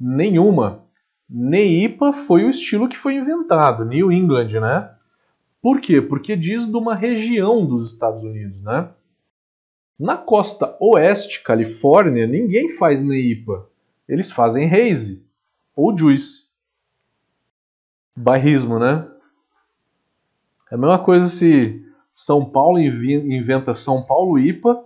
Nenhuma. 0.00 0.84
Neipa 1.28 2.12
foi 2.12 2.44
o 2.44 2.50
estilo 2.50 2.88
que 2.88 2.96
foi 2.96 3.16
inventado, 3.16 3.84
New 3.84 4.10
England, 4.10 4.60
né? 4.60 4.90
Por 5.60 5.80
quê? 5.80 6.00
Porque 6.00 6.36
diz 6.36 6.64
de 6.64 6.76
uma 6.76 6.94
região 6.94 7.66
dos 7.66 7.92
Estados 7.92 8.22
Unidos, 8.22 8.62
né? 8.62 8.88
Na 9.98 10.16
costa 10.16 10.76
oeste, 10.80 11.42
Califórnia, 11.42 12.26
ninguém 12.26 12.76
faz 12.76 13.02
Neipa. 13.02 13.68
Eles 14.08 14.30
fazem 14.30 14.70
Haze 14.70 15.26
ou 15.74 15.96
Juice. 15.96 16.46
Bairrismo, 18.14 18.78
né? 18.78 19.06
É 20.70 20.74
a 20.74 20.78
mesma 20.78 20.98
coisa 20.98 21.28
se 21.28 21.85
são 22.16 22.46
Paulo 22.46 22.78
inventa 22.78 23.74
São 23.74 24.02
Paulo 24.02 24.38
IPA. 24.38 24.82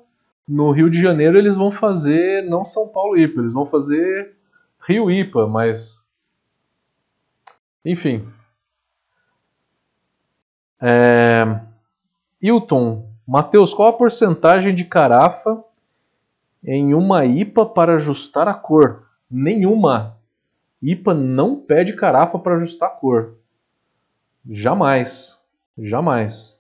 No 0.49 0.73
Rio 0.73 0.91
de 0.91 1.01
Janeiro 1.01 1.39
eles 1.39 1.57
vão 1.57 1.71
fazer 1.71 2.43
não 2.51 2.65
São 2.65 2.89
Paulo 2.89 3.17
IPA, 3.17 3.43
eles 3.43 3.55
vão 3.55 3.65
fazer 3.65 4.35
Rio 4.81 5.09
IPA, 5.09 5.47
mas. 5.47 6.05
Enfim. 7.85 8.29
É... 10.81 11.61
Hilton, 12.43 13.09
Matheus, 13.25 13.73
qual 13.73 13.91
a 13.91 13.93
porcentagem 13.93 14.75
de 14.75 14.85
carafa 14.85 15.63
em 16.65 16.95
uma 16.95 17.25
IPA 17.25 17.65
para 17.67 17.95
ajustar 17.95 18.49
a 18.49 18.55
cor? 18.55 19.07
Nenhuma. 19.31 20.19
IPA 20.83 21.15
não 21.15 21.55
pede 21.55 21.93
carafa 21.93 22.41
para 22.41 22.57
ajustar 22.57 22.89
a 22.89 22.93
cor. 22.93 23.37
Jamais. 24.51 25.41
Jamais. 25.79 26.60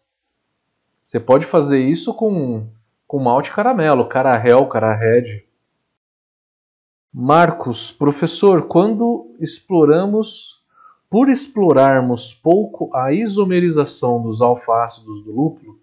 Você 1.10 1.18
pode 1.18 1.44
fazer 1.44 1.84
isso 1.84 2.14
com, 2.14 2.68
com 3.04 3.18
malte 3.18 3.52
caramelo, 3.52 4.06
carahel, 4.06 4.68
red. 4.68 5.42
Marcos, 7.12 7.90
professor, 7.90 8.68
quando 8.68 9.34
exploramos, 9.40 10.62
por 11.10 11.28
explorarmos 11.28 12.32
pouco 12.32 12.94
a 12.94 13.12
isomerização 13.12 14.22
dos 14.22 14.40
alfa-ácidos 14.40 15.24
do 15.24 15.32
lúpulo, 15.32 15.80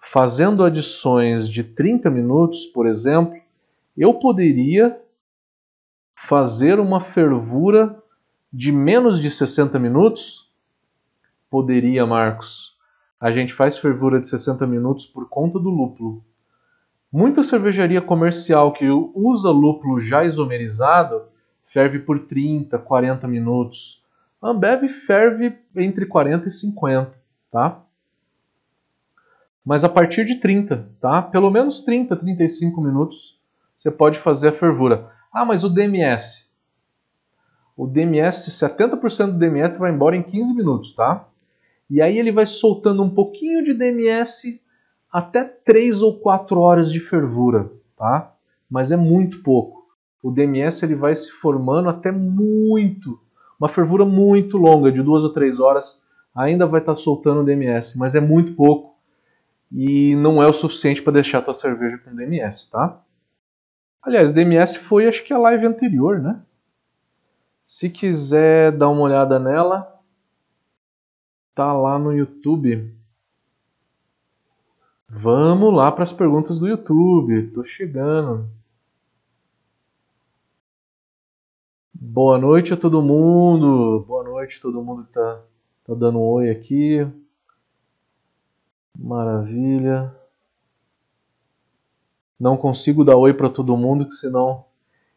fazendo 0.00 0.64
adições 0.64 1.50
de 1.50 1.62
30 1.62 2.08
minutos, 2.08 2.64
por 2.64 2.86
exemplo, 2.86 3.38
eu 3.94 4.14
poderia 4.14 4.98
fazer 6.26 6.80
uma 6.80 7.02
fervura 7.02 8.02
de 8.50 8.72
menos 8.72 9.20
de 9.20 9.30
60 9.30 9.78
minutos? 9.78 10.50
Poderia, 11.50 12.06
Marcos 12.06 12.74
a 13.20 13.32
gente 13.32 13.54
faz 13.54 13.78
fervura 13.78 14.20
de 14.20 14.28
60 14.28 14.66
minutos 14.66 15.06
por 15.06 15.28
conta 15.28 15.58
do 15.58 15.70
lúpulo. 15.70 16.22
Muita 17.10 17.42
cervejaria 17.42 18.02
comercial 18.02 18.72
que 18.72 18.86
usa 18.88 19.50
lúpulo 19.50 20.00
já 20.00 20.24
isomerizado 20.24 21.22
ferve 21.66 21.98
por 21.98 22.26
30, 22.26 22.78
40 22.78 23.26
minutos. 23.28 24.04
A 24.40 24.50
Ambev 24.50 24.88
ferve 24.88 25.58
entre 25.76 26.06
40 26.06 26.48
e 26.48 26.50
50, 26.50 27.14
tá? 27.50 27.82
Mas 29.64 29.82
a 29.82 29.88
partir 29.88 30.24
de 30.24 30.36
30, 30.36 30.88
tá? 31.00 31.20
Pelo 31.22 31.50
menos 31.50 31.80
30, 31.80 32.16
35 32.16 32.80
minutos 32.80 33.36
você 33.76 33.90
pode 33.90 34.18
fazer 34.18 34.48
a 34.48 34.52
fervura. 34.52 35.10
Ah, 35.32 35.44
mas 35.44 35.64
o 35.64 35.68
DMS? 35.68 36.46
O 37.76 37.86
DMS, 37.86 38.50
70% 38.50 39.32
do 39.32 39.38
DMS 39.38 39.78
vai 39.78 39.90
embora 39.90 40.16
em 40.16 40.22
15 40.22 40.54
minutos, 40.54 40.94
tá? 40.94 41.28
E 41.88 42.02
aí 42.02 42.18
ele 42.18 42.32
vai 42.32 42.46
soltando 42.46 43.02
um 43.02 43.10
pouquinho 43.10 43.64
de 43.64 43.72
DMS 43.72 44.60
até 45.12 45.44
3 45.44 46.02
ou 46.02 46.18
4 46.18 46.58
horas 46.60 46.90
de 46.90 47.00
fervura, 47.00 47.70
tá? 47.96 48.34
Mas 48.68 48.90
é 48.90 48.96
muito 48.96 49.42
pouco. 49.42 49.86
O 50.22 50.30
DMS 50.30 50.84
ele 50.84 50.96
vai 50.96 51.14
se 51.14 51.30
formando 51.30 51.88
até 51.88 52.10
muito, 52.10 53.20
uma 53.58 53.68
fervura 53.68 54.04
muito 54.04 54.58
longa, 54.58 54.90
de 54.90 55.02
2 55.02 55.24
ou 55.24 55.32
3 55.32 55.60
horas, 55.60 56.04
ainda 56.34 56.66
vai 56.66 56.80
estar 56.80 56.94
tá 56.94 57.00
soltando 57.00 57.44
DMS, 57.44 57.96
mas 57.96 58.14
é 58.14 58.20
muito 58.20 58.54
pouco 58.54 58.96
e 59.70 60.14
não 60.16 60.42
é 60.42 60.46
o 60.46 60.52
suficiente 60.52 61.02
para 61.02 61.14
deixar 61.14 61.38
a 61.38 61.42
tua 61.42 61.56
cerveja 61.56 61.98
com 61.98 62.14
DMS, 62.14 62.70
tá? 62.70 63.00
Aliás, 64.02 64.32
DMS 64.32 64.78
foi 64.78 65.06
acho 65.06 65.24
que 65.24 65.32
a 65.32 65.38
live 65.38 65.66
anterior, 65.66 66.20
né? 66.20 66.40
Se 67.62 67.90
quiser 67.90 68.70
dar 68.72 68.88
uma 68.88 69.02
olhada 69.02 69.38
nela, 69.38 69.95
tá 71.56 71.72
lá 71.72 71.98
no 71.98 72.12
YouTube. 72.12 72.94
Vamos 75.08 75.74
lá 75.74 75.90
para 75.90 76.02
as 76.02 76.12
perguntas 76.12 76.58
do 76.58 76.68
YouTube. 76.68 77.50
Tô 77.50 77.64
chegando. 77.64 78.46
Boa 81.94 82.36
noite 82.36 82.74
a 82.74 82.76
todo 82.76 83.00
mundo. 83.00 84.04
Boa 84.06 84.22
noite 84.22 84.58
a 84.58 84.60
todo 84.60 84.82
mundo 84.82 85.04
que 85.04 85.14
tá, 85.14 85.42
tá 85.86 85.94
dando 85.94 86.18
um 86.18 86.28
oi 86.28 86.50
aqui. 86.50 87.10
Maravilha. 88.94 90.14
Não 92.38 92.58
consigo 92.58 93.02
dar 93.02 93.16
oi 93.16 93.32
para 93.32 93.48
todo 93.48 93.78
mundo, 93.78 94.04
que 94.04 94.12
senão 94.12 94.66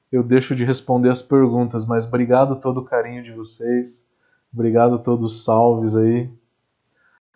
eu 0.09 0.23
deixo 0.23 0.55
de 0.55 0.63
responder 0.63 1.09
as 1.09 1.21
perguntas. 1.21 1.85
Mas 1.85 2.07
obrigado 2.07 2.61
todo 2.61 2.79
o 2.79 2.85
carinho 2.85 3.21
de 3.21 3.33
vocês. 3.33 4.08
Obrigado 4.53 4.95
a 4.95 4.97
todos 4.97 5.35
os 5.35 5.43
salves 5.43 5.95
aí. 5.95 6.29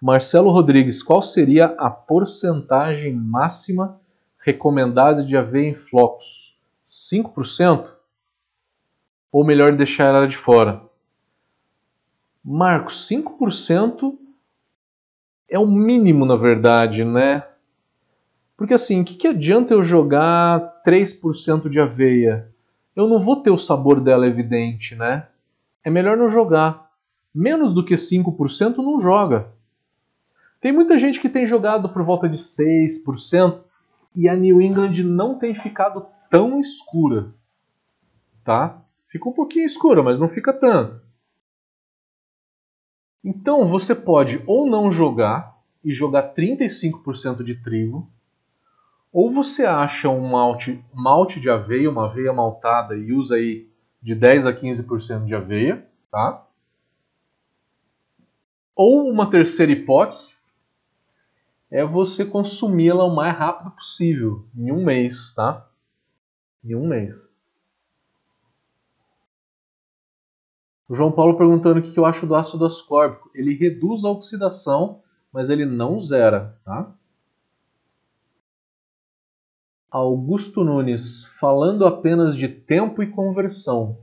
Marcelo 0.01 0.51
Rodrigues, 0.51 1.01
qual 1.01 1.21
seria 1.21 1.67
a 1.77 1.89
porcentagem 1.89 3.15
máxima 3.15 4.01
recomendada 4.39 5.23
de 5.23 5.37
aveia 5.37 5.69
em 5.69 5.73
flocos? 5.73 6.57
5%? 6.87 7.89
Ou 9.31 9.45
melhor 9.45 9.71
deixar 9.71 10.13
ela 10.13 10.27
de 10.27 10.35
fora? 10.35 10.81
Marcos, 12.43 13.07
5% 13.09 14.17
é 15.49 15.57
o 15.57 15.65
mínimo, 15.65 16.25
na 16.25 16.35
verdade, 16.35 17.05
né? 17.05 17.47
Porque 18.57 18.73
assim, 18.73 19.01
o 19.01 19.05
que, 19.05 19.15
que 19.15 19.27
adianta 19.27 19.73
eu 19.73 19.83
jogar 19.83 20.81
3% 20.85 21.69
de 21.69 21.79
aveia? 21.79 22.51
Eu 22.95 23.07
não 23.07 23.21
vou 23.21 23.37
ter 23.37 23.51
o 23.51 23.57
sabor 23.57 24.01
dela 24.01 24.27
evidente, 24.27 24.95
né? 24.95 25.27
É 25.83 25.89
melhor 25.89 26.17
não 26.17 26.29
jogar. 26.29 26.82
Menos 27.33 27.73
do 27.73 27.83
que 27.83 27.95
5% 27.95 28.77
não 28.77 28.99
joga. 28.99 29.51
Tem 30.61 30.71
muita 30.71 30.97
gente 30.97 31.19
que 31.19 31.29
tem 31.29 31.45
jogado 31.45 31.89
por 31.89 32.03
volta 32.03 32.29
de 32.29 32.37
6% 32.37 33.61
e 34.15 34.29
a 34.29 34.35
New 34.35 34.61
England 34.61 35.03
não 35.03 35.37
tem 35.37 35.55
ficado 35.55 36.05
tão 36.29 36.59
escura. 36.59 37.33
Tá? 38.43 38.81
Fica 39.07 39.27
um 39.27 39.33
pouquinho 39.33 39.65
escura, 39.65 40.01
mas 40.01 40.19
não 40.19 40.29
fica 40.29 40.53
tanto. 40.53 41.01
Então 43.23 43.67
você 43.67 43.95
pode 43.95 44.43
ou 44.45 44.67
não 44.67 44.91
jogar 44.91 45.57
e 45.83 45.93
jogar 45.93 46.33
35% 46.33 47.43
de 47.43 47.55
trigo, 47.55 48.09
ou 49.11 49.31
você 49.31 49.65
acha 49.65 50.09
um 50.09 50.27
malte, 50.29 50.83
malte 50.93 51.39
de 51.39 51.49
aveia, 51.49 51.89
uma 51.89 52.05
aveia 52.05 52.33
maltada 52.33 52.95
e 52.95 53.13
usa 53.13 53.35
aí 53.35 53.69
de 54.01 54.15
10 54.15 54.47
a 54.47 54.53
15% 54.53 55.25
de 55.25 55.35
aveia, 55.35 55.87
tá? 56.09 56.45
Ou 58.75 59.09
uma 59.09 59.29
terceira 59.29 59.71
hipótese, 59.71 60.35
é 61.69 61.85
você 61.85 62.25
consumi-la 62.25 63.03
o 63.03 63.15
mais 63.15 63.35
rápido 63.35 63.71
possível, 63.71 64.45
em 64.55 64.71
um 64.71 64.83
mês, 64.83 65.33
tá? 65.33 65.67
Em 66.63 66.75
um 66.75 66.87
mês. 66.87 67.33
O 70.87 70.95
João 70.95 71.11
Paulo 71.11 71.37
perguntando 71.37 71.79
o 71.79 71.83
que 71.83 71.97
eu 71.97 72.05
acho 72.05 72.27
do 72.27 72.35
ácido 72.35 72.65
ascórbico. 72.65 73.31
Ele 73.33 73.55
reduz 73.55 74.03
a 74.03 74.09
oxidação, 74.09 75.01
mas 75.31 75.49
ele 75.49 75.65
não 75.65 75.99
zera, 75.99 76.59
tá? 76.63 76.93
Augusto 79.89 80.63
Nunes, 80.63 81.25
falando 81.39 81.85
apenas 81.85 82.35
de 82.35 82.47
tempo 82.47 83.01
e 83.01 83.09
conversão. 83.09 83.97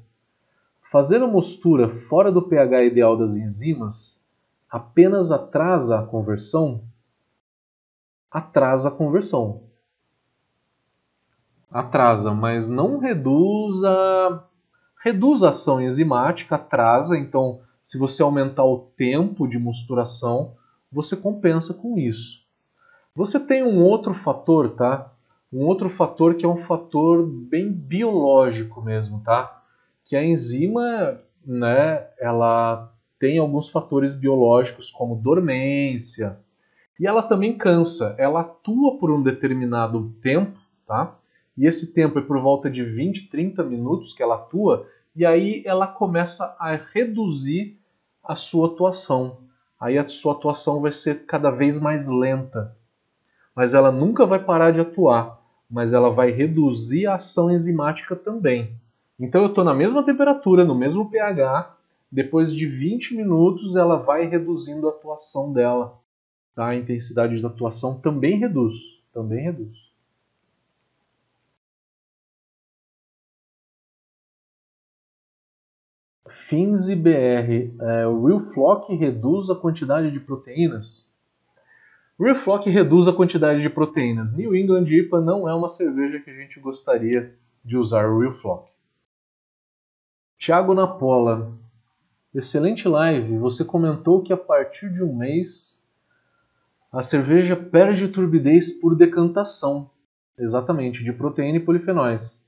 Fazer 0.90 1.22
a 1.22 1.26
mostura 1.26 1.88
fora 1.88 2.32
do 2.32 2.42
pH 2.42 2.84
ideal 2.84 3.16
das 3.16 3.36
enzimas 3.36 4.19
apenas 4.70 5.32
atrasa 5.32 5.98
a 5.98 6.06
conversão? 6.06 6.84
Atrasa 8.30 8.88
a 8.88 8.92
conversão. 8.92 9.64
Atrasa, 11.70 12.32
mas 12.32 12.68
não 12.68 12.98
reduz 12.98 13.84
a 13.84 14.44
reduz 15.02 15.42
a 15.42 15.48
ação 15.48 15.80
enzimática, 15.80 16.56
atrasa, 16.56 17.18
então 17.18 17.60
se 17.82 17.98
você 17.98 18.22
aumentar 18.22 18.64
o 18.64 18.90
tempo 18.96 19.48
de 19.48 19.58
mosturação, 19.58 20.54
você 20.92 21.16
compensa 21.16 21.72
com 21.72 21.98
isso. 21.98 22.40
Você 23.14 23.40
tem 23.40 23.62
um 23.62 23.82
outro 23.82 24.14
fator, 24.14 24.70
tá? 24.76 25.12
Um 25.52 25.64
outro 25.64 25.88
fator 25.88 26.34
que 26.34 26.44
é 26.44 26.48
um 26.48 26.64
fator 26.64 27.26
bem 27.26 27.72
biológico 27.72 28.82
mesmo, 28.82 29.22
tá? 29.24 29.62
Que 30.04 30.14
a 30.14 30.24
enzima, 30.24 31.20
né, 31.44 32.06
ela 32.18 32.89
tem 33.20 33.38
alguns 33.38 33.68
fatores 33.68 34.14
biológicos 34.14 34.90
como 34.90 35.14
dormência, 35.14 36.40
e 36.98 37.06
ela 37.06 37.22
também 37.22 37.56
cansa. 37.56 38.14
Ela 38.18 38.40
atua 38.40 38.98
por 38.98 39.10
um 39.10 39.22
determinado 39.22 40.12
tempo, 40.20 40.58
tá? 40.86 41.16
e 41.56 41.66
esse 41.66 41.92
tempo 41.92 42.18
é 42.18 42.22
por 42.22 42.40
volta 42.40 42.70
de 42.70 42.82
20, 42.82 43.28
30 43.28 43.62
minutos 43.62 44.14
que 44.14 44.22
ela 44.22 44.36
atua, 44.36 44.86
e 45.14 45.26
aí 45.26 45.62
ela 45.66 45.86
começa 45.86 46.56
a 46.58 46.74
reduzir 46.74 47.78
a 48.24 48.34
sua 48.34 48.68
atuação. 48.68 49.38
Aí 49.78 49.98
a 49.98 50.08
sua 50.08 50.32
atuação 50.32 50.80
vai 50.80 50.92
ser 50.92 51.26
cada 51.26 51.50
vez 51.50 51.78
mais 51.78 52.06
lenta. 52.06 52.74
Mas 53.54 53.74
ela 53.74 53.92
nunca 53.92 54.24
vai 54.24 54.38
parar 54.38 54.70
de 54.70 54.80
atuar, 54.80 55.38
mas 55.70 55.92
ela 55.92 56.10
vai 56.10 56.30
reduzir 56.30 57.06
a 57.06 57.16
ação 57.16 57.50
enzimática 57.50 58.16
também. 58.16 58.74
Então 59.18 59.42
eu 59.42 59.48
estou 59.48 59.64
na 59.64 59.74
mesma 59.74 60.02
temperatura, 60.02 60.64
no 60.64 60.74
mesmo 60.74 61.10
pH, 61.10 61.76
depois 62.10 62.52
de 62.52 62.66
20 62.66 63.14
minutos 63.16 63.76
ela 63.76 63.96
vai 63.96 64.26
reduzindo 64.26 64.88
a 64.88 64.90
atuação 64.90 65.52
dela. 65.52 66.00
Tá? 66.54 66.68
A 66.68 66.76
intensidade 66.76 67.40
da 67.40 67.48
atuação 67.48 68.00
também 68.00 68.38
reduz, 68.38 68.74
também 69.12 69.44
reduz. 69.44 69.90
FINSE 76.28 76.96
BR, 76.96 77.76
é, 77.80 78.06
o 78.08 78.26
Real 78.26 78.40
Flock 78.40 78.92
reduz 78.96 79.50
a 79.50 79.54
quantidade 79.54 80.10
de 80.10 80.18
proteínas? 80.18 81.08
Real 82.18 82.34
Flock 82.34 82.68
reduz 82.68 83.06
a 83.06 83.12
quantidade 83.12 83.62
de 83.62 83.70
proteínas. 83.70 84.36
New 84.36 84.54
England 84.54 84.86
IPA 84.86 85.20
não 85.20 85.48
é 85.48 85.54
uma 85.54 85.68
cerveja 85.68 86.18
que 86.18 86.28
a 86.28 86.34
gente 86.34 86.58
gostaria 86.58 87.34
de 87.64 87.76
usar 87.76 88.10
o 88.10 88.18
Real 88.18 88.34
Flock. 88.34 88.68
Thiago 90.38 90.74
Napola, 90.74 91.56
excelente 92.34 92.88
live. 92.88 93.38
Você 93.38 93.64
comentou 93.64 94.22
que 94.22 94.32
a 94.32 94.36
partir 94.36 94.92
de 94.92 95.02
um 95.02 95.14
mês 95.14 95.86
a 96.92 97.02
cerveja 97.02 97.54
perde 97.56 98.08
turbidez 98.08 98.72
por 98.80 98.96
decantação, 98.96 99.90
exatamente, 100.36 101.04
de 101.04 101.12
proteína 101.12 101.58
e 101.58 101.64
polifenóis. 101.64 102.44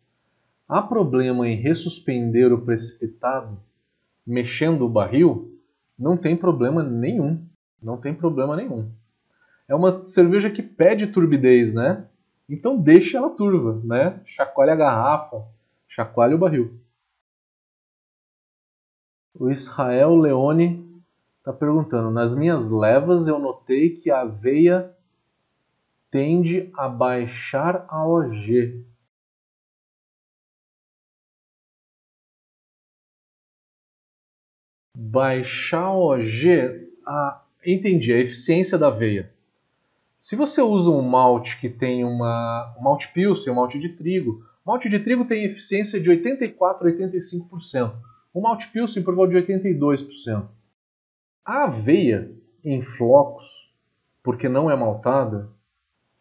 Há 0.69 0.83
problema 0.83 1.47
em 1.49 1.57
ressuspender 1.57 2.53
o 2.53 2.61
precipitado? 2.61 3.59
mexendo 4.27 4.87
o 4.87 4.89
barril, 4.89 5.59
não 5.99 6.17
tem 6.17 6.37
problema 6.37 6.83
nenhum. 6.83 7.45
Não 7.83 7.97
tem 7.97 8.15
problema 8.15 8.57
nenhum. 8.57 8.91
É 9.69 9.75
uma 9.75 10.07
cerveja 10.07 10.51
que 10.51 10.63
pede 10.63 11.09
turbidez, 11.09 11.75
né? 11.75 12.05
Então 12.49 12.77
deixe 12.77 13.17
ela 13.17 13.31
turva, 13.31 13.81
né? 13.85 14.21
Chacoalhe 14.25 14.71
a 14.71 14.77
garrafa, 14.77 15.45
chacoalhe 15.89 16.35
o 16.35 16.39
barril. 16.39 16.79
O 19.35 19.51
Israel 19.51 20.17
Leone 20.17 21.03
está 21.39 21.53
perguntando: 21.53 22.11
nas 22.11 22.35
minhas 22.35 22.71
levas 22.71 23.29
eu 23.29 23.39
notei 23.39 23.97
que 23.97 24.11
a 24.11 24.21
aveia 24.21 24.95
tende 26.11 26.71
a 26.75 26.89
baixar 26.89 27.87
a 27.89 28.07
OG. 28.07 28.85
Baixar 34.95 35.91
OG, 35.95 36.91
ah, 37.07 37.43
entendi, 37.65 38.13
a 38.13 38.19
eficiência 38.19 38.77
da 38.79 38.89
aveia. 38.89 39.33
Se 40.19 40.37
você 40.37 40.61
usa 40.61 40.91
um 40.91 41.03
malte 41.03 41.59
que 41.59 41.69
tem 41.69 42.05
uma 42.05 42.77
um 42.79 42.83
malte 42.83 43.13
pilsen, 43.13 43.53
um 43.53 43.57
malte 43.57 43.79
de 43.79 43.89
trigo, 43.97 44.47
malte 44.65 44.89
de 44.89 45.01
trigo 45.01 45.25
tem 45.25 45.45
eficiência 45.45 46.01
de 46.01 46.11
84 46.11 46.87
a 46.87 46.93
85%. 46.93 48.12
O 48.33 48.41
malte 48.41 48.69
pilsen 48.69 49.03
por 49.03 49.15
volta 49.15 49.33
de 49.33 49.47
82%. 49.47 50.49
A 51.45 51.65
aveia 51.65 52.35
em 52.65 52.83
flocos, 52.83 53.73
porque 54.23 54.49
não 54.49 54.71
é 54.71 54.77
maltada, 54.77 55.51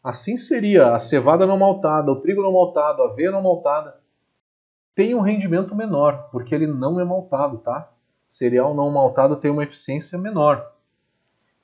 assim 0.03 0.35
seria 0.37 0.95
a 0.95 0.99
cevada 0.99 1.45
não 1.45 1.57
maltada, 1.57 2.11
o 2.11 2.19
trigo 2.21 2.41
não 2.41 2.51
maltado, 2.51 3.03
a 3.03 3.11
aveia 3.11 3.31
não 3.31 3.43
maltada, 3.43 4.01
tem 4.95 5.15
um 5.15 5.21
rendimento 5.21 5.75
menor, 5.75 6.29
porque 6.31 6.53
ele 6.53 6.67
não 6.67 6.99
é 6.99 7.03
maltado, 7.03 7.59
tá? 7.59 7.91
cereal 8.31 8.73
não 8.73 8.89
maltado 8.89 9.35
tem 9.35 9.51
uma 9.51 9.63
eficiência 9.63 10.17
menor. 10.17 10.73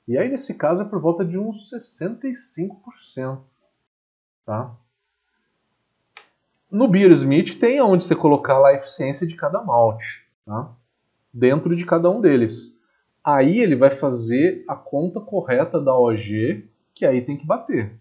E 0.06 0.18
aí, 0.18 0.28
nesse 0.28 0.56
caso, 0.56 0.82
é 0.82 0.84
por 0.84 1.00
volta 1.00 1.24
de 1.24 1.38
uns 1.38 1.70
65%. 1.70 3.40
Tá? 4.44 4.74
No 6.70 6.86
Beer 6.86 7.10
Smith 7.12 7.58
tem 7.58 7.80
onde 7.80 8.04
você 8.04 8.14
colocar 8.14 8.58
lá 8.58 8.68
a 8.68 8.74
eficiência 8.74 9.26
de 9.26 9.34
cada 9.34 9.62
malte, 9.62 10.27
tá? 10.48 10.74
dentro 11.32 11.76
de 11.76 11.84
cada 11.84 12.10
um 12.10 12.20
deles. 12.20 12.76
Aí 13.22 13.58
ele 13.58 13.76
vai 13.76 13.90
fazer 13.90 14.64
a 14.66 14.74
conta 14.74 15.20
correta 15.20 15.80
da 15.80 15.94
OG, 15.94 16.68
que 16.94 17.04
aí 17.04 17.22
tem 17.22 17.36
que 17.36 17.46
bater. 17.46 17.98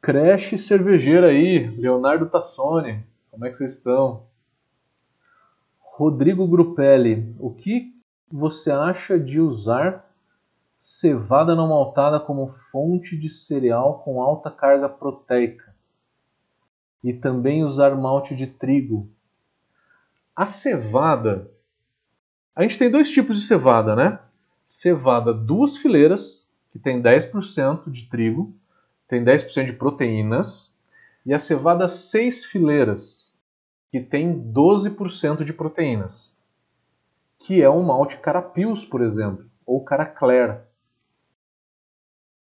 Crash 0.00 0.58
cervejeira 0.58 1.26
aí, 1.28 1.66
Leonardo 1.76 2.28
Tassoni, 2.30 3.04
como 3.30 3.44
é 3.44 3.50
que 3.50 3.56
vocês 3.56 3.76
estão? 3.76 4.26
Rodrigo 5.80 6.46
Grupelli, 6.46 7.34
o 7.38 7.52
que 7.52 7.92
você 8.30 8.70
acha 8.70 9.18
de 9.18 9.40
usar 9.40 10.08
cevada 10.76 11.56
não 11.56 11.68
maltada 11.68 12.20
como 12.20 12.54
fonte 12.70 13.18
de 13.18 13.28
cereal 13.28 13.98
com 14.04 14.22
alta 14.22 14.50
carga 14.50 14.88
proteica? 14.88 15.67
E 17.02 17.12
também 17.12 17.64
usar 17.64 17.94
malte 17.94 18.34
de 18.34 18.46
trigo. 18.46 19.08
A 20.34 20.44
cevada. 20.44 21.50
A 22.54 22.62
gente 22.62 22.78
tem 22.78 22.90
dois 22.90 23.10
tipos 23.10 23.36
de 23.36 23.46
cevada, 23.46 23.94
né? 23.94 24.18
Cevada 24.64 25.32
duas 25.32 25.76
fileiras, 25.76 26.50
que 26.70 26.78
tem 26.78 27.00
10% 27.02 27.90
de 27.90 28.06
trigo, 28.06 28.54
tem 29.06 29.24
10% 29.24 29.64
de 29.64 29.72
proteínas, 29.72 30.78
e 31.24 31.32
a 31.32 31.38
cevada 31.38 31.88
seis 31.88 32.44
fileiras, 32.44 33.32
que 33.90 34.00
tem 34.00 34.32
12% 34.32 35.44
de 35.44 35.52
proteínas, 35.52 36.40
que 37.38 37.62
é 37.62 37.70
um 37.70 37.82
malte 37.82 38.18
Carapios, 38.18 38.84
por 38.84 39.02
exemplo, 39.02 39.48
ou 39.64 39.82
Caracler. 39.84 40.62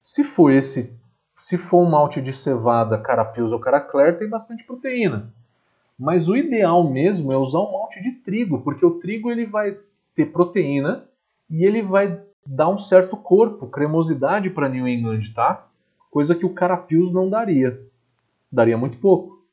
Se 0.00 0.22
for 0.22 0.50
esse, 0.50 0.96
se 1.36 1.58
for 1.58 1.82
um 1.84 1.90
malte 1.90 2.22
de 2.22 2.32
cevada 2.32 2.98
Carapios 2.98 3.52
ou 3.52 3.60
Caracler, 3.60 4.18
tem 4.18 4.28
bastante 4.28 4.64
proteína. 4.64 5.32
Mas 5.98 6.28
o 6.28 6.36
ideal 6.36 6.88
mesmo 6.90 7.32
é 7.32 7.36
usar 7.36 7.60
um 7.60 7.72
malte 7.72 8.02
de 8.02 8.12
trigo, 8.12 8.62
porque 8.62 8.84
o 8.84 8.98
trigo 8.98 9.30
ele 9.30 9.46
vai 9.46 9.78
ter 10.14 10.26
proteína 10.26 11.06
e 11.50 11.64
ele 11.64 11.82
vai 11.82 12.22
dar 12.46 12.68
um 12.68 12.78
certo 12.78 13.16
corpo, 13.16 13.66
cremosidade 13.66 14.50
para 14.50 14.68
New 14.68 14.88
England, 14.88 15.32
tá? 15.34 15.68
Coisa 16.10 16.34
que 16.34 16.46
o 16.46 16.54
Carapios 16.54 17.12
não 17.12 17.28
daria. 17.28 17.80
Daria 18.50 18.78
muito 18.78 18.98
pouco. 18.98 19.44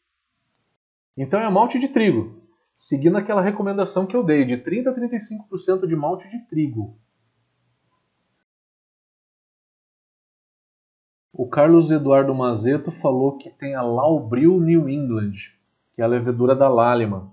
Então 1.17 1.39
é 1.39 1.49
malte 1.49 1.77
de 1.77 1.89
trigo, 1.89 2.41
seguindo 2.75 3.17
aquela 3.17 3.41
recomendação 3.41 4.05
que 4.05 4.15
eu 4.15 4.23
dei 4.23 4.45
de 4.45 4.57
30 4.57 4.89
a 4.89 4.93
35% 4.93 5.85
de 5.85 5.95
malte 5.95 6.29
de 6.29 6.39
trigo. 6.47 6.97
O 11.33 11.47
Carlos 11.47 11.91
Eduardo 11.91 12.33
Mazeto 12.33 12.91
falou 12.91 13.37
que 13.37 13.49
tem 13.49 13.73
a 13.73 13.81
Laubril 13.81 14.59
New 14.59 14.87
England, 14.87 15.33
que 15.95 16.01
é 16.01 16.05
a 16.05 16.07
levedura 16.07 16.55
da 16.55 16.69
Lálima. 16.69 17.31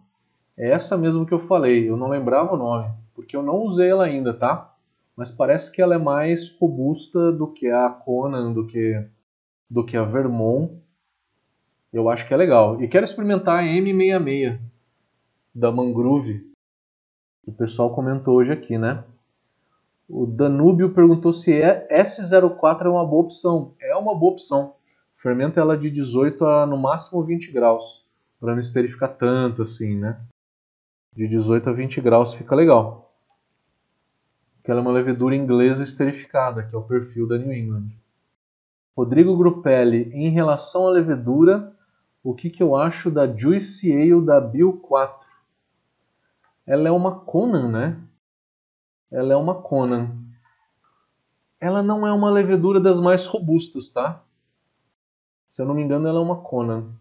É 0.56 0.70
essa 0.70 0.96
mesmo 0.96 1.26
que 1.26 1.34
eu 1.34 1.40
falei, 1.40 1.88
eu 1.88 1.96
não 1.96 2.08
lembrava 2.08 2.54
o 2.54 2.58
nome, 2.58 2.90
porque 3.14 3.36
eu 3.36 3.42
não 3.42 3.62
usei 3.62 3.90
ela 3.90 4.04
ainda, 4.04 4.32
tá? 4.32 4.70
mas 5.20 5.30
parece 5.30 5.70
que 5.70 5.82
ela 5.82 5.96
é 5.96 5.98
mais 5.98 6.48
robusta 6.58 7.30
do 7.30 7.46
que 7.46 7.68
a 7.68 7.90
Conan, 7.90 8.54
do 8.54 8.66
que, 8.66 9.06
do 9.68 9.84
que 9.84 9.94
a 9.94 10.02
Vermont. 10.02 10.72
Eu 11.92 12.08
acho 12.08 12.26
que 12.26 12.32
é 12.32 12.36
legal. 12.38 12.82
E 12.82 12.88
quero 12.88 13.04
experimentar 13.04 13.58
a 13.58 13.62
M66 13.62 14.58
da 15.54 15.70
Mangrove. 15.70 16.50
O 17.44 17.52
pessoal 17.52 17.94
comentou 17.94 18.36
hoje 18.36 18.50
aqui, 18.50 18.78
né? 18.78 19.04
O 20.12 20.26
Danúbio 20.26 20.92
perguntou 20.92 21.32
se 21.32 21.62
é 21.62 21.86
S04 22.02 22.86
é 22.86 22.88
uma 22.88 23.06
boa 23.06 23.22
opção. 23.22 23.76
É 23.80 23.94
uma 23.94 24.12
boa 24.12 24.32
opção. 24.32 24.74
Fermenta 25.16 25.60
ela 25.60 25.78
de 25.78 25.88
18 25.88 26.44
a 26.44 26.66
no 26.66 26.76
máximo 26.76 27.22
20 27.22 27.52
graus, 27.52 28.04
para 28.40 28.52
não 28.52 28.60
esterificar 28.60 29.16
tanto 29.16 29.62
assim, 29.62 29.94
né? 29.94 30.20
De 31.14 31.28
18 31.28 31.70
a 31.70 31.72
20 31.72 32.00
graus 32.00 32.34
fica 32.34 32.56
legal. 32.56 33.14
Que 34.64 34.72
ela 34.72 34.80
é 34.80 34.82
uma 34.82 34.90
levedura 34.90 35.36
inglesa 35.36 35.84
esterificada, 35.84 36.64
que 36.64 36.74
é 36.74 36.78
o 36.78 36.82
perfil 36.82 37.28
da 37.28 37.38
New 37.38 37.52
England. 37.52 37.90
Rodrigo 38.96 39.36
Grupelli, 39.36 40.10
em 40.12 40.30
relação 40.30 40.88
à 40.88 40.90
levedura, 40.90 41.72
o 42.24 42.34
que, 42.34 42.50
que 42.50 42.62
eu 42.62 42.74
acho 42.74 43.12
da 43.12 43.32
Juicy 43.32 43.92
Ale 43.92 44.26
da 44.26 44.40
Bill 44.40 44.72
4? 44.72 45.30
Ela 46.66 46.88
é 46.88 46.90
uma 46.90 47.20
Conan, 47.20 47.68
né? 47.68 48.09
Ela 49.10 49.32
é 49.32 49.36
uma 49.36 49.60
Conan. 49.60 50.16
Ela 51.60 51.82
não 51.82 52.06
é 52.06 52.12
uma 52.12 52.30
levedura 52.30 52.80
das 52.80 53.00
mais 53.00 53.26
robustas, 53.26 53.88
tá? 53.88 54.22
Se 55.48 55.60
eu 55.60 55.66
não 55.66 55.74
me 55.74 55.82
engano, 55.82 56.08
ela 56.08 56.18
é 56.18 56.22
uma 56.22 56.40
Conan. 56.42 56.92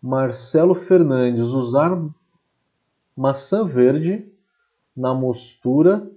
Marcelo 0.00 0.74
Fernandes, 0.74 1.48
usar 1.50 1.96
maçã 3.16 3.64
verde 3.64 4.28
na 4.96 5.14
mostura 5.14 6.10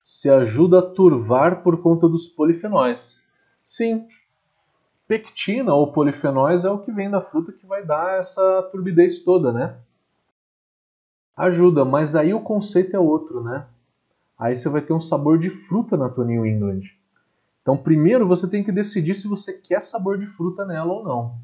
se 0.00 0.30
ajuda 0.30 0.78
a 0.78 0.82
turvar 0.82 1.62
por 1.62 1.82
conta 1.82 2.08
dos 2.08 2.26
polifenóis. 2.26 3.26
Sim, 3.64 4.06
pectina 5.06 5.74
ou 5.74 5.92
polifenóis 5.92 6.64
é 6.64 6.70
o 6.70 6.78
que 6.78 6.92
vem 6.92 7.10
da 7.10 7.20
fruta 7.20 7.52
que 7.52 7.66
vai 7.66 7.84
dar 7.84 8.18
essa 8.18 8.62
turbidez 8.70 9.18
toda, 9.18 9.52
né? 9.52 9.78
Ajuda, 11.36 11.84
mas 11.84 12.16
aí 12.16 12.32
o 12.32 12.40
conceito 12.40 12.96
é 12.96 12.98
outro, 12.98 13.42
né? 13.42 13.66
Aí 14.38 14.56
você 14.56 14.68
vai 14.68 14.80
ter 14.80 14.92
um 14.92 15.00
sabor 15.00 15.38
de 15.38 15.50
fruta 15.50 15.96
na 15.96 16.08
tua 16.08 16.24
New 16.24 16.46
England. 16.46 16.80
Então, 17.60 17.76
primeiro 17.76 18.26
você 18.26 18.48
tem 18.48 18.64
que 18.64 18.72
decidir 18.72 19.14
se 19.14 19.28
você 19.28 19.52
quer 19.52 19.82
sabor 19.82 20.18
de 20.18 20.26
fruta 20.26 20.64
nela 20.64 20.92
ou 20.92 21.04
não. 21.04 21.38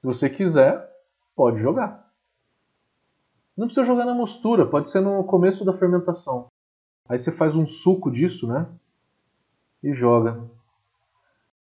Se 0.00 0.06
você 0.06 0.28
quiser, 0.28 0.90
pode 1.36 1.60
jogar. 1.60 2.10
Não 3.56 3.66
precisa 3.66 3.86
jogar 3.86 4.04
na 4.04 4.14
mostura, 4.14 4.66
pode 4.66 4.90
ser 4.90 5.00
no 5.00 5.22
começo 5.24 5.64
da 5.64 5.76
fermentação. 5.76 6.46
Aí 7.08 7.18
você 7.18 7.30
faz 7.30 7.54
um 7.54 7.66
suco 7.66 8.10
disso, 8.10 8.48
né? 8.48 8.66
E 9.82 9.92
joga. 9.92 10.42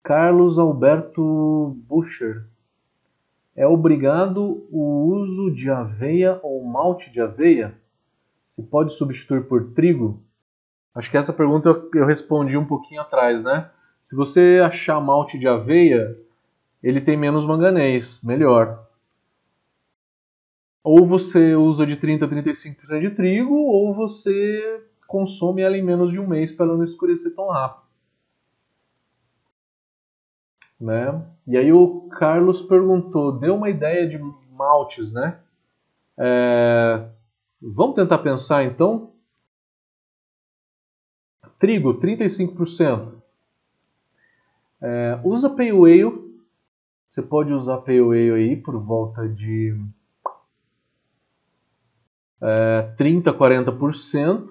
Carlos 0.03 0.59
Alberto 0.59 1.77
Bucher. 1.87 2.47
É 3.57 3.67
obrigado 3.67 4.69
o 4.71 5.15
uso 5.15 5.51
de 5.51 5.71
aveia 5.71 6.39
ou 6.43 6.63
malte 6.63 7.11
de 7.11 7.23
aveia? 7.23 7.75
Se 8.45 8.63
pode 8.65 8.93
substituir 8.93 9.49
por 9.49 9.73
trigo? 9.73 10.23
Acho 10.95 11.11
que 11.11 11.17
essa 11.17 11.33
pergunta 11.33 11.71
eu 11.95 12.05
respondi 12.05 12.57
um 12.59 12.67
pouquinho 12.67 13.01
atrás, 13.01 13.43
né? 13.43 13.71
Se 14.03 14.15
você 14.15 14.61
achar 14.63 15.01
malte 15.01 15.39
de 15.39 15.49
aveia, 15.49 16.19
ele 16.83 17.01
tem 17.01 17.17
menos 17.17 17.47
manganês, 17.47 18.23
melhor. 18.23 18.87
Ou 20.85 21.07
você 21.07 21.57
usa 21.57 21.87
de 21.87 21.97
30 21.97 22.27
a 22.27 22.29
35% 22.29 23.01
de 23.01 23.11
trigo, 23.11 23.55
ou 23.55 23.95
você 23.95 24.85
consome 25.07 25.63
ela 25.63 25.79
em 25.79 25.83
menos 25.83 26.13
de 26.13 26.21
um 26.21 26.27
mês 26.27 26.53
para 26.53 26.67
ela 26.67 26.77
não 26.77 26.85
escurecer 26.85 27.35
tão 27.35 27.49
rápido. 27.49 27.86
Né? 30.81 31.23
E 31.47 31.57
aí 31.57 31.73
o 31.73 32.09
Carlos 32.09 32.63
perguntou, 32.63 33.33
deu 33.33 33.55
uma 33.55 33.71
ideia 33.71 34.07
de 34.09 34.19
maltes, 34.51 35.13
né? 35.13 35.39
É, 36.19 37.09
vamos 37.61 37.95
tentar 37.95 38.19
pensar 38.19 38.65
então. 38.65 39.13
Trigo, 41.59 41.99
35%. 41.99 43.13
É, 44.81 45.21
usa 45.25 45.49
Pale 45.51 45.71
Ale. 45.71 46.27
Você 47.09 47.23
pode 47.23 47.53
usar 47.53 47.79
Pale 47.79 48.01
Ale 48.01 48.33
aí 48.33 48.57
por 48.57 48.79
volta 48.79 49.29
de 49.29 49.75
é, 52.41 52.93
30, 52.97 53.33
40%. 53.33 54.47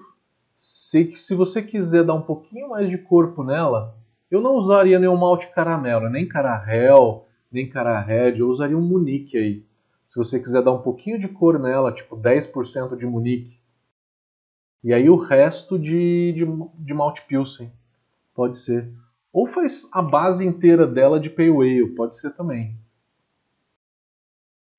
Se, 0.54 1.14
se 1.14 1.34
você 1.34 1.62
quiser 1.62 2.04
dar 2.04 2.14
um 2.14 2.22
pouquinho 2.22 2.70
mais 2.70 2.88
de 2.88 2.98
corpo 2.98 3.44
nela, 3.44 3.94
eu 4.30 4.40
não 4.40 4.54
usaria 4.54 4.98
nenhum 4.98 5.16
malte 5.16 5.48
caramelo, 5.52 6.08
nem 6.08 6.26
carahel, 6.26 7.26
nem 7.50 7.68
carahedge, 7.68 8.40
eu 8.40 8.48
usaria 8.48 8.76
um 8.76 8.82
munique 8.82 9.36
aí. 9.36 9.64
Se 10.04 10.16
você 10.16 10.38
quiser 10.38 10.62
dar 10.62 10.72
um 10.72 10.82
pouquinho 10.82 11.18
de 11.18 11.28
cor 11.28 11.58
nela, 11.58 11.92
tipo 11.92 12.16
10% 12.16 12.96
de 12.96 13.06
munique. 13.06 13.58
E 14.82 14.92
aí 14.92 15.08
o 15.10 15.16
resto 15.16 15.78
de, 15.78 16.32
de, 16.32 16.46
de 16.74 16.94
malte 16.94 17.22
pilsen, 17.22 17.72
pode 18.34 18.58
ser. 18.58 18.88
Ou 19.32 19.46
faz 19.46 19.88
a 19.92 20.00
base 20.00 20.46
inteira 20.46 20.86
dela 20.86 21.18
de 21.18 21.28
pale 21.28 21.50
ale, 21.50 21.88
pode 21.94 22.16
ser 22.16 22.30
também. 22.30 22.76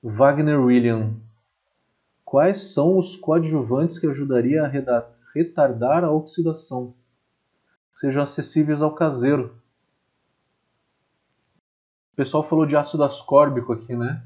Wagner 0.01 0.59
William. 0.59 1.15
Quais 2.23 2.73
são 2.73 2.97
os 2.97 3.15
coadjuvantes 3.15 3.99
que 3.99 4.07
ajudariam 4.07 4.65
a 4.65 5.07
retardar 5.33 6.03
a 6.03 6.11
oxidação? 6.11 6.93
Sejam 7.97 8.21
acessíveis 8.21 8.83
ao 8.83 8.93
caseiro. 8.93 9.59
O 12.13 12.15
pessoal 12.15 12.43
falou 12.43 12.63
de 12.63 12.77
ácido 12.77 13.03
ascórbico 13.03 13.73
aqui, 13.73 13.95
né? 13.95 14.23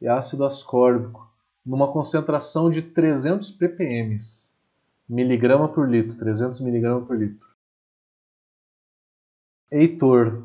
E 0.00 0.08
ácido 0.08 0.42
ascórbico, 0.46 1.30
numa 1.64 1.92
concentração 1.92 2.70
de 2.70 2.80
300 2.80 3.50
ppm, 3.50 4.16
miligrama 5.06 5.68
por 5.68 5.86
litro, 5.86 6.16
300 6.16 6.60
miligramas 6.60 7.06
por 7.06 7.18
litro. 7.18 7.46
Heitor, 9.70 10.44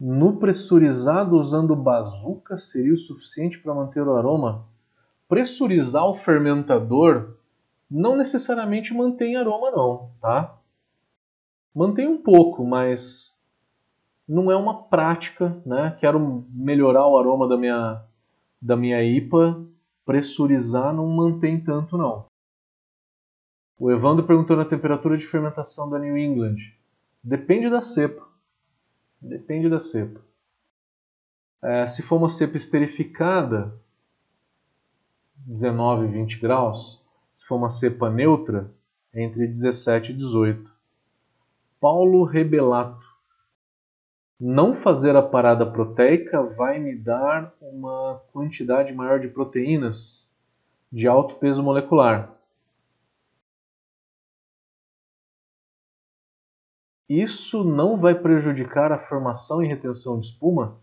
no 0.00 0.38
pressurizado 0.38 1.36
usando 1.36 1.76
bazuca 1.76 2.56
seria 2.56 2.94
o 2.94 2.96
suficiente 2.96 3.58
para 3.58 3.74
manter 3.74 4.00
o 4.00 4.16
aroma? 4.16 4.66
Pressurizar 5.28 6.06
o 6.06 6.16
fermentador 6.16 7.36
não 7.94 8.16
necessariamente 8.16 8.92
mantém 8.92 9.36
aroma 9.36 9.70
não, 9.70 10.10
tá? 10.20 10.58
Mantém 11.72 12.08
um 12.08 12.20
pouco, 12.20 12.64
mas 12.66 13.32
não 14.26 14.50
é 14.50 14.56
uma 14.56 14.82
prática, 14.82 15.62
né? 15.64 15.96
Quero 16.00 16.44
melhorar 16.50 17.06
o 17.06 17.16
aroma 17.16 17.46
da 17.46 17.56
minha 17.56 18.04
da 18.60 18.76
minha 18.76 19.00
IPA, 19.04 19.64
pressurizar 20.04 20.92
não 20.92 21.06
mantém 21.06 21.60
tanto 21.62 21.96
não. 21.96 22.24
O 23.78 23.90
Evandro 23.92 24.26
perguntou 24.26 24.56
na 24.56 24.64
temperatura 24.64 25.16
de 25.16 25.26
fermentação 25.26 25.88
da 25.88 25.98
New 25.98 26.16
England. 26.16 26.56
Depende 27.22 27.68
da 27.68 27.80
cepa. 27.80 28.26
Depende 29.20 29.68
da 29.68 29.78
cepa. 29.78 30.20
É, 31.62 31.86
se 31.86 32.02
for 32.02 32.16
uma 32.16 32.28
cepa 32.28 32.56
esterificada, 32.56 33.78
19, 35.36 36.06
20 36.06 36.40
graus, 36.40 37.03
se 37.34 37.44
for 37.46 37.56
uma 37.56 37.70
cepa 37.70 38.08
neutra, 38.08 38.70
é 39.12 39.22
entre 39.22 39.46
17 39.46 40.12
e 40.12 40.14
18. 40.14 40.72
Paulo 41.80 42.24
Rebelato. 42.24 43.04
Não 44.40 44.74
fazer 44.74 45.16
a 45.16 45.22
parada 45.22 45.64
proteica 45.64 46.42
vai 46.42 46.78
me 46.78 46.96
dar 46.96 47.54
uma 47.60 48.20
quantidade 48.32 48.92
maior 48.92 49.20
de 49.20 49.28
proteínas 49.28 50.32
de 50.90 51.06
alto 51.08 51.36
peso 51.36 51.62
molecular. 51.62 52.34
Isso 57.08 57.62
não 57.62 57.98
vai 57.98 58.14
prejudicar 58.14 58.90
a 58.90 58.98
formação 58.98 59.62
e 59.62 59.66
retenção 59.66 60.18
de 60.18 60.26
espuma? 60.26 60.78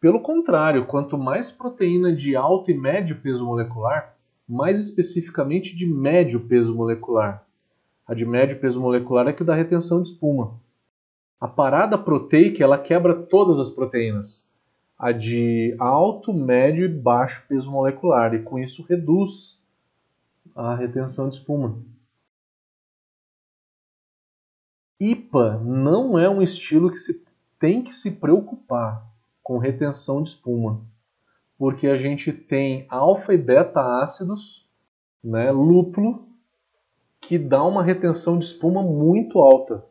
Pelo 0.00 0.20
contrário, 0.20 0.86
quanto 0.86 1.18
mais 1.18 1.50
proteína 1.50 2.14
de 2.14 2.36
alto 2.36 2.70
e 2.70 2.74
médio 2.74 3.20
peso 3.20 3.44
molecular, 3.44 4.13
mais 4.48 4.78
especificamente 4.78 5.74
de 5.74 5.86
médio 5.86 6.40
peso 6.40 6.74
molecular. 6.74 7.44
A 8.06 8.14
de 8.14 8.26
médio 8.26 8.60
peso 8.60 8.80
molecular 8.80 9.26
é 9.26 9.32
que 9.32 9.44
dá 9.44 9.54
retenção 9.54 10.02
de 10.02 10.08
espuma. 10.08 10.60
A 11.40 11.48
parada 11.48 11.96
proteica 11.96 12.62
ela 12.62 12.78
quebra 12.78 13.14
todas 13.14 13.58
as 13.58 13.70
proteínas. 13.70 14.50
A 14.98 15.10
de 15.10 15.74
alto, 15.78 16.32
médio 16.32 16.84
e 16.84 16.88
baixo 16.88 17.44
peso 17.48 17.70
molecular, 17.70 18.34
e 18.34 18.42
com 18.42 18.58
isso 18.58 18.84
reduz 18.88 19.58
a 20.54 20.74
retenção 20.74 21.28
de 21.28 21.36
espuma. 21.36 21.76
IPA 25.00 25.60
não 25.64 26.18
é 26.18 26.28
um 26.28 26.40
estilo 26.40 26.90
que 26.90 26.98
se 26.98 27.24
tem 27.58 27.82
que 27.82 27.94
se 27.94 28.12
preocupar 28.12 29.04
com 29.42 29.58
retenção 29.58 30.22
de 30.22 30.28
espuma 30.28 30.80
porque 31.64 31.86
a 31.86 31.96
gente 31.96 32.30
tem 32.30 32.84
alfa 32.90 33.32
e 33.32 33.38
beta 33.38 34.02
ácidos 34.02 34.68
né, 35.22 35.50
lúpulo 35.50 36.28
que 37.22 37.38
dá 37.38 37.64
uma 37.64 37.82
retenção 37.82 38.38
de 38.38 38.44
espuma 38.44 38.82
muito 38.82 39.38
alta. 39.40 39.82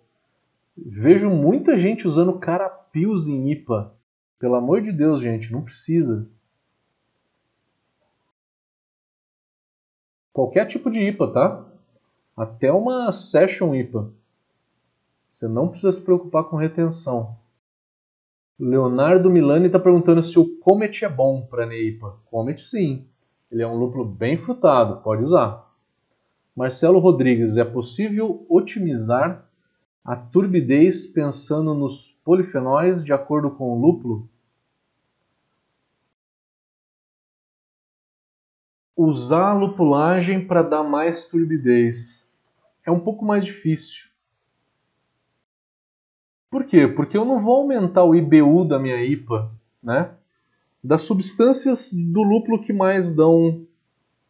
Vejo 0.78 1.32
muita 1.32 1.76
gente 1.76 2.08
usando 2.08 2.38
carapios 2.38 3.28
em 3.28 3.50
IPA. 3.50 3.92
Pelo 4.38 4.54
amor 4.54 4.84
de 4.84 4.92
Deus, 4.92 5.20
gente, 5.20 5.52
não 5.52 5.64
precisa. 5.64 6.30
Qualquer 10.32 10.68
tipo 10.68 10.92
de 10.92 11.02
IPA, 11.02 11.28
tá? 11.32 11.66
Até 12.38 12.72
uma 12.72 13.12
Session 13.12 13.74
IPA. 13.74 14.14
Você 15.28 15.48
não 15.48 15.70
precisa 15.70 15.92
se 15.92 16.04
preocupar 16.04 16.44
com 16.44 16.56
retenção. 16.56 17.36
Leonardo 18.60 19.32
Milani 19.32 19.66
está 19.66 19.80
perguntando 19.80 20.22
se 20.22 20.38
o 20.38 20.58
Comet 20.60 21.04
é 21.04 21.10
bom 21.10 21.42
para 21.42 21.66
Neipa. 21.66 22.20
Comet 22.26 22.62
sim. 22.62 23.08
Ele 23.52 23.64
é 23.64 23.68
um 23.68 23.78
lúpulo 23.78 24.06
bem 24.06 24.38
frutado, 24.38 25.02
pode 25.02 25.24
usar. 25.24 25.72
Marcelo 26.56 27.00
Rodrigues, 27.00 27.58
é 27.58 27.64
possível 27.64 28.46
otimizar 28.48 29.48
a 30.06 30.16
turbidez 30.16 31.08
pensando 31.08 31.74
nos 31.74 32.12
polifenóis 32.24 33.04
de 33.04 33.12
acordo 33.12 33.50
com 33.50 33.72
o 33.72 33.80
lúpulo? 33.80 34.30
Usar 38.96 39.50
a 39.50 39.54
lupulagem 39.54 40.46
para 40.46 40.62
dar 40.62 40.84
mais 40.84 41.26
turbidez 41.26 42.32
é 42.86 42.92
um 42.92 43.00
pouco 43.00 43.26
mais 43.26 43.44
difícil. 43.46 44.13
Por 46.54 46.66
quê? 46.66 46.88
Porque 46.88 47.18
eu 47.18 47.26
não 47.26 47.42
vou 47.42 47.56
aumentar 47.56 48.04
o 48.04 48.14
IBU 48.14 48.64
da 48.66 48.78
minha 48.78 49.04
IPA, 49.04 49.50
né? 49.82 50.12
Das 50.84 51.02
substâncias 51.02 51.92
do 51.92 52.22
lúpulo 52.22 52.62
que 52.62 52.72
mais 52.72 53.12
dão 53.12 53.66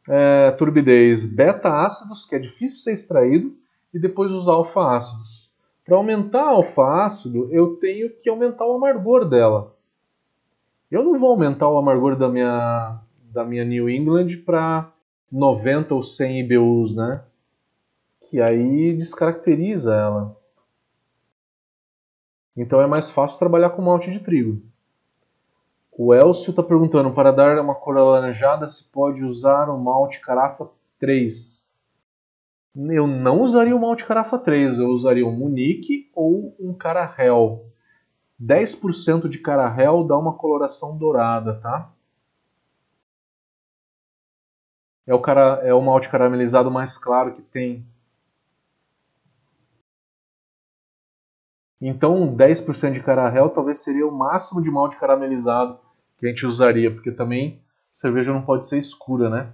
é, 0.07 0.51
turbidez, 0.51 1.25
beta-ácidos, 1.25 2.23
que 2.23 2.35
é 2.35 2.39
difícil 2.39 2.79
ser 2.79 2.93
extraído, 2.93 3.53
e 3.93 3.99
depois 3.99 4.31
os 4.31 4.47
alfa-ácidos. 4.47 5.51
Para 5.83 5.97
aumentar 5.97 6.47
alfa-ácido, 6.47 7.49
eu 7.51 7.75
tenho 7.75 8.09
que 8.09 8.29
aumentar 8.29 8.65
o 8.67 8.77
amargor 8.77 9.25
dela. 9.25 9.75
Eu 10.89 11.03
não 11.03 11.19
vou 11.19 11.31
aumentar 11.31 11.67
o 11.67 11.77
amargor 11.77 12.15
da 12.15 12.29
minha, 12.29 13.01
da 13.33 13.43
minha 13.43 13.65
New 13.65 13.89
England 13.89 14.29
para 14.45 14.89
90 15.29 15.93
ou 15.93 16.01
100 16.01 16.39
IBUs, 16.39 16.95
né? 16.95 17.21
Que 18.29 18.39
aí 18.39 18.93
descaracteriza 18.93 19.93
ela. 19.93 20.41
Então 22.55 22.81
é 22.81 22.87
mais 22.87 23.09
fácil 23.09 23.39
trabalhar 23.39 23.71
com 23.71 23.81
malte 23.81 24.11
de 24.11 24.19
trigo. 24.19 24.61
O 25.91 26.13
Elcio 26.13 26.49
está 26.49 26.63
perguntando, 26.63 27.11
para 27.11 27.31
dar 27.31 27.59
uma 27.59 27.75
cor 27.75 27.97
alaranjada 27.97 28.67
se 28.67 28.83
pode 28.85 29.23
usar 29.23 29.69
o 29.69 29.77
malte 29.77 30.19
carafa 30.21 30.67
3. 30.99 31.71
Eu 32.75 33.05
não 33.05 33.41
usaria 33.41 33.75
o 33.75 33.79
malte 33.79 34.03
carafa 34.03 34.39
3, 34.39 34.79
eu 34.79 34.87
usaria 34.87 35.25
um 35.25 35.31
Munique 35.31 36.09
ou 36.15 36.55
um 36.59 36.73
Carahel. 36.73 37.65
10% 38.41 39.29
de 39.29 39.37
Carahel 39.37 40.03
dá 40.03 40.17
uma 40.17 40.33
coloração 40.33 40.97
dourada, 40.97 41.59
tá? 41.59 41.91
É 45.05 45.13
o, 45.13 45.19
cara, 45.19 45.59
é 45.63 45.73
o 45.73 45.81
malte 45.81 46.09
caramelizado 46.09 46.71
mais 46.71 46.97
claro 46.97 47.33
que 47.33 47.41
tem. 47.41 47.85
Então, 51.85 52.33
10% 52.33 52.93
de 52.93 53.03
carahel 53.03 53.49
talvez 53.49 53.79
seria 53.79 54.07
o 54.07 54.11
máximo 54.11 54.61
de 54.61 54.71
malte 54.71 54.97
caramelizado 54.97 55.77
que 56.17 56.25
a 56.25 56.29
gente 56.29 56.45
usaria, 56.45 56.89
porque 56.89 57.11
também 57.11 57.61
cerveja 57.91 58.31
não 58.31 58.41
pode 58.41 58.67
ser 58.67 58.77
escura, 58.77 59.29
né? 59.29 59.51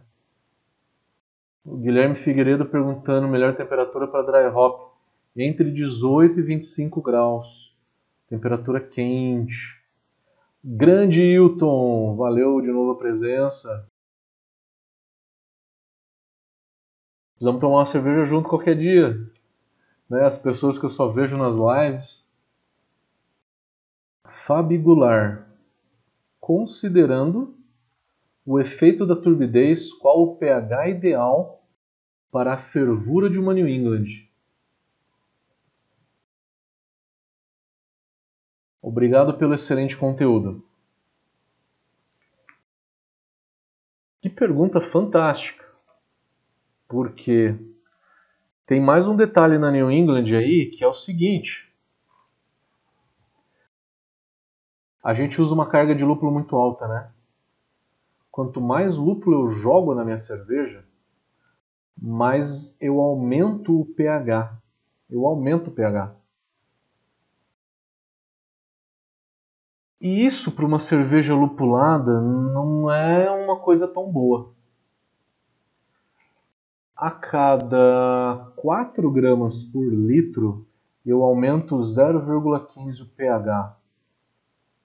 O 1.66 1.76
Guilherme 1.76 2.14
Figueiredo 2.14 2.68
perguntando 2.68 3.28
melhor 3.28 3.56
temperatura 3.56 4.08
para 4.08 4.22
dry 4.22 4.56
hop 4.56 4.92
entre 5.36 5.72
18 5.72 6.40
e 6.40 6.44
25 6.44 7.02
graus. 7.02 7.76
Temperatura 8.28 8.80
quente. 8.80 9.82
Grande 10.64 11.24
Hilton, 11.24 12.16
valeu 12.16 12.62
de 12.62 12.68
novo 12.68 12.92
a 12.92 12.98
presença. 12.98 13.90
Precisamos 17.34 17.60
tomar 17.60 17.78
uma 17.78 17.86
cerveja 17.88 18.24
junto 18.26 18.48
qualquer 18.48 18.78
dia 18.78 19.18
né, 20.10 20.26
as 20.26 20.38
pessoas 20.38 20.78
que 20.78 20.86
eu 20.86 20.90
só 20.90 21.10
vejo 21.10 21.38
nas 21.38 21.56
lives. 21.56 22.28
Fabigular. 24.26 25.48
Considerando 26.40 27.56
o 28.46 28.60
efeito 28.60 29.06
da 29.06 29.16
turbidez, 29.16 29.94
qual 29.94 30.24
o 30.24 30.36
pH 30.38 30.90
ideal 30.90 31.64
para 32.32 32.54
a 32.54 32.58
fervura 32.58 33.30
de 33.30 33.40
uma 33.40 33.54
New 33.54 33.68
England? 33.68 34.28
Obrigado 38.82 39.38
pelo 39.38 39.54
excelente 39.54 39.96
conteúdo. 39.96 40.66
Que 44.22 44.30
pergunta 44.30 44.82
fantástica! 44.82 45.66
Porque 46.88 47.56
tem 48.70 48.80
mais 48.80 49.08
um 49.08 49.16
detalhe 49.16 49.58
na 49.58 49.72
New 49.72 49.90
England 49.90 50.26
aí 50.38 50.68
que 50.68 50.84
é 50.84 50.88
o 50.88 50.94
seguinte. 50.94 51.74
A 55.04 55.12
gente 55.12 55.42
usa 55.42 55.56
uma 55.56 55.68
carga 55.68 55.96
de 55.96 56.06
lúpulo 56.06 56.32
muito 56.32 56.56
alta, 56.56 56.88
né? 56.88 57.12
Quanto 58.30 58.62
mais 58.62 58.96
lúpulo 58.96 59.48
eu 59.48 59.50
jogo 59.50 59.96
na 59.96 60.06
minha 60.06 60.20
cerveja, 60.20 60.86
mais 62.00 62.78
eu 62.80 63.00
aumento 63.00 63.82
o 63.82 63.86
pH. 63.86 64.56
Eu 65.10 65.26
aumento 65.26 65.70
o 65.70 65.74
pH. 65.74 66.16
E 70.00 70.24
isso 70.24 70.52
para 70.52 70.66
uma 70.66 70.78
cerveja 70.78 71.34
lupulada 71.34 72.22
não 72.22 72.92
é 72.92 73.32
uma 73.32 73.58
coisa 73.58 73.88
tão 73.88 74.12
boa 74.12 74.59
a 77.00 77.10
cada 77.10 78.52
4 78.58 79.10
gramas 79.10 79.64
por 79.64 79.86
litro 79.86 80.68
eu 81.06 81.24
aumento 81.24 81.78
0,15 81.78 83.04
o 83.04 83.06
pH. 83.16 83.78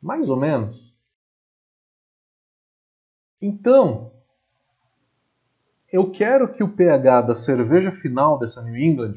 Mais 0.00 0.28
ou 0.28 0.36
menos. 0.36 0.94
Então, 3.42 4.12
eu 5.92 6.12
quero 6.12 6.52
que 6.52 6.62
o 6.62 6.68
pH 6.68 7.22
da 7.22 7.34
cerveja 7.34 7.90
final 7.90 8.38
dessa 8.38 8.62
New 8.62 8.76
England 8.76 9.14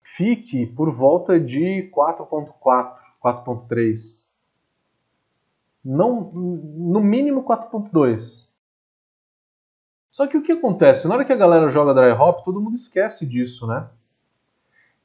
fique 0.00 0.66
por 0.66 0.92
volta 0.92 1.38
de 1.38 1.90
4.4, 1.92 2.96
4.3. 3.22 4.28
Não, 5.84 6.30
no 6.30 7.00
mínimo 7.00 7.42
4.2. 7.42 8.49
Só 10.10 10.26
que 10.26 10.36
o 10.36 10.42
que 10.42 10.52
acontece? 10.52 11.06
Na 11.06 11.14
hora 11.14 11.24
que 11.24 11.32
a 11.32 11.36
galera 11.36 11.70
joga 11.70 11.94
dry 11.94 12.10
hop, 12.12 12.44
todo 12.44 12.60
mundo 12.60 12.74
esquece 12.74 13.26
disso, 13.26 13.66
né? 13.66 13.88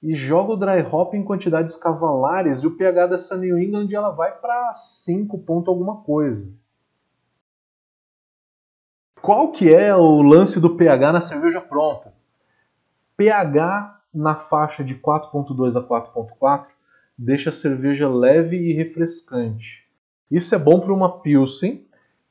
E 0.02 0.16
joga 0.16 0.54
o 0.54 0.58
dry 0.58 0.82
hop 0.82 1.14
em 1.14 1.24
quantidades 1.24 1.78
cavalares 1.78 2.64
e 2.64 2.68
o 2.68 2.76
pH 2.76 3.08
dessa 3.08 3.38
New 3.38 3.58
England 3.58 3.88
ela 3.92 4.10
vai 4.10 4.32
para 4.32 4.74
5 4.74 5.38
ponto 5.40 5.70
alguma 5.70 5.98
coisa. 5.98 6.52
Qual 9.22 9.52
que 9.52 9.74
é 9.74 9.96
o 9.96 10.22
lance 10.22 10.60
do 10.60 10.76
pH 10.76 11.12
na 11.12 11.22
cerveja 11.22 11.62
pronta? 11.62 12.14
pH 13.18 14.02
na 14.14 14.36
faixa 14.36 14.84
de 14.84 14.96
4.2 14.96 15.76
a 15.76 15.84
4.4 15.84 16.68
deixa 17.18 17.50
a 17.50 17.54
cerveja 17.54 18.10
leve 18.10 18.58
e 18.58 18.74
refrescante. 18.74 19.88
Isso 20.30 20.54
é 20.54 20.58
bom 20.58 20.80
para 20.80 20.94
uma 20.94 21.22
Pilsen 21.22 21.85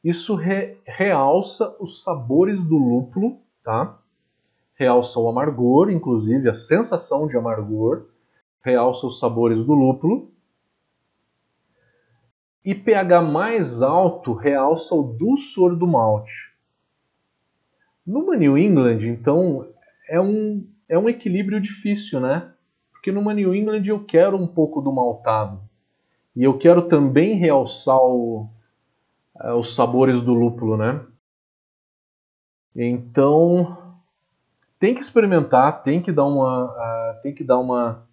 isso 0.05 0.35
re, 0.35 0.77
realça 0.85 1.75
os 1.81 2.03
sabores 2.03 2.63
do 2.63 2.77
lúpulo, 2.77 3.39
tá? 3.65 3.99
Realça 4.75 5.19
o 5.19 5.29
amargor, 5.29 5.91
inclusive 5.91 6.49
a 6.51 6.55
sensação 6.55 7.27
de 7.27 7.39
amargor, 7.39 8.09
realça 8.61 9.07
os 9.07 9.19
sabores 9.19 9.65
do 9.65 9.73
lúpulo. 9.73 10.31
E 12.63 12.75
pH 12.75 13.23
mais 13.23 13.81
alto 13.81 14.35
realça 14.35 14.95
o 14.95 15.03
dulçor 15.03 15.75
do 15.75 15.87
malte. 15.87 16.55
Numa 18.07 18.37
New 18.37 18.59
England, 18.59 19.07
então, 19.07 19.67
é 20.09 20.21
um, 20.21 20.67
é 20.87 20.99
um 20.99 21.09
equilíbrio 21.09 21.61
difícil, 21.61 22.21
né? 22.21 22.53
Porque 22.93 23.11
numa 23.11 23.33
New 23.33 23.55
England 23.55 23.85
eu 23.87 24.05
quero 24.05 24.37
um 24.37 24.47
pouco 24.47 24.83
do 24.83 24.93
maltado. 24.93 25.63
E 26.37 26.43
eu 26.43 26.59
quero 26.59 26.83
também 26.83 27.37
realçar 27.37 27.99
o, 27.99 28.49
é, 29.41 29.53
os 29.53 29.75
sabores 29.75 30.21
do 30.23 30.33
lúpulo, 30.33 30.77
né? 30.77 31.05
Então 32.75 33.77
tem 34.79 34.95
que 34.95 35.01
experimentar, 35.01 35.83
tem 35.83 36.03
que 36.03 36.13
dar 36.13 36.25
uma, 36.25 36.67
uh, 36.67 37.23
tem 37.23 37.35
que 37.35 37.45
dar 37.45 37.59
uma 37.59 38.07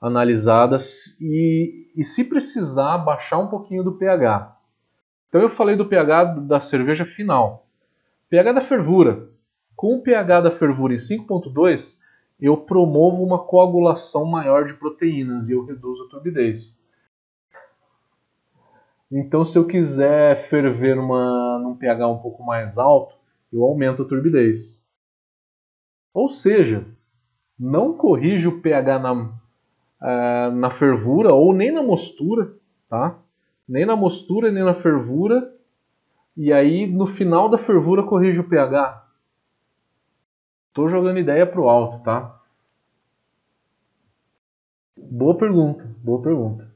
analisada 0.00 0.76
e, 1.20 1.90
e 1.96 2.04
se 2.04 2.24
precisar 2.24 2.98
baixar 2.98 3.38
um 3.38 3.48
pouquinho 3.48 3.82
do 3.82 3.92
pH. 3.92 4.56
Então 5.28 5.40
eu 5.40 5.50
falei 5.50 5.76
do 5.76 5.86
pH 5.86 6.24
da 6.40 6.60
cerveja 6.60 7.04
final, 7.04 7.66
pH 8.28 8.52
da 8.52 8.60
fervura. 8.60 9.28
Com 9.74 9.96
o 9.96 10.02
pH 10.02 10.42
da 10.42 10.50
fervura 10.52 10.94
em 10.94 10.98
5.2, 10.98 11.98
eu 12.40 12.56
promovo 12.56 13.24
uma 13.24 13.44
coagulação 13.44 14.24
maior 14.24 14.64
de 14.64 14.74
proteínas 14.74 15.48
e 15.48 15.52
eu 15.52 15.64
reduzo 15.64 16.04
a 16.04 16.08
turbidez. 16.08 16.83
Então, 19.16 19.44
se 19.44 19.56
eu 19.56 19.64
quiser 19.64 20.48
ferver 20.48 20.96
numa, 20.96 21.60
num 21.60 21.76
pH 21.76 22.08
um 22.08 22.18
pouco 22.18 22.42
mais 22.42 22.78
alto, 22.78 23.14
eu 23.52 23.62
aumento 23.62 24.02
a 24.02 24.04
turbidez. 24.04 24.84
Ou 26.12 26.28
seja, 26.28 26.84
não 27.56 27.96
corrige 27.96 28.48
o 28.48 28.60
pH 28.60 28.98
na, 28.98 29.12
uh, 29.12 30.50
na 30.56 30.68
fervura 30.68 31.32
ou 31.32 31.54
nem 31.54 31.70
na 31.70 31.80
mostura, 31.80 32.56
tá? 32.88 33.16
Nem 33.68 33.86
na 33.86 33.94
mostura, 33.94 34.50
nem 34.50 34.64
na 34.64 34.74
fervura. 34.74 35.54
E 36.36 36.52
aí, 36.52 36.84
no 36.88 37.06
final 37.06 37.48
da 37.48 37.56
fervura, 37.56 38.02
corrige 38.02 38.40
o 38.40 38.48
pH. 38.48 39.00
Tô 40.72 40.88
jogando 40.88 41.20
ideia 41.20 41.46
pro 41.46 41.68
alto, 41.68 42.02
tá? 42.02 42.40
Boa 44.96 45.38
pergunta, 45.38 45.88
boa 46.02 46.20
pergunta. 46.20 46.73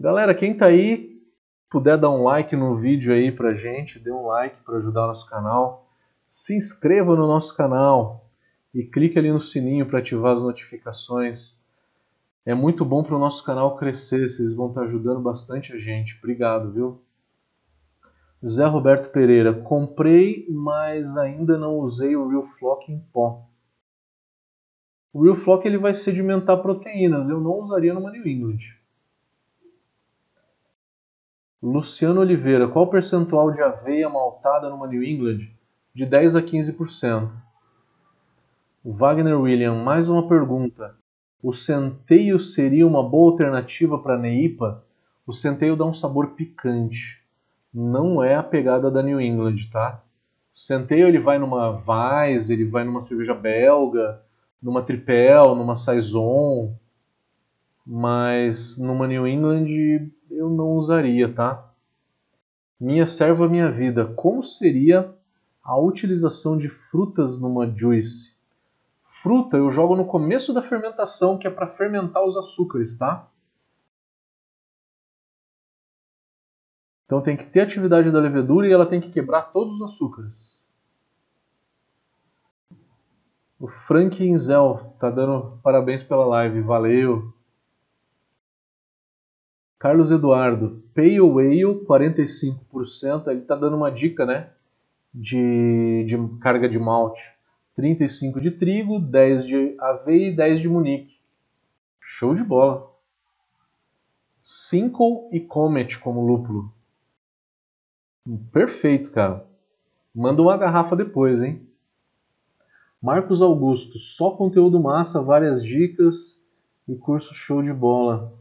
Galera, 0.00 0.32
quem 0.32 0.56
tá 0.56 0.66
aí, 0.66 1.20
puder 1.68 1.98
dar 1.98 2.08
um 2.08 2.22
like 2.22 2.54
no 2.54 2.76
vídeo 2.76 3.12
aí 3.12 3.32
pra 3.32 3.54
gente, 3.54 3.98
dê 3.98 4.12
um 4.12 4.26
like 4.26 4.62
para 4.62 4.78
ajudar 4.78 5.02
o 5.02 5.06
nosso 5.08 5.28
canal. 5.28 5.90
Se 6.24 6.56
inscreva 6.56 7.16
no 7.16 7.26
nosso 7.26 7.56
canal 7.56 8.30
e 8.72 8.84
clique 8.84 9.18
ali 9.18 9.32
no 9.32 9.40
sininho 9.40 9.86
para 9.86 9.98
ativar 9.98 10.34
as 10.34 10.42
notificações. 10.44 11.60
É 12.46 12.54
muito 12.54 12.84
bom 12.84 13.02
para 13.02 13.16
o 13.16 13.18
nosso 13.18 13.42
canal 13.42 13.76
crescer, 13.76 14.28
vocês 14.28 14.54
vão 14.54 14.68
estar 14.68 14.82
tá 14.82 14.86
ajudando 14.86 15.18
bastante 15.18 15.72
a 15.72 15.78
gente. 15.78 16.16
Obrigado, 16.18 16.70
viu? 16.70 17.02
José 18.40 18.66
Roberto 18.66 19.10
Pereira, 19.10 19.52
comprei, 19.52 20.46
mas 20.48 21.16
ainda 21.16 21.58
não 21.58 21.74
usei 21.74 22.14
o 22.14 22.28
Real 22.28 22.46
Flock 22.46 22.92
em 22.92 23.00
pó. 23.12 23.48
O 25.12 25.24
Real 25.24 25.34
Flock 25.34 25.66
ele 25.66 25.76
vai 25.76 25.92
sedimentar 25.92 26.62
proteínas, 26.62 27.28
eu 27.28 27.40
não 27.40 27.58
usaria 27.58 27.92
no 27.92 28.08
New 28.08 28.24
England. 28.28 28.77
Luciano 31.62 32.20
Oliveira, 32.20 32.68
qual 32.68 32.84
o 32.84 32.90
percentual 32.90 33.50
de 33.50 33.60
aveia 33.60 34.08
maltada 34.08 34.68
no 34.68 34.86
New 34.86 35.02
England? 35.02 35.50
De 35.92 36.06
10 36.06 36.36
a 36.36 36.42
15%. 36.42 37.30
Wagner 38.84 39.40
William, 39.40 39.74
mais 39.74 40.08
uma 40.08 40.28
pergunta. 40.28 40.94
O 41.42 41.52
centeio 41.52 42.38
seria 42.38 42.86
uma 42.86 43.02
boa 43.02 43.32
alternativa 43.32 43.98
para 43.98 44.14
a 44.14 44.18
Neipa? 44.18 44.84
O 45.26 45.32
centeio 45.32 45.76
dá 45.76 45.84
um 45.84 45.94
sabor 45.94 46.28
picante 46.28 47.18
não 47.72 48.22
é 48.22 48.34
a 48.34 48.42
pegada 48.42 48.90
da 48.90 49.02
New 49.02 49.20
England, 49.20 49.56
tá? 49.70 50.02
O 50.54 50.58
centeio 50.58 51.06
ele 51.06 51.18
vai 51.18 51.38
numa 51.38 51.82
Weiss, 51.86 52.50
ele 52.50 52.64
vai 52.64 52.84
numa 52.84 53.00
cerveja 53.00 53.34
belga, 53.34 54.20
numa 54.60 54.82
Tripel, 54.82 55.54
numa 55.54 55.76
Saison, 55.76 56.74
mas 57.86 58.78
numa 58.78 59.06
New 59.06 59.26
England 59.26 60.10
eu 60.38 60.48
não 60.48 60.72
usaria, 60.74 61.32
tá? 61.32 61.68
Minha 62.78 63.06
serva, 63.06 63.48
minha 63.48 63.70
vida. 63.70 64.06
Como 64.06 64.42
seria 64.42 65.12
a 65.62 65.76
utilização 65.78 66.56
de 66.56 66.68
frutas 66.68 67.40
numa 67.40 67.66
juice? 67.66 68.38
Fruta 69.20 69.56
eu 69.56 69.70
jogo 69.70 69.96
no 69.96 70.06
começo 70.06 70.54
da 70.54 70.62
fermentação, 70.62 71.36
que 71.36 71.46
é 71.46 71.50
para 71.50 71.66
fermentar 71.66 72.24
os 72.24 72.36
açúcares, 72.36 72.96
tá? 72.96 73.28
Então 77.04 77.20
tem 77.20 77.36
que 77.36 77.46
ter 77.46 77.62
atividade 77.62 78.12
da 78.12 78.20
levedura 78.20 78.68
e 78.68 78.72
ela 78.72 78.86
tem 78.86 79.00
que 79.00 79.10
quebrar 79.10 79.50
todos 79.50 79.74
os 79.74 79.82
açúcares. 79.82 80.62
O 83.58 83.66
Frank 83.66 84.22
Inzel 84.22 84.94
tá 85.00 85.10
dando 85.10 85.58
parabéns 85.62 86.04
pela 86.04 86.24
live, 86.24 86.60
valeu. 86.60 87.34
Carlos 89.78 90.10
Eduardo, 90.10 90.82
Pale 90.92 91.18
Ale 91.18 91.84
45%, 91.86 93.28
ele 93.28 93.42
tá 93.42 93.54
dando 93.54 93.76
uma 93.76 93.90
dica, 93.90 94.26
né? 94.26 94.50
De, 95.14 96.04
de 96.04 96.16
carga 96.40 96.68
de 96.68 96.78
malte. 96.78 97.22
35 97.76 98.40
de 98.40 98.50
trigo, 98.50 98.98
10 98.98 99.46
de 99.46 99.76
aveia 99.78 100.30
e 100.30 100.34
10 100.34 100.60
de 100.60 100.68
munique. 100.68 101.16
Show 102.00 102.34
de 102.34 102.42
bola. 102.42 102.90
Cinco 104.42 105.28
e 105.32 105.38
Comet 105.38 105.96
como 106.00 106.26
lúpulo. 106.26 106.72
Perfeito, 108.50 109.12
cara. 109.12 109.46
Manda 110.12 110.42
uma 110.42 110.56
garrafa 110.56 110.96
depois, 110.96 111.40
hein? 111.40 111.68
Marcos 113.00 113.40
Augusto, 113.40 113.96
só 113.96 114.32
conteúdo 114.32 114.80
massa, 114.80 115.22
várias 115.22 115.62
dicas 115.62 116.44
e 116.88 116.96
curso 116.96 117.32
show 117.32 117.62
de 117.62 117.72
bola. 117.72 118.36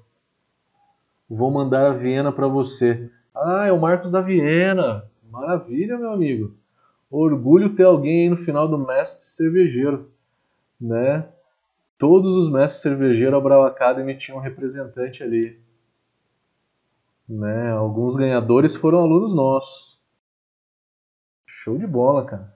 Vou 1.30 1.52
mandar 1.52 1.92
a 1.92 1.94
Viena 1.94 2.32
para 2.32 2.48
você. 2.48 3.10
Ah, 3.36 3.66
é 3.68 3.72
o 3.72 3.80
Marcos 3.80 4.12
da 4.12 4.22
Viena. 4.22 5.10
Maravilha, 5.30 5.98
meu 5.98 6.12
amigo. 6.12 6.56
Orgulho 7.10 7.76
ter 7.76 7.84
alguém 7.84 8.24
aí 8.24 8.30
no 8.30 8.38
final 8.38 8.68
do 8.68 8.78
mestre 8.78 9.30
cervejeiro, 9.30 10.10
né? 10.80 11.28
Todos 11.98 12.36
os 12.36 12.50
mestres 12.52 13.26
a 13.34 13.40
Brau 13.40 13.66
Academy 13.66 14.16
tinham 14.16 14.38
um 14.38 14.42
representante 14.42 15.24
ali. 15.24 15.60
Né? 17.28 17.72
Alguns 17.72 18.16
ganhadores 18.16 18.76
foram 18.76 19.00
alunos 19.00 19.34
nossos. 19.34 20.00
Show 21.46 21.78
de 21.78 21.88
bola, 21.88 22.26
cara. 22.26 22.56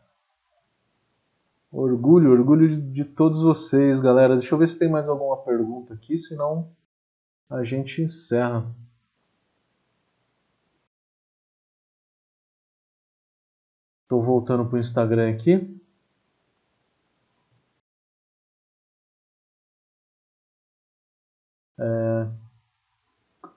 Orgulho, 1.71 2.31
orgulho 2.31 2.67
de, 2.67 2.77
de 2.77 3.05
todos 3.05 3.41
vocês, 3.41 3.99
galera. 3.99 4.35
Deixa 4.35 4.53
eu 4.53 4.59
ver 4.59 4.67
se 4.67 4.77
tem 4.77 4.89
mais 4.89 5.09
alguma 5.09 5.37
pergunta 5.37 5.93
aqui, 5.93 6.17
senão 6.17 6.69
a 7.51 7.65
gente 7.65 8.01
encerra. 8.01 8.65
Estou 14.03 14.23
voltando 14.23 14.65
para 14.65 14.77
o 14.77 14.79
Instagram 14.79 15.31
aqui. 15.31 15.79
É, 21.77 22.27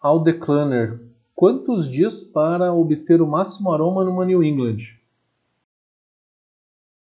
Aldeclaner. 0.01 1.01
Quantos 1.35 1.89
dias 1.89 2.25
para 2.25 2.73
obter 2.73 3.23
o 3.23 3.27
máximo 3.27 3.73
aroma 3.73 4.05
numa 4.05 4.25
New 4.25 4.43
England? 4.43 4.99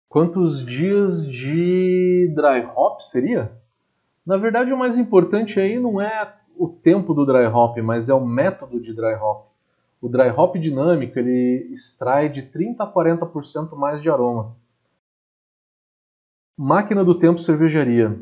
Quantos 0.08 0.64
dias 0.64 1.26
de 1.26 2.32
dry 2.34 2.64
hop 2.74 3.00
seria? 3.00 3.52
Na 4.24 4.36
verdade, 4.36 4.72
o 4.72 4.78
mais 4.78 4.96
importante 4.96 5.60
aí 5.60 5.78
não 5.78 6.00
é 6.00 6.37
o 6.58 6.68
tempo 6.68 7.14
do 7.14 7.24
dry 7.24 7.46
hop, 7.46 7.78
mas 7.78 8.08
é 8.08 8.14
o 8.14 8.26
método 8.26 8.80
de 8.80 8.92
dry 8.92 9.14
hop. 9.14 9.46
O 10.00 10.08
dry 10.08 10.28
hop 10.30 10.56
dinâmico 10.56 11.18
ele 11.18 11.68
extrai 11.72 12.28
de 12.28 12.42
30 12.42 12.82
a 12.82 12.92
40% 12.92 13.76
mais 13.76 14.02
de 14.02 14.10
aroma. 14.10 14.56
Máquina 16.56 17.04
do 17.04 17.16
tempo 17.16 17.38
cervejaria. 17.38 18.20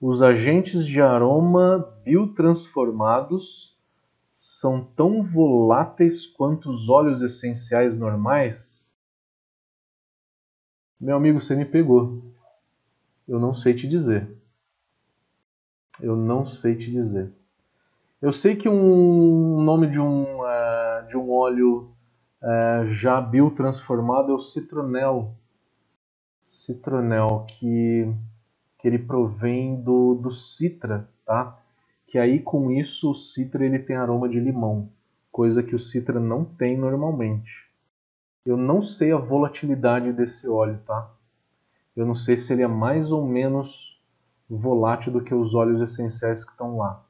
Os 0.00 0.22
agentes 0.22 0.86
de 0.86 1.02
aroma 1.02 1.92
biotransformados 2.04 3.76
são 4.32 4.84
tão 4.84 5.24
voláteis 5.24 6.24
quanto 6.24 6.70
os 6.70 6.88
óleos 6.88 7.22
essenciais 7.22 7.98
normais? 7.98 8.96
Meu 11.00 11.16
amigo, 11.16 11.40
você 11.40 11.56
me 11.56 11.64
pegou. 11.64 12.22
Eu 13.26 13.40
não 13.40 13.52
sei 13.52 13.74
te 13.74 13.88
dizer. 13.88 14.37
Eu 16.00 16.16
não 16.16 16.44
sei 16.44 16.76
te 16.76 16.90
dizer. 16.90 17.32
Eu 18.20 18.32
sei 18.32 18.56
que 18.56 18.68
um 18.68 19.62
nome 19.62 19.88
de 19.88 20.00
um, 20.00 20.40
uh, 20.40 21.06
de 21.08 21.16
um 21.16 21.30
óleo 21.32 21.90
uh, 22.42 22.84
já 22.84 23.20
biotransformado 23.20 24.32
é 24.32 24.34
o 24.34 24.38
citronel. 24.38 25.34
Citronel, 26.42 27.44
que 27.48 28.12
que 28.78 28.86
ele 28.86 28.98
provém 28.98 29.80
do, 29.82 30.14
do 30.14 30.30
citra, 30.30 31.08
tá? 31.26 31.58
Que 32.06 32.18
aí 32.18 32.40
com 32.40 32.70
isso 32.70 33.10
o 33.10 33.14
citra 33.14 33.66
ele 33.66 33.78
tem 33.78 33.96
aroma 33.96 34.28
de 34.28 34.38
limão, 34.38 34.88
coisa 35.32 35.62
que 35.62 35.74
o 35.74 35.80
citra 35.80 36.20
não 36.20 36.44
tem 36.44 36.76
normalmente. 36.76 37.68
Eu 38.46 38.56
não 38.56 38.80
sei 38.80 39.12
a 39.12 39.18
volatilidade 39.18 40.12
desse 40.12 40.48
óleo, 40.48 40.80
tá? 40.86 41.10
Eu 41.94 42.06
não 42.06 42.14
sei 42.14 42.36
se 42.36 42.52
ele 42.52 42.62
é 42.62 42.68
mais 42.68 43.10
ou 43.10 43.26
menos 43.26 43.97
volátil 44.48 45.12
do 45.12 45.22
que 45.22 45.34
os 45.34 45.54
óleos 45.54 45.80
essenciais 45.80 46.44
que 46.44 46.52
estão 46.52 46.78
lá. 46.78 47.04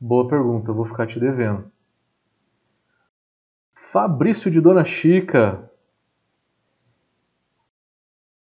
Boa 0.00 0.28
pergunta, 0.28 0.72
vou 0.72 0.84
ficar 0.84 1.06
te 1.06 1.20
devendo. 1.20 1.70
Fabrício 3.74 4.50
de 4.50 4.60
Dona 4.60 4.84
Chica, 4.84 5.70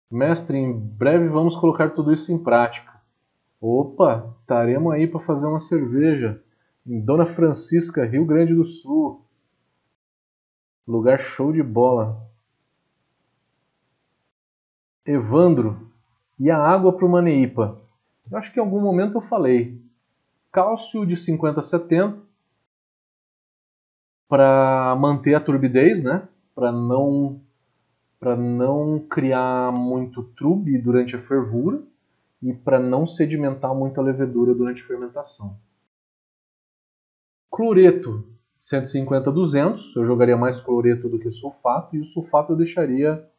Mestre, 0.09 0.57
em 0.57 0.71
breve 0.71 1.27
vamos 1.27 1.55
colocar 1.55 1.89
tudo 1.89 2.13
isso 2.13 2.31
em 2.31 2.41
prática. 2.41 3.01
Opa, 3.59 4.33
estaremos 4.39 4.93
aí 4.93 5.07
para 5.07 5.19
fazer 5.19 5.47
uma 5.47 5.59
cerveja 5.59 6.41
em 6.85 7.01
Dona 7.01 7.25
Francisca, 7.25 8.05
Rio 8.05 8.25
Grande 8.25 8.53
do 8.53 8.63
Sul. 8.63 9.25
Lugar 10.87 11.19
show 11.19 11.51
de 11.51 11.63
bola. 11.63 12.29
Evandro, 15.03 15.91
e 16.39 16.51
a 16.51 16.57
água 16.57 16.93
para 16.93 17.05
o 17.05 17.09
Maneipa? 17.09 17.79
Eu 18.29 18.37
acho 18.37 18.51
que 18.51 18.59
em 18.59 18.63
algum 18.63 18.81
momento 18.81 19.17
eu 19.17 19.21
falei. 19.21 19.81
Cálcio 20.51 21.05
de 21.05 21.15
50 21.15 21.59
a 21.59 21.63
70 21.63 22.21
para 24.27 24.95
manter 24.99 25.35
a 25.35 25.39
turbidez, 25.39 26.03
né? 26.03 26.27
Para 26.53 26.71
não 26.71 27.41
para 28.19 28.35
não 28.35 28.99
criar 28.99 29.71
muito 29.71 30.23
trube 30.23 30.77
durante 30.79 31.15
a 31.15 31.21
fervura 31.21 31.83
e 32.41 32.53
para 32.53 32.79
não 32.79 33.05
sedimentar 33.05 33.75
muito 33.75 33.99
a 33.99 34.03
levedura 34.03 34.55
durante 34.55 34.81
a 34.81 34.85
fermentação. 34.85 35.57
Cloreto 37.51 38.25
150 38.57 39.29
a 39.29 39.33
200, 39.33 39.95
eu 39.95 40.05
jogaria 40.05 40.35
mais 40.35 40.59
cloreto 40.59 41.07
do 41.07 41.19
que 41.19 41.29
sulfato 41.29 41.95
e 41.95 41.99
o 41.99 42.05
sulfato 42.05 42.53
eu 42.53 42.57
deixaria 42.57 43.29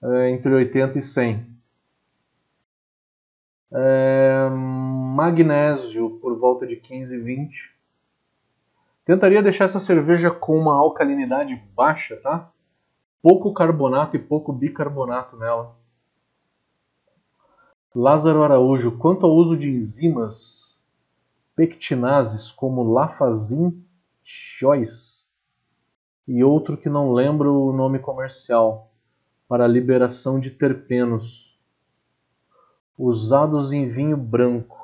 é, 0.00 0.30
entre 0.30 0.54
80 0.54 0.98
e 0.98 1.02
100. 1.02 1.57
É, 3.70 4.48
magnésio 4.50 6.18
por 6.20 6.38
volta 6.38 6.66
de 6.66 6.76
15 6.76 7.16
e 7.16 7.20
20. 7.20 7.76
Tentaria 9.04 9.42
deixar 9.42 9.64
essa 9.64 9.80
cerveja 9.80 10.30
com 10.30 10.58
uma 10.58 10.74
alcalinidade 10.74 11.56
baixa, 11.74 12.16
tá? 12.16 12.50
Pouco 13.22 13.52
carbonato 13.52 14.16
e 14.16 14.18
pouco 14.18 14.52
bicarbonato 14.52 15.36
nela. 15.36 15.76
Lázaro 17.94 18.42
Araújo, 18.42 18.96
quanto 18.98 19.26
ao 19.26 19.34
uso 19.34 19.56
de 19.56 19.68
enzimas 19.68 20.86
pectinases 21.56 22.50
como 22.50 22.92
lafazin 22.92 23.84
choice 24.22 25.26
e 26.28 26.44
outro 26.44 26.76
que 26.76 26.88
não 26.88 27.12
lembro 27.12 27.52
o 27.54 27.72
nome 27.72 27.98
comercial, 27.98 28.92
para 29.48 29.66
liberação 29.66 30.38
de 30.38 30.50
terpenos 30.50 31.57
usados 32.98 33.72
em 33.72 33.88
vinho 33.88 34.16
branco. 34.16 34.76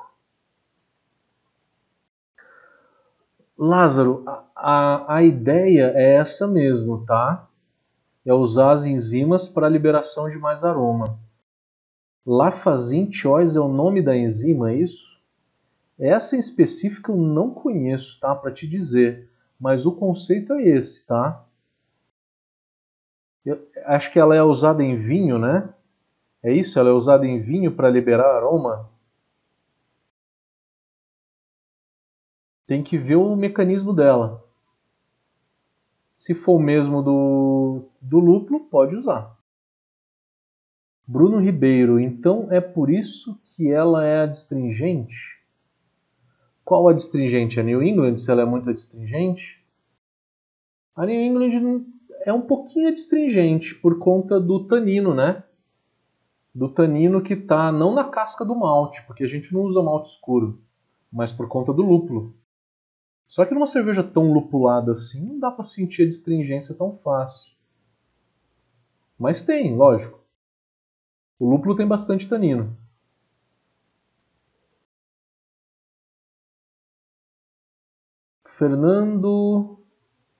Lázaro, 3.57 4.23
a, 4.55 5.15
a, 5.15 5.23
ideia 5.23 5.91
é 5.95 6.15
essa 6.15 6.47
mesmo, 6.47 7.05
tá? 7.05 7.47
É 8.25 8.33
usar 8.33 8.71
as 8.71 8.85
enzimas 8.85 9.47
para 9.47 9.67
a 9.67 9.69
liberação 9.69 10.29
de 10.29 10.37
mais 10.37 10.63
aroma. 10.63 11.19
Lafazin 12.25 13.11
Choice 13.11 13.57
é 13.57 13.61
o 13.61 13.67
nome 13.67 14.01
da 14.01 14.15
enzima, 14.15 14.71
é 14.71 14.75
isso? 14.75 15.21
Essa 15.99 16.35
em 16.35 16.39
específico 16.39 17.11
eu 17.11 17.17
não 17.17 17.51
conheço, 17.51 18.19
tá? 18.19 18.33
Para 18.33 18.51
te 18.51 18.67
dizer. 18.67 19.29
Mas 19.59 19.85
o 19.85 19.95
conceito 19.95 20.53
é 20.53 20.63
esse, 20.63 21.05
tá? 21.05 21.45
Eu 23.45 23.65
acho 23.85 24.11
que 24.11 24.19
ela 24.19 24.35
é 24.35 24.41
usada 24.41 24.83
em 24.83 24.97
vinho, 24.97 25.37
né? 25.37 25.69
É 26.45 26.53
isso? 26.53 26.77
Ela 26.77 26.91
é 26.91 26.93
usada 26.93 27.25
em 27.25 27.39
vinho 27.41 27.71
para 27.71 27.89
liberar 27.89 28.35
aroma? 28.35 28.87
Tem 32.67 32.83
que 32.83 32.99
ver 32.99 33.15
o 33.15 33.35
mecanismo 33.35 33.91
dela. 33.91 34.45
Se 36.13 36.35
for 36.35 36.57
o 36.57 36.63
mesmo 36.63 37.01
do, 37.01 37.85
do 37.99 38.19
lúpulo, 38.19 38.59
pode 38.59 38.95
usar. 38.95 39.35
Bruno 41.07 41.39
Ribeiro, 41.39 41.99
então 41.99 42.47
é 42.51 42.61
por 42.61 42.91
isso 42.91 43.41
que 43.45 43.71
ela 43.71 44.05
é 44.05 44.21
adstringente? 44.21 45.41
Qual 46.63 46.87
adstringente? 46.87 47.59
A 47.59 47.63
New 47.63 47.81
England, 47.81 48.17
se 48.17 48.29
ela 48.29 48.43
é 48.43 48.45
muito 48.45 48.69
adstringente? 48.69 49.65
A 50.95 51.07
New 51.07 51.19
England 51.19 51.87
é 52.23 52.31
um 52.31 52.41
pouquinho 52.41 52.87
adstringente 52.87 53.73
por 53.73 53.97
conta 53.97 54.39
do 54.39 54.67
tanino, 54.67 55.15
né? 55.15 55.43
Do 56.55 56.69
tanino 56.69 57.21
que 57.21 57.33
está 57.33 57.69
não 57.69 57.93
na 57.93 58.05
casca 58.05 58.45
do 58.45 58.55
malte, 58.55 59.05
porque 59.05 59.25
a 59.25 59.27
gente 59.27 59.53
não 59.53 59.63
usa 59.63 59.83
malte 59.83 60.11
escuro, 60.11 60.63
mas 61.11 61.33
por 61.33 61.49
conta 61.49 61.73
do 61.73 61.81
lúpulo. 61.81 62.33
Só 63.27 63.45
que 63.45 63.53
numa 63.53 63.67
cerveja 63.67 64.01
tão 64.01 64.31
lupulada 64.31 64.93
assim, 64.93 65.25
não 65.25 65.37
dá 65.37 65.51
para 65.51 65.65
sentir 65.65 66.03
a 66.03 66.07
distringência 66.07 66.73
tão 66.73 66.97
fácil. 66.99 67.51
Mas 69.19 69.43
tem, 69.43 69.75
lógico. 69.75 70.23
O 71.37 71.49
lúpulo 71.49 71.75
tem 71.75 71.85
bastante 71.85 72.29
tanino. 72.29 72.77
Fernando 78.45 79.77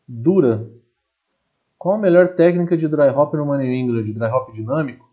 Dura. 0.08 0.72
Qual 1.78 1.96
a 1.96 2.00
melhor 2.00 2.36
técnica 2.36 2.78
de 2.78 2.88
dry 2.88 3.10
hop 3.10 3.34
no 3.34 3.58
New 3.58 3.74
England? 3.74 4.14
Dry 4.14 4.30
hop 4.30 4.54
dinâmico? 4.54 5.05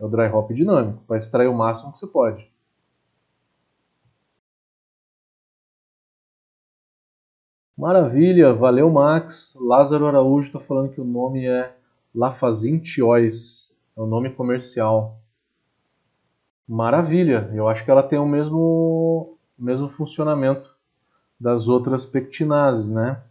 É 0.00 0.04
o 0.04 0.08
dry 0.08 0.26
hop 0.28 0.50
dinâmico, 0.52 1.04
para 1.06 1.18
extrair 1.18 1.46
o 1.46 1.54
máximo 1.54 1.92
que 1.92 1.98
você 1.98 2.06
pode. 2.06 2.50
Maravilha, 7.76 8.52
valeu 8.52 8.90
Max. 8.90 9.56
Lázaro 9.60 10.06
Araújo 10.06 10.46
está 10.46 10.60
falando 10.60 10.90
que 10.90 11.00
o 11.00 11.04
nome 11.04 11.46
é 11.46 11.74
Lafazintiois, 12.14 13.76
é 13.96 14.00
o 14.00 14.06
nome 14.06 14.30
comercial. 14.32 15.18
Maravilha, 16.66 17.50
eu 17.54 17.68
acho 17.68 17.84
que 17.84 17.90
ela 17.90 18.02
tem 18.02 18.18
o 18.18 18.26
mesmo, 18.26 19.36
o 19.58 19.62
mesmo 19.62 19.88
funcionamento 19.88 20.74
das 21.38 21.68
outras 21.68 22.06
pectinases, 22.06 22.90
né? 22.90 23.22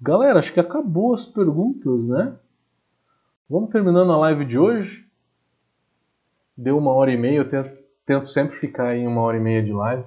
Galera, 0.00 0.38
acho 0.38 0.52
que 0.52 0.60
acabou 0.60 1.12
as 1.12 1.26
perguntas, 1.26 2.08
né? 2.08 2.36
Vamos 3.48 3.70
terminando 3.70 4.12
a 4.12 4.16
live 4.16 4.44
de 4.44 4.58
hoje. 4.58 5.06
Deu 6.56 6.78
uma 6.78 6.92
hora 6.92 7.12
e 7.12 7.16
meia, 7.16 7.38
eu 7.38 7.48
tento, 7.48 7.78
tento 8.06 8.26
sempre 8.26 8.56
ficar 8.56 8.96
em 8.96 9.06
uma 9.06 9.20
hora 9.20 9.36
e 9.36 9.40
meia 9.40 9.62
de 9.62 9.72
live. 9.72 10.04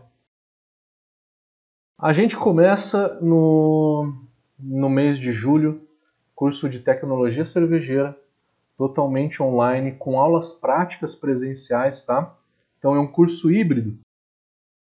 A 1.97 2.11
gente 2.11 2.35
começa 2.35 3.19
no, 3.21 4.13
no 4.59 4.89
mês 4.89 5.17
de 5.19 5.31
julho, 5.31 5.87
curso 6.35 6.67
de 6.67 6.79
tecnologia 6.79 7.45
cervejeira, 7.45 8.17
totalmente 8.77 9.41
online, 9.41 9.93
com 9.93 10.19
aulas 10.19 10.51
práticas 10.51 11.15
presenciais, 11.15 12.03
tá? 12.03 12.35
Então 12.77 12.95
é 12.95 12.99
um 12.99 13.07
curso 13.07 13.51
híbrido, 13.51 13.97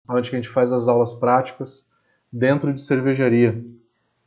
onde 0.07 0.29
a 0.29 0.31
gente 0.31 0.47
faz 0.47 0.71
as 0.71 0.87
aulas 0.87 1.13
práticas 1.13 1.90
dentro 2.31 2.73
de 2.73 2.81
cervejaria. 2.81 3.63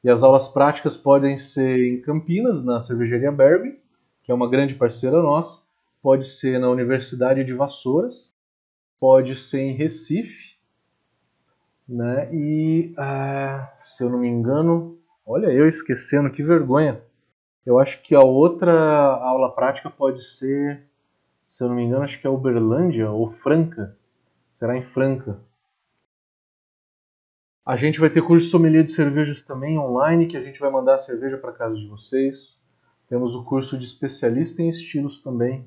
E 0.03 0.11
as 0.11 0.23
aulas 0.23 0.47
práticas 0.49 0.97
podem 0.97 1.39
ser 1.39 1.79
em 1.79 2.01
Campinas, 2.01 2.65
na 2.65 2.79
Cervejaria 2.79 3.33
Berbe, 3.33 3.79
que 4.23 4.31
é 4.31 4.35
uma 4.35 4.49
grande 4.49 4.75
parceira 4.75 5.23
nossa, 5.23 5.63
pode 6.03 6.27
ser 6.27 6.59
na 6.59 6.69
Universidade 6.69 7.43
de 7.43 7.55
Vassouras, 7.55 8.37
pode 8.99 9.35
ser 9.35 9.61
em 9.61 9.75
Recife, 9.75 10.55
né? 11.89 12.29
E 12.33 12.93
ah, 12.99 13.73
se 13.79 14.05
eu 14.05 14.11
não 14.11 14.19
me 14.19 14.29
engano, 14.29 14.99
olha 15.27 15.47
eu 15.47 15.69
esquecendo, 15.69 16.31
que 16.31 16.43
vergonha. 16.43 17.01
Eu 17.65 17.79
acho 17.79 18.03
que 18.03 18.15
a 18.15 18.21
outra 18.21 18.73
aula 18.73 19.55
prática 19.55 19.89
pode 19.89 20.23
ser, 20.23 20.83
se 21.47 21.65
eu 21.65 21.69
não 21.69 21.77
me 21.77 21.83
engano, 21.83 22.05
acho 22.05 22.21
que 22.21 22.27
é 22.27 22.31
Uberlândia 22.31 23.11
ou 23.11 23.31
Franca. 23.31 23.97
Será 24.53 24.77
em 24.77 24.83
Franca. 24.83 25.39
A 27.65 27.77
gente 27.77 27.99
vai 27.99 28.11
ter 28.11 28.21
curso 28.21 28.45
de 28.45 28.51
sommelier 28.51 28.85
de 28.85 28.91
cervejas 28.91 29.43
também 29.43 29.79
online, 29.79 30.27
que 30.27 30.37
a 30.37 30.41
gente 30.41 30.61
vai 30.61 30.71
mandar 30.71 30.97
a 30.97 30.99
cerveja 30.99 31.39
para 31.39 31.51
casa 31.51 31.77
de 31.77 31.87
vocês. 31.87 32.63
Temos 33.09 33.35
o 33.35 33.43
curso 33.43 33.79
de 33.79 33.85
especialista 33.85 34.63
em 34.63 34.69
estilos 34.69 35.19
também. 35.19 35.65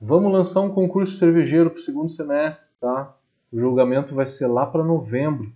Vamos 0.00 0.32
lançar 0.32 0.60
um 0.60 0.72
concurso 0.72 1.16
cervejeiro 1.16 1.70
para 1.70 1.80
o 1.80 1.82
segundo 1.82 2.08
semestre, 2.08 2.70
tá? 2.80 3.16
O 3.52 3.58
julgamento 3.58 4.14
vai 4.14 4.26
ser 4.28 4.46
lá 4.46 4.64
para 4.64 4.84
novembro. 4.84 5.52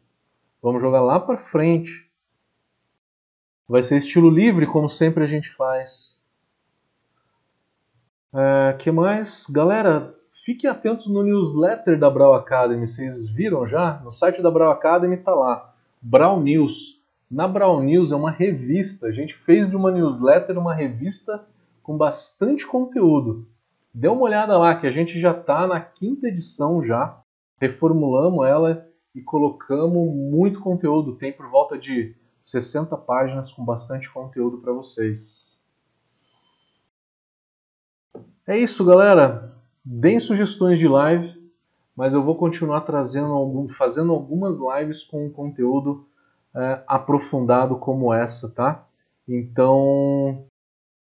Vamos 0.60 0.82
jogar 0.82 1.00
lá 1.00 1.20
para 1.20 1.38
frente. 1.38 2.10
Vai 3.68 3.84
ser 3.84 3.98
estilo 3.98 4.28
livre, 4.28 4.66
como 4.66 4.88
sempre 4.88 5.22
a 5.22 5.26
gente 5.28 5.48
faz. 5.54 6.20
É, 8.32 8.72
que 8.72 8.90
mais? 8.90 9.46
Galera, 9.48 10.12
Fiquem 10.44 10.68
atentos 10.68 11.06
no 11.06 11.22
newsletter 11.22 11.98
da 11.98 12.10
Brau 12.10 12.34
Academy. 12.34 12.86
Vocês 12.86 13.26
viram 13.30 13.66
já? 13.66 13.98
No 14.04 14.12
site 14.12 14.42
da 14.42 14.50
Brau 14.50 14.70
Academy 14.70 15.14
está 15.14 15.34
lá. 15.34 15.74
Brau 16.02 16.38
News. 16.38 17.02
Na 17.30 17.48
Brau 17.48 17.82
News 17.82 18.12
é 18.12 18.14
uma 18.14 18.30
revista. 18.30 19.06
A 19.06 19.10
gente 19.10 19.32
fez 19.32 19.70
de 19.70 19.74
uma 19.74 19.90
newsletter 19.90 20.58
uma 20.58 20.74
revista 20.74 21.46
com 21.82 21.96
bastante 21.96 22.66
conteúdo. 22.66 23.48
Dê 23.92 24.06
uma 24.06 24.20
olhada 24.20 24.58
lá 24.58 24.74
que 24.74 24.86
a 24.86 24.90
gente 24.90 25.18
já 25.18 25.30
está 25.30 25.66
na 25.66 25.80
quinta 25.80 26.28
edição 26.28 26.84
já. 26.84 27.18
Reformulamos 27.58 28.46
ela 28.46 28.86
e 29.14 29.22
colocamos 29.22 30.14
muito 30.14 30.60
conteúdo. 30.60 31.16
Tem 31.16 31.32
por 31.32 31.48
volta 31.48 31.78
de 31.78 32.14
60 32.42 32.94
páginas 32.98 33.50
com 33.50 33.64
bastante 33.64 34.12
conteúdo 34.12 34.58
para 34.58 34.74
vocês. 34.74 35.64
É 38.46 38.58
isso, 38.58 38.84
galera. 38.84 39.53
Deem 39.84 40.18
sugestões 40.18 40.78
de 40.78 40.88
live, 40.88 41.38
mas 41.94 42.14
eu 42.14 42.22
vou 42.22 42.36
continuar 42.36 42.80
trazendo 42.80 43.32
algum, 43.34 43.68
fazendo 43.68 44.12
algumas 44.12 44.58
lives 44.58 45.04
com 45.04 45.28
conteúdo 45.28 46.06
é, 46.56 46.82
aprofundado 46.86 47.76
como 47.76 48.12
essa, 48.12 48.50
tá? 48.54 48.86
Então, 49.28 50.46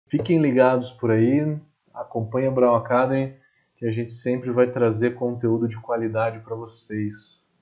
fiquem 0.06 0.40
ligados 0.40 0.92
por 0.92 1.10
aí, 1.10 1.58
acompanhem 1.92 2.48
a 2.48 2.52
Brown 2.52 2.76
Academy, 2.76 3.34
que 3.76 3.86
a 3.86 3.90
gente 3.90 4.12
sempre 4.12 4.52
vai 4.52 4.70
trazer 4.70 5.16
conteúdo 5.16 5.66
de 5.66 5.80
qualidade 5.80 6.38
para 6.38 6.54
vocês. 6.54 7.52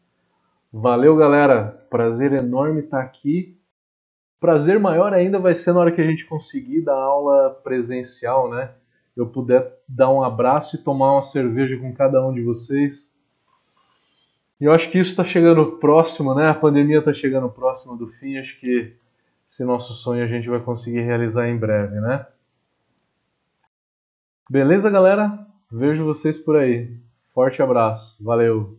Valeu, 0.70 1.16
galera! 1.16 1.86
Prazer 1.88 2.32
enorme 2.32 2.80
estar 2.80 3.00
aqui. 3.00 3.58
Prazer 4.38 4.78
maior 4.78 5.14
ainda 5.14 5.38
vai 5.38 5.54
ser 5.54 5.72
na 5.72 5.80
hora 5.80 5.92
que 5.92 6.02
a 6.02 6.06
gente 6.06 6.26
conseguir 6.26 6.82
dar 6.82 6.96
aula 6.96 7.50
presencial, 7.64 8.50
né? 8.50 8.74
Eu 9.18 9.26
puder 9.26 9.76
dar 9.88 10.10
um 10.10 10.22
abraço 10.22 10.76
e 10.76 10.78
tomar 10.78 11.14
uma 11.14 11.22
cerveja 11.22 11.76
com 11.76 11.92
cada 11.92 12.24
um 12.24 12.32
de 12.32 12.40
vocês. 12.40 13.20
E 14.60 14.64
eu 14.64 14.72
acho 14.72 14.88
que 14.90 14.98
isso 14.98 15.10
está 15.10 15.24
chegando 15.24 15.72
próximo, 15.72 16.36
né? 16.36 16.48
A 16.48 16.54
pandemia 16.54 17.00
está 17.00 17.12
chegando 17.12 17.48
próximo 17.48 17.96
do 17.96 18.06
fim. 18.06 18.38
Acho 18.38 18.58
que 18.60 18.94
esse 19.48 19.64
nosso 19.64 19.92
sonho 19.92 20.22
a 20.22 20.26
gente 20.28 20.48
vai 20.48 20.60
conseguir 20.60 21.00
realizar 21.00 21.48
em 21.48 21.56
breve, 21.56 22.00
né? 22.00 22.26
Beleza, 24.48 24.88
galera? 24.88 25.46
Vejo 25.68 26.04
vocês 26.04 26.38
por 26.38 26.54
aí. 26.54 26.96
Forte 27.34 27.60
abraço. 27.60 28.22
Valeu! 28.22 28.78